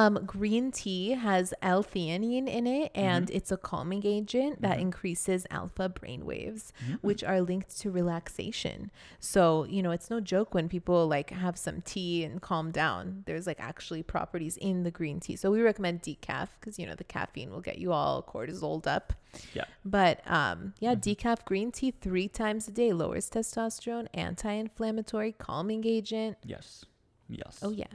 Um, 0.00 0.14
green 0.26 0.72
tea 0.72 1.10
has 1.10 1.54
L-theanine 1.62 2.48
in 2.48 2.66
it, 2.66 2.90
and 2.96 3.26
Mm-hmm. 3.26 3.36
it's 3.36 3.52
a 3.52 3.56
calming 3.56 4.04
agent 4.04 4.60
that 4.62 4.80
increases 4.86 5.46
alpha 5.50 5.88
brain 5.88 6.24
waves, 6.26 6.72
Mm-hmm. 6.82 6.94
which 7.08 7.22
are 7.22 7.40
linked 7.40 7.70
to 7.80 7.90
relaxation. 7.90 8.90
So 9.20 9.42
you 9.74 9.82
know, 9.84 9.92
it's 9.92 10.10
no 10.10 10.18
joke 10.20 10.50
when 10.56 10.68
people 10.68 11.06
like 11.16 11.30
have 11.30 11.56
some 11.66 11.80
tea 11.92 12.24
and 12.24 12.42
calm 12.42 12.72
down. 12.72 13.22
There's 13.26 13.46
like 13.46 13.60
actually 13.60 14.02
properties 14.02 14.56
in 14.56 14.82
the 14.82 14.90
green 14.90 15.20
tea. 15.20 15.36
So 15.36 15.50
we 15.52 15.60
recommend 15.60 16.02
decaf 16.02 16.48
because 16.58 16.76
you 16.78 16.86
know 16.88 16.96
the 16.96 17.04
caffeine 17.16 17.50
will 17.52 17.60
get 17.70 17.78
you 17.78 17.92
all 17.92 18.22
cortisoled 18.22 18.86
up. 18.88 19.12
Yeah. 19.58 19.64
But 19.84 20.16
um, 20.30 20.74
yeah, 20.80 20.94
decaf 20.96 21.44
green 21.44 21.70
tea 21.70 21.92
three 22.06 22.28
times 22.28 22.66
a 22.66 22.72
day 22.72 22.92
lowers 22.92 23.30
testosterone, 23.30 24.08
anti-inflammatory, 24.14 25.32
calming 25.38 25.86
agent. 25.86 26.36
Yes. 26.44 26.84
Yes. 27.28 27.60
Oh 27.62 27.70
yeah. 27.70 27.86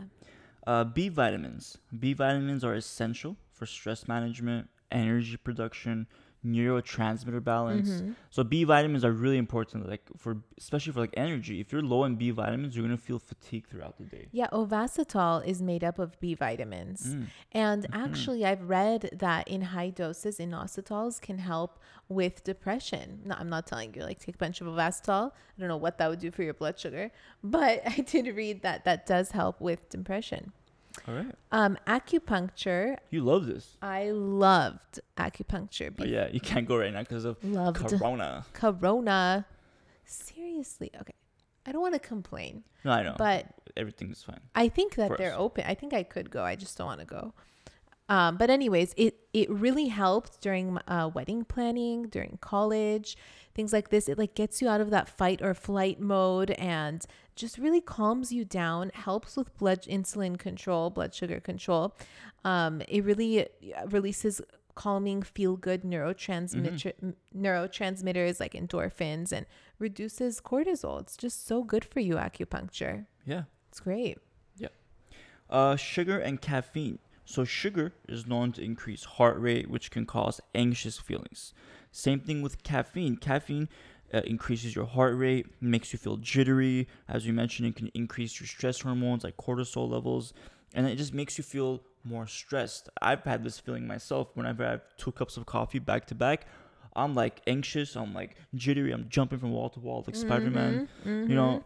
Uh, 0.70 0.84
B 0.84 1.10
vitamins. 1.10 1.80
B 2.04 2.14
vitamins 2.14 2.64
are 2.64 2.76
essential 2.76 3.36
for 3.52 3.66
stress 3.66 4.08
management, 4.08 4.70
energy 4.92 5.36
production, 5.48 6.06
neurotransmitter 6.46 7.44
balance. 7.44 8.02
Mhm. 8.02 8.16
So 8.30 8.44
B 8.44 8.64
vitamins 8.64 9.04
are 9.04 9.12
really 9.12 9.38
important, 9.38 9.90
like 9.90 10.04
for 10.18 10.38
especially 10.58 10.94
for 10.94 11.02
like 11.02 11.14
energy. 11.18 11.60
If 11.60 11.72
you're 11.72 11.82
low 11.82 12.04
in 12.06 12.16
B 12.16 12.30
vitamins, 12.32 12.76
you're 12.76 12.86
gonna 12.86 12.98
feel 12.98 13.20
fatigue 13.20 13.66
throughout 13.68 13.98
the 13.98 14.06
day. 14.06 14.28
Yeah, 14.32 14.48
ovasitol 14.52 15.46
is 15.46 15.62
made 15.62 15.84
up 15.84 15.98
of 16.00 16.20
B 16.20 16.36
vitamins. 16.36 17.16
Mm. 17.16 17.26
And 17.52 17.84
Mhm. 17.84 18.04
actually, 18.06 18.46
I've 18.46 18.70
read 18.70 19.02
that 19.26 19.48
in 19.48 19.62
high 19.76 19.90
doses, 19.90 20.38
inositols 20.40 21.20
can 21.20 21.40
help 21.40 21.80
with 22.08 22.44
depression. 22.44 23.22
No, 23.26 23.36
I'm 23.40 23.50
not 23.50 23.68
telling 23.68 23.94
you 23.96 24.04
like 24.04 24.20
take 24.20 24.36
a 24.36 24.38
bunch 24.38 24.62
of 24.62 24.68
ovasitol. 24.68 25.32
I 25.32 25.60
don't 25.60 25.68
know 25.68 25.78
what 25.86 25.98
that 25.98 26.10
would 26.10 26.20
do 26.20 26.32
for 26.32 26.44
your 26.44 26.54
blood 26.54 26.80
sugar, 26.80 27.12
but 27.44 27.82
I 27.98 28.02
did 28.02 28.28
read 28.36 28.62
that 28.62 28.86
that 28.86 29.06
does 29.06 29.32
help 29.32 29.60
with 29.60 29.90
depression. 29.90 30.54
All 31.08 31.14
right. 31.16 31.34
Um, 31.52 31.78
acupuncture, 31.88 32.98
You 33.10 33.22
love 33.22 33.46
this. 33.46 33.78
I 33.82 34.12
loved 34.12 35.00
acupuncture. 35.18 35.94
Oh 36.00 36.04
yeah, 36.06 36.28
you 36.32 36.40
can't 36.40 36.68
go 36.68 36.78
right 36.78 36.94
now 36.94 37.00
because 37.02 37.26
of 37.26 37.44
Loved 37.44 37.78
Corona. 37.78 38.46
Corona. 38.54 39.46
Seriously, 40.06 40.92
okay. 41.00 41.14
I 41.66 41.72
don't 41.72 41.82
want 41.82 41.94
to 41.94 42.00
complain, 42.00 42.64
No, 42.84 42.92
I 42.92 43.04
know. 43.04 43.16
but 43.18 43.46
everything's 43.78 44.24
fine. 44.24 44.40
I 44.56 44.70
think 44.70 44.96
that 44.96 45.10
For 45.12 45.18
they're 45.18 45.34
us. 45.34 45.40
open. 45.40 45.66
I 45.68 45.76
think 45.76 45.94
I 45.94 46.04
could 46.04 46.32
go. 46.32 46.44
I 46.44 46.56
just 46.56 46.78
don't 46.78 46.88
want 46.88 47.00
to 47.02 47.06
go. 47.06 47.34
Um, 48.10 48.38
but 48.38 48.50
anyways, 48.50 48.94
it 48.98 49.16
it 49.34 49.50
really 49.50 49.88
helped 49.88 50.42
during 50.42 50.78
uh, 50.88 51.10
wedding 51.14 51.46
planning, 51.46 52.04
during 52.10 52.40
college, 52.42 53.16
things 53.54 53.72
like 53.72 53.90
this. 53.90 54.10
It 54.10 54.18
like 54.18 54.34
gets 54.34 54.62
you 54.62 54.68
out 54.68 54.82
of 54.82 54.90
that 54.90 55.08
fight 55.08 55.42
or 55.42 55.54
flight 55.54 56.00
mode 56.02 56.52
and 56.52 57.06
just 57.36 57.58
really 57.60 57.82
calms 57.82 58.32
you 58.32 58.44
down. 58.44 58.90
Helps 58.96 59.38
with 59.38 59.56
blood 59.58 59.84
insulin 59.84 60.38
control, 60.40 60.90
blood 60.90 61.14
sugar 61.14 61.40
control. 61.40 61.96
Um, 62.44 62.82
it 62.88 63.04
really 63.04 63.48
releases 63.88 64.42
calming, 64.74 65.22
feel 65.22 65.56
good 65.58 65.84
neurotransmitter 65.84 66.94
m- 67.04 67.16
neurotransmitters 67.36 68.40
like 68.40 68.54
endorphins 68.54 69.32
and 69.32 69.46
reduces 69.78 70.42
cortisol. 70.42 71.02
It's 71.02 71.18
just 71.18 71.46
so 71.46 71.64
good 71.64 71.86
for 71.86 72.00
you, 72.00 72.16
acupuncture. 72.16 73.06
Yeah. 73.26 73.44
It's 73.70 73.80
great. 73.80 74.18
Uh, 75.52 75.76
sugar 75.76 76.20
and 76.20 76.40
caffeine. 76.40 77.00
So 77.30 77.46
sugar 77.46 77.94
is 78.08 78.26
known 78.26 78.54
to 78.54 78.64
increase 78.64 79.04
heart 79.04 79.40
rate, 79.40 79.70
which 79.70 79.92
can 79.92 80.08
cause 80.08 80.42
anxious 80.56 80.98
feelings. 80.98 81.54
Same 81.92 82.20
thing 82.20 82.42
with 82.42 82.64
caffeine. 82.64 83.18
Caffeine 83.18 83.70
uh, 84.12 84.22
increases 84.26 84.76
your 84.76 84.88
heart 84.88 85.16
rate, 85.16 85.46
makes 85.62 85.94
you 85.94 86.00
feel 86.00 86.18
jittery. 86.18 86.88
As 87.08 87.28
we 87.28 87.32
mentioned, 87.32 87.68
it 87.68 87.76
can 87.76 87.92
increase 87.94 88.40
your 88.40 88.48
stress 88.48 88.82
hormones 88.82 89.24
like 89.24 89.38
cortisol 89.38 89.88
levels, 89.88 90.34
and 90.74 90.88
it 90.88 90.96
just 90.96 91.14
makes 91.14 91.38
you 91.38 91.44
feel 91.44 91.84
more 92.04 92.26
stressed. 92.26 92.90
I've 93.00 93.24
had 93.26 93.44
this 93.44 93.60
feeling 93.60 93.86
myself 93.86 94.30
whenever 94.34 94.66
I 94.66 94.72
have 94.72 94.82
two 94.98 95.12
cups 95.12 95.38
of 95.38 95.46
coffee 95.46 95.78
back 95.78 96.08
to 96.08 96.16
back. 96.16 96.48
I'm 96.96 97.14
like 97.14 97.44
anxious. 97.46 97.96
I'm 97.96 98.12
like 98.16 98.38
jittery. 98.56 98.92
I'm 98.92 99.08
jumping 99.08 99.38
from 99.38 99.52
wall 99.52 99.70
to 99.70 99.80
wall 99.80 100.04
like 100.08 100.16
Spider 100.16 100.50
Man. 100.50 100.88
Mhm, 101.06 101.30
You 101.30 101.36
know, 101.36 101.64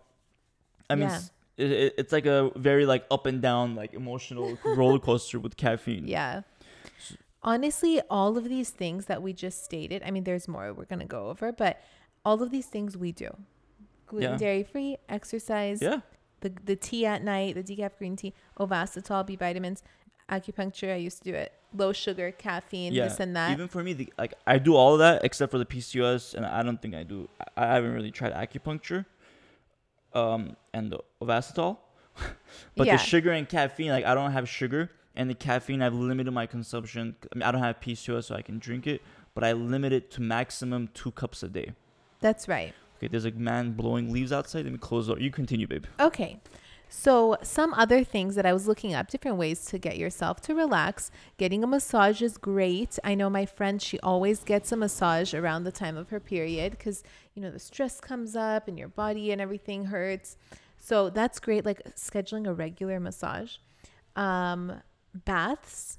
I 0.89 0.95
mean, 0.95 1.07
Yeah. 1.07 1.21
It, 1.57 1.71
it, 1.71 1.93
it's 1.97 2.11
like 2.11 2.25
a 2.25 2.51
very 2.55 2.85
like 2.85 3.05
up 3.11 3.25
and 3.25 3.41
down 3.41 3.75
like 3.75 3.93
emotional 3.93 4.57
roller 4.65 4.99
coaster 4.99 5.39
with 5.39 5.57
caffeine. 5.57 6.07
Yeah. 6.07 6.41
Honestly, 7.41 7.99
all 8.09 8.37
of 8.37 8.45
these 8.45 8.69
things 8.69 9.05
that 9.07 9.21
we 9.21 9.33
just 9.33 9.63
stated, 9.65 10.01
I 10.05 10.11
mean, 10.11 10.23
there's 10.23 10.47
more 10.47 10.73
we're 10.73 10.85
going 10.85 10.99
to 10.99 11.05
go 11.05 11.27
over, 11.29 11.51
but 11.51 11.81
all 12.23 12.41
of 12.41 12.51
these 12.51 12.67
things 12.67 12.95
we 12.97 13.11
do 13.11 13.29
gluten, 14.07 14.31
Yeah. 14.31 14.37
dairy 14.37 14.63
free, 14.63 14.97
exercise, 15.09 15.81
Yeah. 15.81 15.99
the, 16.41 16.53
the 16.63 16.75
tea 16.75 17.05
at 17.05 17.23
night, 17.23 17.55
the 17.55 17.63
decaf 17.63 17.97
green 17.97 18.15
tea, 18.15 18.33
ovasitol, 18.59 19.25
B 19.25 19.35
vitamins, 19.35 19.83
acupuncture. 20.29 20.93
I 20.93 20.97
used 20.97 21.17
to 21.23 21.31
do 21.31 21.35
it 21.35 21.51
low 21.75 21.91
sugar, 21.91 22.31
caffeine, 22.31 22.93
this 22.93 23.19
and 23.19 23.35
that. 23.35 23.51
Even 23.51 23.67
for 23.67 23.83
me, 23.83 23.93
the, 23.93 24.13
like 24.17 24.33
I 24.47 24.57
do 24.59 24.75
all 24.75 24.93
of 24.93 24.99
that 24.99 25.23
except 25.25 25.51
for 25.51 25.57
the 25.57 25.65
PCOS, 25.65 26.33
and 26.35 26.45
I 26.45 26.63
don't 26.63 26.81
think 26.81 26.95
I 26.95 27.03
do. 27.03 27.27
I, 27.57 27.65
I 27.65 27.73
haven't 27.75 27.93
really 27.93 28.11
tried 28.11 28.33
acupuncture, 28.33 29.05
um, 30.13 30.55
and 30.73 30.91
the 30.91 30.99
Ovasitol, 31.21 31.77
but 32.75 32.87
Yeah. 32.87 32.97
the 32.97 33.03
sugar 33.03 33.31
and 33.31 33.47
caffeine, 33.47 33.89
like 33.89 34.05
I 34.05 34.13
don't 34.13 34.31
have 34.31 34.47
sugar, 34.47 34.91
and 35.15 35.29
the 35.29 35.35
caffeine 35.35 35.81
I've 35.81 35.93
limited 35.93 36.31
my 36.31 36.45
consumption. 36.45 37.15
I 37.31 37.35
mean, 37.35 37.43
I 37.43 37.51
don't 37.51 37.61
have 37.61 37.79
PCOS, 37.79 38.25
so 38.25 38.35
I 38.35 38.41
can 38.41 38.59
drink 38.59 38.87
it, 38.87 39.01
but 39.35 39.43
I 39.43 39.53
limit 39.53 39.93
it 39.93 40.11
to 40.11 40.21
maximum 40.21 40.89
two 40.93 41.11
cups 41.11 41.43
a 41.43 41.47
day. 41.49 41.73
That's 42.19 42.47
right. 42.47 42.73
Okay, 42.97 43.07
there's 43.07 43.25
a 43.25 43.31
man 43.31 43.73
blowing 43.73 44.11
leaves 44.13 44.31
outside. 44.31 44.63
Let 44.65 44.71
me 44.71 44.77
close 44.77 45.07
the 45.07 45.15
door. 45.15 45.21
You 45.21 45.29
continue, 45.31 45.67
babe. 45.67 45.85
Okay. 45.99 46.39
So, 46.95 47.37
some 47.41 47.73
other 47.73 48.03
things 48.03 48.35
that 48.35 48.45
I 48.45 48.53
was 48.53 48.67
looking 48.67 48.93
up, 48.93 49.09
different 49.09 49.37
ways 49.37 49.65
to 49.65 49.79
get 49.79 49.97
yourself 49.97 50.39
to 50.41 50.53
relax. 50.53 51.09
Getting 51.37 51.63
a 51.63 51.67
massage 51.67 52.21
is 52.21 52.37
great. 52.37 52.99
I 53.03 53.15
know 53.15 53.31
my 53.31 53.47
friend, 53.47 53.81
she 53.81 53.99
always 54.01 54.43
gets 54.43 54.71
a 54.71 54.77
massage 54.77 55.33
around 55.33 55.63
the 55.63 55.71
time 55.71 55.97
of 55.97 56.09
her 56.09 56.19
period 56.19 56.73
because, 56.73 57.03
you 57.33 57.41
know, 57.41 57.49
the 57.49 57.57
stress 57.57 57.99
comes 57.99 58.35
up 58.35 58.67
and 58.67 58.77
your 58.77 58.89
body 58.89 59.31
and 59.31 59.41
everything 59.41 59.85
hurts. 59.85 60.37
So, 60.77 61.09
that's 61.09 61.39
great, 61.39 61.65
like 61.65 61.81
scheduling 61.95 62.47
a 62.47 62.53
regular 62.53 62.99
massage. 62.99 63.55
Um, 64.15 64.73
baths, 65.25 65.97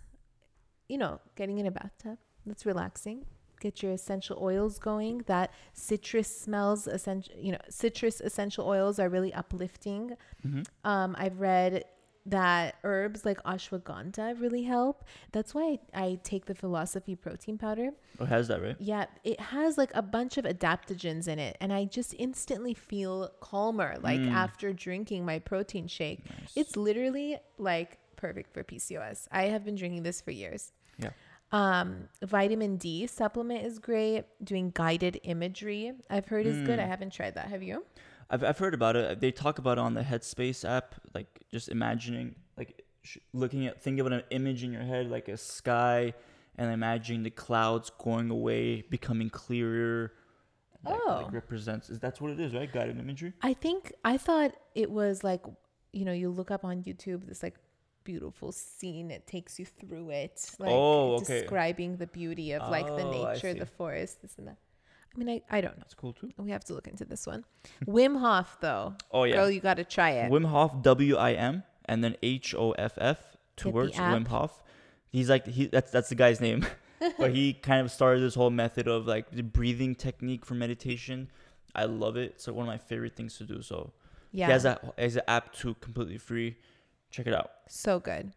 you 0.89 0.97
know, 0.97 1.21
getting 1.35 1.59
in 1.59 1.67
a 1.67 1.73
bathtub, 1.73 2.19
that's 2.47 2.65
relaxing. 2.65 3.27
Get 3.65 3.83
your 3.83 3.93
essential 3.93 4.37
oils 4.43 4.79
going. 4.79 5.25
That 5.27 5.51
citrus 5.73 6.29
smells, 6.45 6.87
essential, 6.87 7.35
you 7.47 7.53
know, 7.53 7.65
citrus 7.71 8.21
essential 8.21 8.67
oils 8.67 8.99
are 8.99 9.09
really 9.09 9.33
uplifting. 9.33 10.17
Mm-hmm. 10.47 10.63
Um, 10.91 11.17
I've 11.19 11.41
read 11.41 11.85
that 12.27 12.75
herbs 12.85 13.25
like 13.25 13.43
ashwagandha 13.45 14.39
really 14.39 14.65
help. 14.65 15.05
That's 15.33 15.55
why 15.55 15.79
I, 15.95 16.03
I 16.05 16.19
take 16.23 16.45
the 16.45 16.55
Philosophie 16.55 17.17
protein 17.17 17.57
powder. 17.57 17.89
Oh, 18.21 18.27
has 18.27 18.49
that 18.49 18.61
right? 18.63 18.77
Yeah, 18.79 19.07
it 19.25 19.41
has 19.41 19.79
like 19.79 19.93
a 19.95 20.03
bunch 20.03 20.37
of 20.37 20.45
adaptogens 20.45 21.27
in 21.27 21.39
it, 21.39 21.57
and 21.63 21.73
I 21.73 21.87
just 21.87 22.15
instantly 22.19 22.75
feel 22.75 23.31
calmer 23.41 23.97
like 24.03 24.21
Mm. 24.21 24.31
after 24.31 24.75
drinking 24.75 25.25
my 25.25 25.39
protein 25.39 25.87
shake. 25.87 26.21
Nice. 26.29 26.53
It's 26.55 26.77
literally 26.77 27.39
like 27.57 27.97
perfect 28.17 28.53
for 28.53 28.63
PCOS. 28.63 29.27
I 29.33 29.45
have 29.45 29.65
been 29.65 29.75
drinking 29.75 30.03
this 30.03 30.21
for 30.21 30.33
years. 30.33 30.73
Yeah. 30.99 31.11
Um, 31.55 32.09
vitamin 32.23 32.77
D 32.77 33.07
supplement 33.07 33.65
is 33.65 33.79
great. 33.79 34.25
Doing 34.43 34.73
guided 34.75 35.21
imagery, 35.23 35.93
I've 36.11 36.27
heard 36.27 36.47
is 36.47 36.59
good. 36.67 36.79
I 36.81 36.85
Mm. 36.85 36.89
haven't 36.89 37.11
tried 37.13 37.35
that. 37.37 37.47
Have 37.49 37.63
you? 37.63 37.85
I've 38.29 38.43
I've 38.43 38.59
heard 38.59 38.75
about 38.75 38.97
it. 38.97 39.21
They 39.21 39.31
talk 39.31 39.59
about 39.59 39.79
it 39.79 39.83
on 39.83 39.95
the 39.95 40.03
Headspace 40.03 40.69
app, 40.69 40.95
like 41.15 41.45
just 41.53 41.69
imagining, 41.69 42.35
like 42.57 42.83
sh- 43.03 43.19
looking 43.33 43.67
at, 43.67 43.81
think 43.81 44.01
of 44.01 44.07
an 44.07 44.23
image 44.31 44.65
in 44.65 44.73
your 44.73 44.83
head, 44.83 45.09
like 45.11 45.29
a 45.29 45.37
sky, 45.37 46.13
and 46.57 46.73
imagining 46.73 47.23
the 47.23 47.31
clouds 47.31 47.91
going 47.99 48.31
away, 48.31 48.83
becoming 48.83 49.31
clearer. 49.31 50.13
Like, 50.85 51.01
Oh. 51.07 51.23
like 51.25 51.33
represents. 51.33 51.89
Is 51.89 51.99
that's 52.01 52.21
what 52.21 52.31
it 52.33 52.41
is, 52.41 52.53
right? 52.55 52.71
Guided 52.73 52.99
imagery. 52.99 53.33
I 53.43 53.55
think 53.55 53.93
I 54.05 54.17
thought 54.17 54.55
it 54.75 54.91
was 54.91 55.23
like, 55.23 55.43
you 55.93 56.05
know, 56.05 56.13
you 56.13 56.31
look 56.31 56.51
up 56.51 56.65
on 56.65 56.83
YouTube 56.83 57.27
this 57.27 57.43
like 57.43 57.57
beautiful 58.05 58.53
scene. 58.53 59.11
It 59.11 59.27
takes 59.27 59.59
you 59.59 59.65
through 59.67 60.11
it, 60.11 60.41
like 60.59 60.71
Oh, 60.73 61.15
okay. 61.17 61.41
describing 61.41 61.97
the 61.97 62.07
beauty 62.07 62.53
of 62.53 62.63
like 62.71 62.87
the 62.97 63.05
Oh, 63.05 63.25
I 63.25 63.33
nature, 63.35 63.53
see. 63.53 63.59
the 63.59 63.67
forest, 63.67 64.23
this 64.23 64.35
and 64.39 64.47
that. 64.49 64.59
I 65.15 65.19
mean, 65.19 65.29
I, 65.29 65.59
I 65.59 65.61
don't 65.61 65.73
know. 65.77 65.79
That's 65.85 65.95
cool 65.95 66.13
too. 66.13 66.31
We 66.39 66.51
have 66.51 66.65
to 66.65 66.75
look 66.75 66.89
into 66.89 67.05
this 67.05 67.27
one. 67.27 67.45
Wim 67.87 68.19
Hof, 68.19 68.59
though, 68.61 68.95
Oh 69.13 69.25
yeah. 69.25 69.37
girl, 69.37 69.51
you 69.51 69.61
got 69.61 69.77
to 69.77 69.85
try 69.85 70.11
it. 70.11 70.31
Wim 70.31 70.47
Hof, 70.47 70.83
W 70.83 71.17
I 71.17 71.33
M, 71.33 71.63
and 71.87 72.03
then 72.03 72.17
H 72.23 72.55
O 72.55 72.73
F 72.73 72.95
F, 72.99 73.37
two 73.57 73.69
Get 73.69 73.75
words. 73.75 73.97
Wim 73.99 74.27
Hof. 74.29 74.63
He's 75.11 75.31
like 75.31 75.47
he. 75.47 75.67
That's 75.67 75.91
that's 75.93 76.09
the 76.09 76.17
guy's 76.17 76.41
name. 76.41 76.67
but 77.19 77.31
he 77.33 77.53
kind 77.63 77.81
of 77.83 77.91
started 77.93 78.21
this 78.21 78.35
whole 78.35 78.51
method 78.51 78.89
of 78.89 79.07
like 79.07 79.31
the 79.31 79.43
breathing 79.43 79.95
technique 79.95 80.45
for 80.45 80.55
meditation. 80.55 81.31
I 81.77 81.85
love 81.85 82.17
it. 82.17 82.33
It's 82.35 82.47
like 82.49 82.57
one 82.57 82.67
of 82.67 82.73
my 82.73 82.79
favorite 82.79 83.15
things 83.15 83.37
to 83.39 83.45
do. 83.45 83.63
So 83.63 83.93
yeah, 84.33 84.47
he 84.47 84.53
has 84.53 84.63
that 84.65 84.83
has 84.99 85.15
an 85.17 85.23
app 85.29 85.53
too, 85.53 85.75
completely 85.81 86.19
free. 86.19 86.57
Check 87.15 87.27
it 87.27 87.35
out. 87.35 87.51
so 87.69 88.01
good. 88.01 88.33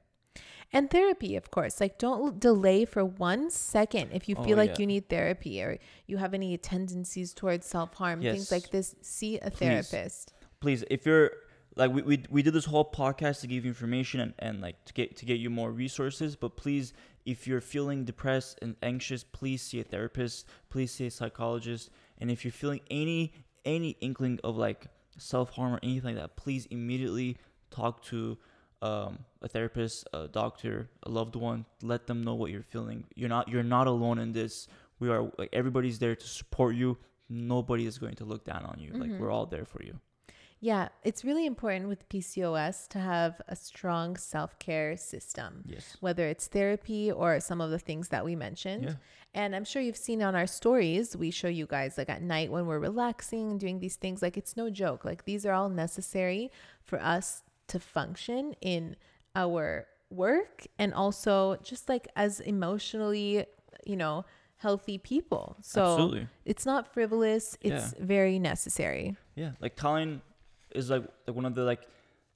And 0.73 0.89
therapy, 0.91 1.37
of 1.37 1.49
course. 1.49 1.79
Like, 1.79 1.97
don't 1.97 2.39
delay 2.41 2.83
for 2.83 3.03
one 3.05 3.49
second 3.49 4.11
if 4.11 4.27
you 4.27 4.35
Oh, 4.37 4.43
feel 4.43 4.57
like 4.57 4.71
yeah. 4.71 4.79
you 4.79 4.87
need 4.87 5.07
therapy 5.09 5.63
or 5.63 5.79
you 6.07 6.17
have 6.17 6.33
any 6.33 6.57
tendencies 6.57 7.33
towards 7.33 7.65
self 7.65 7.93
harm, 7.93 8.21
things 8.21 8.51
like 8.51 8.69
this. 8.71 8.93
See 9.01 9.37
a 9.39 9.49
Please. 9.49 9.57
therapist. 9.59 10.33
Please, 10.59 10.83
if 10.91 11.05
you're 11.05 11.31
like 11.77 11.91
we, 11.91 12.01
we, 12.01 12.23
we 12.29 12.41
did 12.43 12.53
this 12.53 12.65
whole 12.65 12.83
podcast 12.91 13.39
to 13.41 13.47
give 13.47 13.63
you 13.63 13.69
information 13.69 14.19
and, 14.19 14.33
and 14.39 14.61
like 14.61 14.83
to 14.85 14.93
get 14.93 15.15
to 15.17 15.25
get 15.25 15.37
you 15.39 15.49
more 15.51 15.71
resources 15.71 16.35
but 16.35 16.57
please 16.57 16.91
if 17.25 17.45
you're 17.47 17.61
feeling 17.61 18.03
depressed 18.03 18.57
and 18.63 18.75
anxious 18.81 19.23
please 19.23 19.61
see 19.61 19.79
a 19.79 19.83
therapist 19.83 20.47
please 20.69 20.91
see 20.91 21.05
a 21.05 21.11
psychologist 21.11 21.91
and 22.19 22.31
if 22.31 22.43
you're 22.43 22.51
feeling 22.63 22.79
any 22.89 23.31
any 23.63 23.91
inkling 24.01 24.39
of 24.43 24.57
like 24.57 24.87
self-harm 25.19 25.71
or 25.75 25.79
anything 25.83 26.15
like 26.15 26.23
that 26.23 26.35
please 26.35 26.65
immediately 26.71 27.37
talk 27.69 28.01
to 28.03 28.39
um, 28.81 29.19
a 29.41 29.47
therapist 29.47 30.07
a 30.13 30.27
doctor 30.27 30.89
a 31.03 31.09
loved 31.09 31.35
one 31.35 31.65
let 31.81 32.05
them 32.07 32.23
know 32.23 32.35
what 32.35 32.51
you're 32.51 32.61
feeling 32.75 33.05
you're 33.15 33.29
not 33.29 33.47
you're 33.47 33.63
not 33.63 33.87
alone 33.87 34.19
in 34.19 34.31
this 34.33 34.67
we 34.99 35.09
are 35.09 35.31
like 35.37 35.49
everybody's 35.53 35.97
there 35.99 36.15
to 36.15 36.27
support 36.27 36.75
you 36.75 36.97
nobody 37.29 37.85
is 37.85 37.97
going 37.97 38.15
to 38.15 38.23
look 38.25 38.45
down 38.45 38.63
on 38.65 38.77
you 38.79 38.91
like 38.93 39.09
Mhm. 39.09 39.19
we're 39.19 39.31
all 39.31 39.45
there 39.47 39.65
for 39.65 39.81
you 39.83 39.99
Yeah, 40.59 40.89
it's 41.03 41.23
really 41.23 41.45
important 41.45 41.87
with 41.87 42.09
PCOS 42.09 42.87
to 42.89 42.97
have 42.99 43.39
a 43.47 43.55
strong 43.55 44.17
self 44.17 44.57
care 44.57 44.97
system, 44.97 45.61
yes 45.67 45.97
whether 45.99 46.25
it's 46.33 46.47
therapy 46.47 47.11
or 47.11 47.39
some 47.39 47.61
of 47.61 47.69
the 47.69 47.77
things 47.77 48.09
that 48.09 48.25
we 48.25 48.35
mentioned. 48.35 48.83
Yeah. 48.85 48.93
And 49.35 49.55
I'm 49.55 49.65
sure 49.65 49.83
you've 49.83 50.03
seen 50.09 50.23
on 50.23 50.33
our 50.33 50.47
stories, 50.47 51.15
we 51.15 51.29
show 51.29 51.47
you 51.59 51.67
guys 51.67 51.95
like 51.95 52.09
at 52.09 52.23
night 52.23 52.49
when 52.51 52.65
we're 52.65 52.79
relaxing 52.79 53.51
and 53.51 53.59
doing 53.59 53.77
these 53.79 53.97
things. 53.97 54.23
Like 54.23 54.35
it's 54.41 54.57
no 54.57 54.71
joke. 54.71 55.05
Like 55.05 55.25
these 55.25 55.45
are 55.45 55.53
all 55.53 55.69
necessary 55.69 56.49
for 56.89 56.97
us 56.99 57.43
to 57.67 57.79
function 57.79 58.53
in 58.61 58.95
our 59.35 59.87
work 60.09 60.65
and 60.79 60.93
also 60.93 61.57
just 61.63 61.89
like 61.89 62.07
as 62.15 62.39
emotionally, 62.39 63.45
you 63.85 63.95
know, 63.95 64.25
healthy 64.57 64.97
people. 64.97 65.57
So 65.61 65.81
Absolutely. 65.81 66.27
it's 66.45 66.65
not 66.65 66.93
frivolous, 66.93 67.57
it's 67.61 67.93
very 67.99 68.39
necessary. 68.39 69.15
Yeah. 69.35 69.51
Like 69.59 69.75
Tallene 69.75 70.21
is 70.73 70.89
like 70.89 71.03
like 71.27 71.35
one 71.35 71.45
of 71.45 71.55
the 71.55 71.63
like 71.63 71.87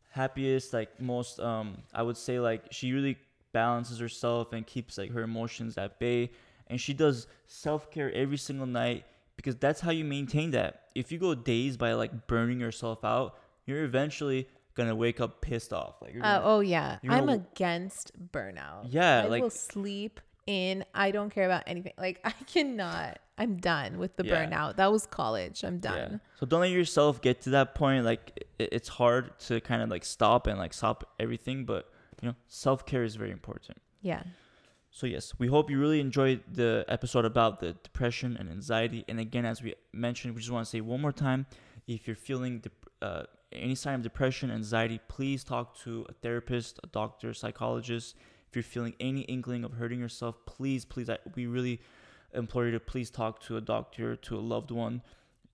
happiest, 0.10 0.74
like 0.74 1.00
most 1.00 1.40
um 1.40 1.78
I 1.94 2.04
would 2.04 2.18
say 2.18 2.40
like 2.40 2.66
she 2.72 2.94
really 2.94 3.18
balances 3.54 4.00
herself 4.00 4.54
and 4.54 4.66
keeps 4.66 4.98
like 4.98 5.12
her 5.12 5.22
emotions 5.22 5.78
at 5.78 6.00
bay. 6.00 6.32
And 6.68 6.80
she 6.80 6.94
does 6.94 7.28
self 7.48 7.92
care 7.92 8.12
every 8.14 8.38
single 8.38 8.68
night 8.68 9.06
because 9.36 9.56
that's 9.56 9.82
how 9.82 9.92
you 9.92 10.06
maintain 10.06 10.52
that. 10.52 10.84
If 10.96 11.12
you 11.12 11.18
go 11.18 11.34
days 11.34 11.76
by 11.76 11.94
like 11.94 12.28
burning 12.28 12.60
yourself 12.60 13.04
out, 13.04 13.38
you're 13.66 13.84
eventually 13.84 14.48
gonna 14.76 14.96
wake 14.96 15.20
up 15.22 15.42
pissed 15.42 15.74
off. 15.74 16.02
Like 16.02 16.14
you're 16.14 16.24
Uh, 16.26 16.40
gonna- 16.40 16.46
oh 16.46 16.60
yeah, 16.62 17.00
I'm 17.04 17.26
gonna- 17.26 17.34
against 17.54 18.12
burnout. 18.32 18.88
Yeah, 18.90 19.24
I 19.24 19.28
like- 19.28 19.44
will 19.44 19.50
sleep 19.50 20.20
in. 20.48 20.84
I 20.94 21.12
don't 21.12 21.30
care 21.30 21.46
about 21.46 21.64
anything. 21.68 21.94
Like 21.98 22.20
I 22.24 22.32
cannot. 22.48 23.20
I'm 23.38 23.58
done 23.58 23.98
with 23.98 24.18
the 24.18 24.26
Yeah. 24.26 24.46
burnout. 24.46 24.76
That 24.76 24.92
was 24.92 25.06
college. 25.08 25.64
I'm 25.64 25.76
Yeah. 25.76 25.80
done. 25.92 26.22
So 26.40 26.46
don't 26.46 26.62
let 26.62 26.70
yourself 26.72 27.22
get 27.22 27.42
to 27.42 27.50
that 27.52 27.74
point. 27.76 28.06
Like 28.06 28.46
it, 28.60 28.70
it's 28.72 28.90
hard 28.90 29.38
to 29.48 29.60
kind 29.62 29.82
of 29.82 29.90
like 29.90 30.06
stop 30.06 30.48
and 30.48 30.60
like 30.60 30.74
stop 30.74 31.04
everything, 31.20 31.66
but 31.66 31.90
you 32.22 32.28
know, 32.30 32.36
self 32.48 32.86
care 32.86 33.04
is 33.04 33.16
very 33.16 33.32
important. 33.32 33.82
Yeah. 34.02 34.24
So 34.94 35.08
yes, 35.08 35.34
we 35.40 35.48
hope 35.48 35.70
you 35.72 35.80
really 35.80 36.00
enjoyed 36.02 36.44
the 36.52 36.84
episode 36.90 37.24
about 37.26 37.62
the 37.62 37.74
depression 37.74 38.36
and 38.38 38.50
anxiety. 38.50 39.06
And 39.08 39.20
again, 39.20 39.46
as 39.46 39.64
we 39.64 39.74
mentioned, 39.94 40.36
we 40.36 40.42
just 40.42 40.52
want 40.52 40.66
to 40.66 40.70
say 40.70 40.82
one 40.82 41.00
more 41.02 41.14
time: 41.14 41.46
if 41.88 42.06
you're 42.08 42.16
feeling 42.16 42.60
dep- 42.60 42.86
uh, 43.02 43.24
any 43.52 43.76
sign 43.76 43.96
of 43.96 44.02
depression, 44.02 44.52
anxiety, 44.52 45.00
please 45.08 45.44
talk 45.44 45.78
to 45.80 46.06
a 46.10 46.14
therapist, 46.14 46.80
a 46.84 46.88
doctor, 46.88 47.34
psychologist. 47.34 48.16
If 48.50 48.56
you're 48.56 48.64
feeling 48.64 48.96
any 49.00 49.22
inkling 49.22 49.64
of 49.64 49.74
hurting 49.74 50.00
yourself, 50.00 50.36
please, 50.46 50.86
please, 50.86 51.10
I, 51.10 51.18
we 51.36 51.48
really 51.48 51.82
implore 52.34 52.66
you 52.66 52.72
to 52.72 52.80
please 52.80 53.10
talk 53.10 53.42
to 53.44 53.58
a 53.58 53.62
doctor, 53.62 54.16
to 54.16 54.38
a 54.38 54.40
loved 54.40 54.72
one, 54.72 55.02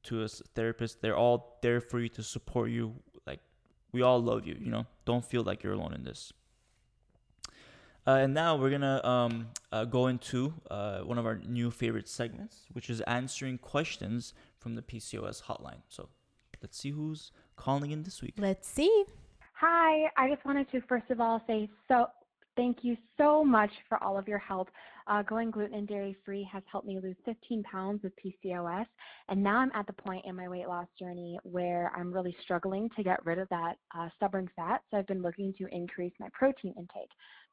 to 0.03 0.23
a 0.23 0.27
therapist. 0.27 1.01
They're 1.01 1.17
all 1.17 1.57
there 1.61 1.81
for 1.81 1.99
you 1.99 2.09
to 2.09 2.23
support 2.23 2.69
you. 2.69 2.95
Like 3.25 3.39
we 3.91 4.01
all 4.01 4.21
love 4.21 4.45
you. 4.45 4.57
You 4.59 4.71
know, 4.71 4.85
don't 5.05 5.25
feel 5.25 5.43
like 5.43 5.63
you're 5.63 5.73
alone 5.73 5.93
in 5.93 6.03
this. 6.03 6.33
Uh, 8.05 8.19
and 8.21 8.33
now 8.33 8.55
we're 8.55 8.69
gonna 8.69 9.05
um, 9.05 9.49
uh, 9.71 9.83
go 9.83 10.07
into 10.07 10.53
uh, 10.71 10.99
one 10.99 11.17
of 11.17 11.25
our 11.25 11.39
new 11.39 11.69
favorite 11.69 12.07
segments, 12.07 12.65
which 12.71 12.89
is 12.89 13.01
answering 13.01 13.57
questions 13.57 14.33
from 14.59 14.75
the 14.75 14.81
PCOS 14.81 15.43
hotline. 15.43 15.81
So 15.89 16.07
let's 16.61 16.77
see 16.77 16.91
who's 16.91 17.33
calling 17.57 17.91
in 17.91 18.03
this 18.03 18.21
week. 18.21 18.35
Let's 18.37 18.67
see. 18.67 19.03
Hi, 19.59 20.09
I 20.15 20.29
just 20.29 20.45
wanted 20.45 20.71
to 20.71 20.81
first 20.87 21.09
of 21.09 21.19
all 21.19 21.41
say 21.47 21.69
so 21.87 22.05
thank 22.55 22.77
you 22.83 22.97
so 23.17 23.43
much 23.43 23.71
for 23.87 24.01
all 24.03 24.17
of 24.17 24.27
your 24.27 24.39
help. 24.39 24.69
Uh, 25.07 25.21
going 25.21 25.49
gluten 25.51 25.73
and 25.73 25.87
dairy 25.87 26.17
free 26.25 26.47
has 26.51 26.63
helped 26.69 26.85
me 26.85 26.99
lose 27.01 27.15
15 27.23 27.63
pounds 27.63 28.03
with 28.03 28.11
PCOS, 28.17 28.85
and 29.29 29.41
now 29.41 29.57
I'm 29.59 29.71
at 29.73 29.87
the 29.87 29.93
point 29.93 30.25
in 30.25 30.35
my 30.35 30.49
weight 30.49 30.67
loss 30.67 30.87
journey 30.99 31.39
where 31.43 31.91
I'm 31.95 32.11
really 32.11 32.35
struggling 32.41 32.89
to 32.97 33.03
get 33.03 33.25
rid 33.25 33.39
of 33.39 33.47
that 33.49 33.75
uh, 33.97 34.09
stubborn 34.17 34.49
fat. 34.55 34.81
So 34.91 34.97
I've 34.97 35.07
been 35.07 35.21
looking 35.21 35.53
to 35.59 35.67
increase 35.71 36.13
my 36.19 36.27
protein 36.33 36.73
intake. 36.77 37.11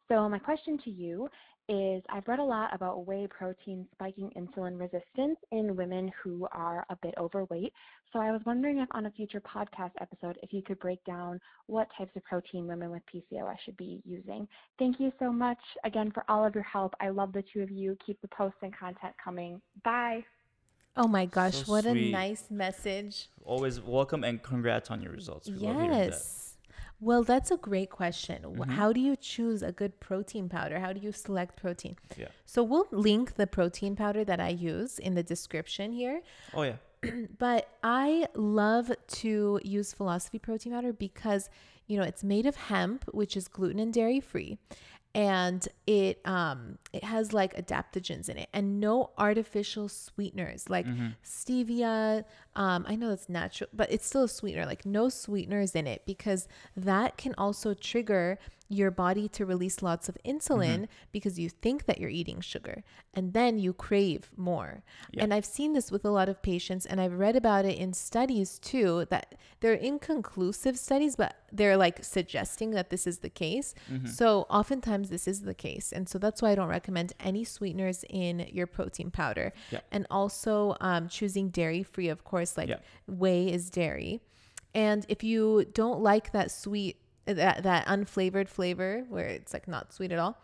So 0.09 0.29
my 0.29 0.39
question 0.39 0.79
to 0.85 0.91
you 0.91 1.29
is 1.69 2.03
I've 2.11 2.27
read 2.29 2.39
a 2.41 2.45
lot 2.45 2.75
about 2.75 3.07
whey 3.07 3.27
protein 3.27 3.87
spiking 3.95 4.31
insulin 4.37 4.79
resistance 4.79 5.39
in 5.51 5.77
women 5.77 6.13
who 6.23 6.47
are 6.53 6.85
a 6.91 6.97
bit 7.03 7.15
overweight. 7.19 7.73
So 8.13 8.19
I 8.19 8.31
was 8.33 8.43
wondering 8.45 8.79
if 8.79 8.89
on 8.93 9.07
a 9.07 9.11
future 9.11 9.41
podcast 9.41 9.93
episode, 10.01 10.39
if 10.43 10.53
you 10.53 10.63
could 10.63 10.79
break 10.79 11.03
down 11.05 11.41
what 11.67 11.89
types 11.97 12.11
of 12.17 12.25
protein 12.25 12.67
women 12.67 12.91
with 12.91 13.03
PCOS 13.13 13.57
should 13.65 13.77
be 13.77 14.03
using. 14.05 14.47
Thank 14.79 15.01
you 15.01 15.13
so 15.19 15.33
much 15.33 15.59
again 15.85 16.11
for 16.13 16.25
all 16.29 16.45
of 16.45 16.55
your 16.55 16.65
help. 16.65 16.95
I 17.01 17.09
love 17.09 17.33
the 17.33 17.43
two 17.53 17.63
of 17.63 17.71
you. 17.71 17.97
Keep 18.07 18.21
the 18.21 18.29
posts 18.29 18.59
and 18.63 18.77
content 18.77 19.15
coming. 19.23 19.61
Bye. 19.85 20.25
Oh 20.97 21.09
my 21.09 21.27
gosh, 21.27 21.65
So 21.65 21.73
what 21.73 21.85
sweet. 21.85 22.11
a 22.11 22.13
nice 22.13 22.51
message. 22.51 23.29
Always 23.45 23.81
welcome 23.81 24.23
and 24.23 24.41
congrats 24.43 24.91
on 24.91 25.03
your 25.03 25.13
results. 25.13 25.49
We 25.49 25.55
love 25.57 25.77
hearing 25.77 25.91
that. 25.91 26.07
Yes. 26.11 26.54
Well, 27.01 27.23
that's 27.23 27.51
a 27.51 27.57
great 27.57 27.91
question. 27.91 28.43
Mhm. 28.43 28.71
How 28.71 28.93
do 28.93 29.01
you 29.01 29.17
choose 29.17 29.63
a 29.63 29.73
good 29.73 30.01
protein 30.01 30.49
powder? 30.49 30.79
How 30.81 30.93
do 30.93 31.01
you 31.01 31.13
select 31.13 31.57
protein? 31.57 31.97
Yeah. 32.17 32.29
So 32.47 32.63
we'll 32.63 32.87
link 32.91 33.35
the 33.35 33.47
protein 33.47 33.95
powder 33.97 34.25
that 34.25 34.41
I 34.41 34.49
use 34.51 34.99
in 34.99 35.15
the 35.15 35.23
description 35.23 35.93
here. 35.93 36.23
Oh 36.55 36.63
yeah. 36.63 36.77
But 37.39 37.69
I 37.83 38.29
love 38.35 38.91
to 39.23 39.61
use 39.63 39.93
Philosophie 39.93 40.39
protein 40.39 40.73
powder 40.73 40.93
because, 40.93 41.51
you 41.87 41.99
know, 41.99 42.05
it's 42.05 42.25
made 42.25 42.47
of 42.47 42.57
hemp, 42.57 43.05
which 43.13 43.37
is 43.37 43.47
gluten 43.49 43.79
and 43.79 43.93
dairy 43.93 44.21
free. 44.21 44.57
And 45.15 45.67
it 45.87 46.21
um 46.25 46.79
it 46.93 47.05
has 47.05 47.33
like 47.33 47.55
adaptogens 47.57 48.29
in 48.29 48.37
it 48.37 48.49
and 48.53 48.81
no 48.81 49.11
artificial 49.17 49.89
sweeteners 49.89 50.69
like 50.69 50.87
stevia. 51.25 52.25
Um, 52.57 52.85
I 52.89 52.97
know 52.97 53.11
it's 53.11 53.29
natural, 53.29 53.71
but 53.73 53.91
it's 53.93 54.07
still 54.07 54.25
a 54.25 54.29
sweetener, 54.29 54.67
like 54.67 54.85
no 54.85 55.09
sweeteners 55.09 55.75
in 55.75 55.87
it 55.87 56.03
because 56.07 56.49
that 56.77 57.17
can 57.17 57.35
also 57.39 57.75
trigger 57.75 58.39
your 58.69 58.91
body 58.91 59.29
to 59.29 59.45
release 59.45 59.83
lots 59.83 60.09
of 60.09 60.17
insulin 60.25 60.89
because 61.13 61.39
you 61.39 61.49
think 61.51 61.85
that 61.85 62.01
you're 62.01 62.11
eating 62.11 62.41
sugar 62.41 62.83
and 63.13 63.33
then 63.35 63.59
you 63.59 63.73
crave 63.75 64.31
more. 64.37 64.83
Yeah. 65.13 65.23
And 65.23 65.35
I've 65.35 65.45
seen 65.45 65.75
this 65.75 65.93
with 65.93 66.05
a 66.05 66.11
lot 66.11 66.29
of 66.31 66.41
patients 66.43 66.87
and 66.87 67.01
I've 67.01 67.13
read 67.19 67.37
about 67.37 67.67
it 67.67 67.77
in 67.79 67.93
studies 67.93 68.59
too 68.59 69.07
that 69.11 69.35
they're 69.61 69.75
inconclusive 69.75 70.79
studies, 70.79 71.15
but 71.17 71.37
they're 71.53 71.77
like 71.77 72.03
suggesting 72.03 72.71
that 72.73 72.91
this 72.91 73.07
is 73.07 73.19
the 73.19 73.31
case. 73.31 73.75
So 74.07 74.47
oftentimes 74.51 75.11
this 75.11 75.29
is 75.29 75.43
the 75.43 75.55
case. 75.55 75.93
And 75.93 76.09
so 76.09 76.19
that's 76.19 76.41
why 76.41 76.51
I 76.53 76.55
don't 76.55 76.69
recommend 76.69 77.13
any 77.21 77.45
sweeteners 77.45 78.05
in 78.09 78.49
your 78.51 78.67
protein 78.67 79.11
powder. 79.11 79.53
Yeah. 79.71 79.81
And 79.93 80.07
also 80.11 80.77
um, 80.81 81.09
choosing 81.09 81.51
dairy 81.51 81.83
free, 81.83 82.09
of 82.09 82.25
course, 82.25 82.57
like 82.57 82.69
Yeah. 82.71 82.79
whey 83.07 83.53
is 83.53 83.69
dairy. 83.71 84.21
And 84.75 85.07
if 85.09 85.23
you 85.23 85.67
don't 85.73 86.01
like 86.01 86.33
that 86.33 86.51
sweet, 86.51 86.97
that, 87.27 87.63
that 87.63 87.87
unflavored 87.87 88.49
flavor 88.49 89.05
where 89.09 89.27
it's 89.27 89.53
like 89.53 89.69
not 89.69 89.93
sweet 89.93 90.13
at 90.13 90.19
all, 90.19 90.39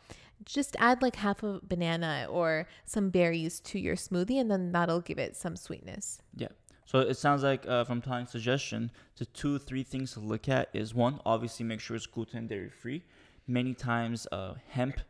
just 0.44 0.76
add 0.78 1.02
like 1.02 1.16
half 1.16 1.42
a 1.42 1.60
banana 1.62 2.26
or 2.30 2.66
some 2.84 3.10
berries 3.10 3.60
to 3.60 3.78
your 3.78 3.96
smoothie 3.96 4.40
and 4.40 4.50
then 4.50 4.72
that'll 4.72 5.00
give 5.00 5.18
it 5.18 5.36
some 5.36 5.56
sweetness. 5.56 6.20
Yeah. 6.36 6.48
So 6.86 6.98
it 6.98 7.16
sounds 7.16 7.42
like 7.42 7.68
uh, 7.68 7.84
from 7.84 8.02
Tali's 8.02 8.30
suggestion, 8.30 8.90
the 9.16 9.26
two, 9.26 9.58
three 9.58 9.84
things 9.84 10.12
to 10.14 10.20
look 10.20 10.48
at 10.48 10.70
is 10.72 10.92
one, 10.94 11.20
obviously 11.24 11.64
make 11.64 11.78
sure 11.80 11.94
it's 11.94 12.06
gluten 12.06 12.48
dairy 12.48 12.70
free. 12.70 13.04
Many 13.46 13.74
times, 13.74 14.26
uh, 14.32 14.54
hemp 14.68 15.00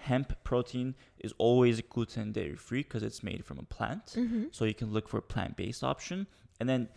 hemp 0.00 0.32
protein 0.44 0.94
is 1.18 1.32
always 1.38 1.80
gluten 1.80 2.32
dairy 2.32 2.56
free 2.56 2.82
because 2.82 3.02
it's 3.02 3.22
made 3.22 3.44
from 3.44 3.58
a 3.58 3.62
plant. 3.62 4.14
So 4.52 4.64
you 4.64 4.74
can 4.74 4.92
look 4.92 5.08
for 5.08 5.18
a 5.18 5.22
plant 5.22 5.56
based 5.56 5.82
option. 5.82 6.26
And 6.60 6.68
then 6.68 6.88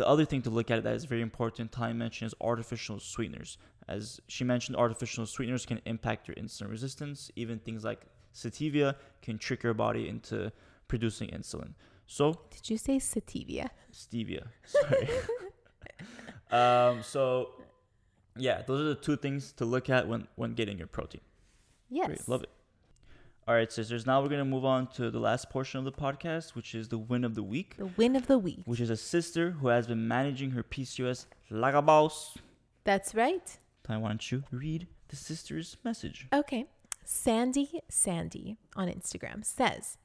the 0.00 0.08
other 0.08 0.24
thing 0.24 0.40
to 0.40 0.48
look 0.48 0.70
at 0.70 0.82
that 0.82 0.94
is 0.94 1.04
very 1.04 1.20
important, 1.20 1.72
Tali 1.72 1.92
mentioned, 1.92 2.28
is 2.28 2.34
artificial 2.40 2.98
sweeteners. 2.98 3.58
As 3.86 4.18
she 4.28 4.44
mentioned, 4.44 4.76
artificial 4.78 5.26
sweeteners 5.26 5.66
can 5.66 5.78
impact 5.84 6.26
your 6.26 6.36
insulin 6.36 6.70
resistance. 6.70 7.30
Even 7.36 7.58
things 7.58 7.84
like 7.84 8.00
sativia 8.34 8.94
can 9.20 9.36
trick 9.36 9.62
your 9.62 9.74
body 9.74 10.08
into 10.08 10.52
producing 10.88 11.28
insulin. 11.28 11.74
So 12.06 12.40
Did 12.50 12.70
you 12.70 12.78
say 12.78 12.96
sativia? 12.96 13.68
stevia. 13.92 14.44
Sorry. 14.64 15.08
um, 16.50 17.02
so 17.02 17.50
yeah, 18.38 18.62
those 18.66 18.80
are 18.80 18.84
the 18.94 18.94
two 18.94 19.16
things 19.16 19.52
to 19.58 19.66
look 19.66 19.90
at 19.90 20.08
when 20.08 20.28
when 20.36 20.54
getting 20.54 20.78
your 20.78 20.86
protein. 20.86 21.20
Yes. 21.90 22.06
Great, 22.06 22.26
love 22.26 22.42
it. 22.44 22.50
All 23.50 23.56
right, 23.56 23.72
sisters. 23.72 24.06
Now 24.06 24.22
we're 24.22 24.28
gonna 24.28 24.44
move 24.44 24.64
on 24.64 24.86
to 24.92 25.10
the 25.10 25.18
last 25.18 25.50
portion 25.50 25.78
of 25.80 25.84
the 25.84 25.90
podcast, 25.90 26.54
which 26.54 26.72
is 26.72 26.86
the 26.86 26.98
win 26.98 27.24
of 27.24 27.34
the 27.34 27.42
week, 27.42 27.74
The 27.78 27.86
win 27.86 28.14
of 28.14 28.28
the 28.28 28.38
week. 28.38 28.60
which 28.64 28.78
is 28.78 28.90
a 28.90 28.96
sister 28.96 29.50
who 29.50 29.66
has 29.66 29.88
been 29.88 30.06
managing 30.06 30.52
her 30.52 30.62
PCOS 30.62 31.26
like 31.50 31.74
a 31.74 31.82
boss. 31.82 32.38
That's 32.84 33.12
right. 33.12 33.58
I 33.88 33.96
want 33.96 34.30
you 34.30 34.44
to 34.52 34.56
read 34.56 34.86
the 35.08 35.16
sister's 35.16 35.76
message. 35.82 36.28
Okay. 36.32 36.66
Sandy 37.04 37.80
Sandy 37.88 38.56
on 38.76 38.86
Instagram 38.86 39.44
says, 39.44 39.98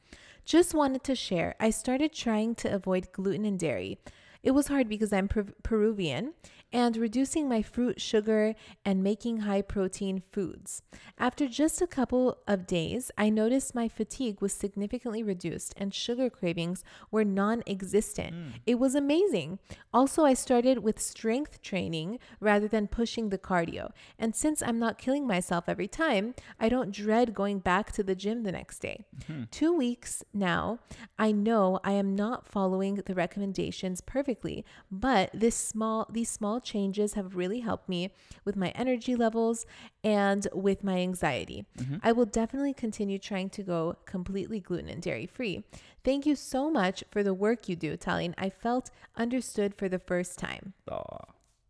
Just 0.43 0.73
wanted 0.73 1.03
to 1.03 1.13
share. 1.13 1.53
I 1.59 1.69
started 1.69 2.13
trying 2.13 2.55
to 2.55 2.73
avoid 2.73 3.11
gluten 3.11 3.45
and 3.45 3.59
dairy. 3.59 3.99
It 4.41 4.55
was 4.55 4.69
hard 4.69 4.89
because 4.89 5.13
I'm 5.13 5.27
Peru- 5.27 5.53
Peruvian 5.61 6.33
and 6.75 6.97
reducing 6.97 7.47
my 7.47 7.61
fruit 7.61 8.01
sugar 8.01 8.53
and 8.83 9.01
making 9.01 9.37
high 9.37 9.61
protein 9.61 10.21
foods. 10.33 10.81
After 11.17 11.47
just 11.47 11.81
a 11.81 11.87
couple 11.87 12.39
of 12.49 12.67
days, 12.67 13.11
I 13.17 13.29
noticed 13.29 13.73
my 13.73 13.87
fatigue 13.87 14.41
was 14.41 14.51
significantly 14.51 15.23
reduced 15.23 15.73
and 15.77 15.93
sugar 15.93 16.29
cravings 16.29 16.83
were 17.11 17.23
non 17.23 17.63
existent. 17.65 18.33
Mm. 18.35 18.51
It 18.65 18.75
was 18.75 18.93
amazing. 18.93 19.59
Also, 19.93 20.25
I 20.25 20.33
started 20.33 20.79
with 20.79 20.99
strength 20.99 21.61
training 21.61 22.19
rather 22.41 22.67
than 22.67 22.89
pushing 22.89 23.29
the 23.29 23.37
cardio. 23.37 23.91
And 24.19 24.35
since 24.35 24.61
I'm 24.61 24.77
not 24.77 24.97
killing 24.97 25.25
myself 25.25 25.69
every 25.69 25.87
time, 25.87 26.35
I 26.59 26.67
don't 26.67 26.91
dread 26.91 27.33
going 27.33 27.59
back 27.59 27.93
to 27.93 28.03
the 28.03 28.15
gym 28.15 28.43
the 28.43 28.51
next 28.51 28.79
day. 28.79 29.05
Mm-hmm. 29.21 29.43
Two 29.49 29.71
weeks 29.71 30.25
now, 30.33 30.79
I 31.17 31.31
know 31.31 31.79
I 31.85 31.93
am 31.93 32.17
not 32.17 32.49
following 32.49 32.95
the 32.95 33.15
recommendations 33.15 34.01
perfectly, 34.01 34.65
but 34.91 35.29
this 35.33 35.55
small 35.55 36.05
these 36.11 36.29
small 36.29 36.59
changes 36.65 37.13
have 37.13 37.35
really 37.35 37.61
helped 37.61 37.87
me 37.87 38.11
with 38.43 38.55
my 38.55 38.69
energy 38.69 39.15
levels 39.15 39.65
and 40.03 40.47
with 40.53 40.83
my 40.83 40.97
anxiety. 40.97 41.65
I 42.03 42.11
will 42.11 42.25
definitely 42.25 42.73
continue 42.73 43.17
trying 43.19 43.49
to 43.51 43.63
go 43.63 43.95
completely 44.05 44.59
gluten 44.59 44.89
and 44.89 45.01
dairy 45.01 45.25
free. 45.27 45.63
Thank 46.03 46.25
you 46.25 46.35
so 46.35 46.69
much 46.69 47.03
for 47.11 47.23
the 47.23 47.33
work 47.33 47.69
you 47.69 47.75
do, 47.75 47.95
Tallene. 47.97 48.33
I 48.37 48.49
felt 48.49 48.89
understood 49.15 49.75
for 49.75 49.87
the 49.87 49.99
first 49.99 50.37
time. 50.39 50.73
Aw, 50.91 51.25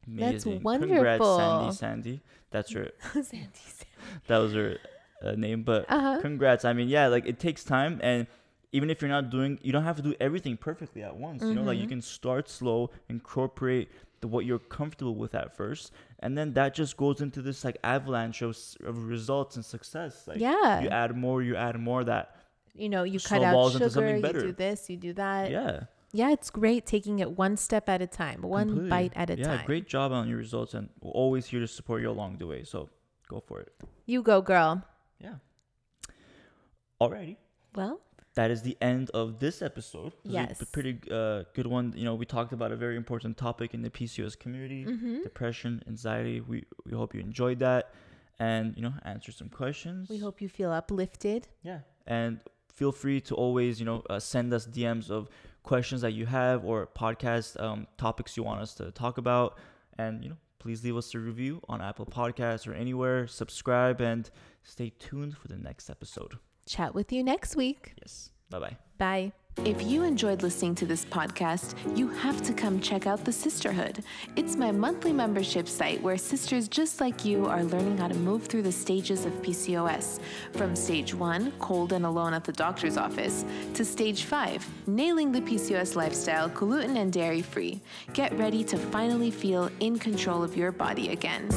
That's 0.07 0.45
amazing. 0.45 0.63
wonderful. 0.63 0.95
Congrats, 0.95 1.35
Sandy. 1.35 1.71
Sandy. 1.71 2.21
That's 2.51 2.71
her. 2.73 2.89
Sandy, 3.13 3.27
Sandy. 3.29 3.85
that 4.27 4.37
was 4.37 4.53
her 4.53 4.77
uh, 5.23 5.31
name, 5.33 5.63
but 5.63 5.85
Uh-huh. 5.89 6.19
congrats. 6.21 6.65
I 6.65 6.73
mean, 6.73 6.87
yeah, 6.89 7.07
like 7.07 7.25
it 7.25 7.39
takes 7.39 7.63
time, 7.63 7.99
and 8.03 8.27
even 8.71 8.89
if 8.89 9.01
you're 9.01 9.09
not 9.09 9.29
doing, 9.29 9.57
you 9.63 9.71
don't 9.71 9.83
have 9.85 9.95
to 9.95 10.01
do 10.01 10.13
everything 10.19 10.57
perfectly 10.57 11.01
at 11.01 11.15
once. 11.15 11.49
You 11.49 11.55
know, 11.55 11.63
like 11.63 11.75
Mm-hmm. 11.75 11.81
you 11.83 11.87
can 11.87 12.01
start 12.01 12.49
slow, 12.49 12.89
incorporate 13.07 13.89
the, 14.25 14.31
what 14.35 14.43
you're 14.45 14.59
comfortable 14.79 15.15
with 15.23 15.33
at 15.35 15.55
first, 15.55 15.91
and 16.19 16.37
then 16.37 16.53
that 16.53 16.73
just 16.81 16.97
goes 16.97 17.21
into 17.21 17.41
this 17.41 17.63
like 17.63 17.77
avalanche 17.83 18.41
of, 18.41 18.57
of 18.85 18.95
results 19.15 19.55
and 19.55 19.63
success. 19.65 20.13
Like, 20.27 20.39
Yeah. 20.39 20.81
you 20.81 20.89
add 20.89 21.15
more, 21.15 21.41
you 21.41 21.55
add 21.55 21.79
more. 21.79 22.03
That 22.03 22.35
you 22.83 22.89
know, 22.89 23.03
you 23.03 23.19
cut 23.19 23.41
out 23.41 23.71
sugar, 23.71 23.89
something 23.89 24.17
you 24.25 24.33
do 24.47 24.51
this, 24.51 24.89
you 24.89 24.97
do 24.97 25.13
that. 25.13 25.49
yeah, 25.51 25.83
Yeah, 26.11 26.31
it's 26.35 26.49
great 26.49 26.85
taking 26.85 27.19
it 27.19 27.29
one 27.43 27.55
step 27.57 27.87
at 27.87 28.01
a 28.01 28.07
time, 28.07 28.41
one 28.41 28.67
completely. 28.67 28.89
bite 28.89 29.13
at 29.15 29.29
a 29.29 29.37
yeah, 29.37 29.45
time. 29.57 29.65
great 29.65 29.87
job 29.87 30.11
on 30.11 30.27
your 30.27 30.37
results, 30.37 30.73
and 30.73 30.89
we're 31.01 31.11
always 31.11 31.45
here 31.51 31.61
to 31.61 31.67
support 31.67 32.01
you 32.03 32.09
along 32.09 32.37
the 32.39 32.47
way. 32.47 32.63
So 32.63 32.89
go 33.29 33.39
for 33.39 33.57
it. 33.61 33.71
You 34.05 34.21
go, 34.31 34.41
girl. 34.41 34.83
Yeah. 35.19 35.35
Alrighty. 37.01 37.37
Well, 37.75 37.99
that 38.35 38.51
is 38.51 38.61
the 38.61 38.77
end 38.81 39.09
of 39.11 39.39
this 39.39 39.61
episode. 39.61 40.11
It 40.23 40.27
was 40.27 40.35
a 40.35 40.47
Yes. 40.49 40.63
pretty 40.71 40.99
uh, 41.11 41.43
good 41.53 41.67
one. 41.67 41.93
You 41.95 42.05
know, 42.05 42.15
we 42.15 42.25
talked 42.25 42.53
about 42.53 42.71
a 42.71 42.75
very 42.75 42.95
important 42.97 43.37
topic 43.37 43.73
in 43.73 43.81
the 43.81 43.89
PCOS 43.89 44.35
community: 44.37 44.85
mhm. 44.85 45.23
depression, 45.23 45.81
anxiety. 45.87 46.41
We 46.41 46.57
we 46.85 46.91
hope 47.01 47.13
you 47.15 47.21
enjoyed 47.21 47.59
that, 47.59 47.83
and 48.39 48.75
you 48.77 48.83
know, 48.83 48.93
answer 49.03 49.31
some 49.31 49.49
questions. 49.49 50.09
we 50.09 50.17
hope 50.19 50.41
you 50.41 50.49
feel 50.49 50.71
uplifted. 50.71 51.47
Yeah, 51.63 51.79
and 52.07 52.39
feel 52.79 52.91
free 52.91 53.21
to 53.21 53.33
always 53.35 53.79
you 53.79 53.85
know 53.85 54.03
uh, 54.09 54.19
send 54.19 54.53
us 54.53 54.67
DMs 54.67 55.09
of 55.09 55.29
questions 55.63 56.01
that 56.01 56.11
you 56.19 56.25
have 56.25 56.63
or 56.65 56.87
podcast 56.87 57.59
um, 57.65 57.87
topics 57.97 58.37
you 58.37 58.43
want 58.43 58.59
us 58.61 58.73
to 58.75 58.91
talk 58.91 59.17
about, 59.17 59.57
and 59.97 60.23
you 60.23 60.29
know, 60.29 60.37
please 60.59 60.83
leave 60.83 60.97
us 60.97 61.15
a 61.15 61.19
review 61.19 61.61
on 61.69 61.81
Apple 61.81 62.05
Podcasts 62.05 62.67
or 62.67 62.73
anywhere. 62.73 63.27
Subscribe 63.27 64.01
and 64.01 64.29
stay 64.63 64.89
tuned 64.99 65.33
for 65.37 65.47
the 65.47 65.57
next 65.57 65.89
episode. 65.89 66.33
Chat 66.67 66.95
with 66.95 67.11
you 67.11 67.23
next 67.23 67.55
week. 67.55 67.93
Yes. 68.01 68.31
Bye 68.49 68.59
bye. 68.59 68.77
Bye. 68.97 69.31
If 69.63 69.81
you 69.83 70.03
enjoyed 70.03 70.43
listening 70.43 70.75
to 70.75 70.85
this 70.85 71.05
podcast, 71.05 71.75
you 71.97 72.09
have 72.09 72.41
to 72.43 72.51
come 72.51 72.81
check 72.81 73.07
out 73.07 73.23
The 73.23 73.31
Cysterhood. 73.31 74.03
It's 74.35 74.57
my 74.57 74.71
monthly 74.71 75.13
membership 75.13 75.69
site 75.69 76.01
where 76.03 76.17
sisters 76.17 76.67
just 76.67 76.99
like 76.99 77.23
you 77.23 77.45
are 77.45 77.63
learning 77.63 77.97
how 77.97 78.09
to 78.09 78.15
move 78.15 78.47
through 78.47 78.63
the 78.63 78.71
stages 78.71 79.25
of 79.25 79.31
PCOS. 79.41 80.19
From 80.51 80.75
stage 80.75 81.13
one, 81.13 81.53
cold 81.59 81.93
and 81.93 82.05
alone 82.05 82.33
at 82.33 82.43
the 82.43 82.51
doctor's 82.51 82.97
office, 82.97 83.45
to 83.75 83.85
stage 83.85 84.25
five, 84.25 84.67
nailing 84.87 85.31
the 85.31 85.41
PCOS 85.41 85.95
lifestyle, 85.95 86.49
gluten 86.49 86.97
and 86.97 87.13
dairy 87.13 87.41
free. 87.41 87.81
Get 88.11 88.37
ready 88.37 88.63
to 88.65 88.77
finally 88.77 89.31
feel 89.31 89.71
in 89.79 89.97
control 89.97 90.43
of 90.43 90.57
your 90.57 90.73
body 90.73 91.09
again. 91.13 91.49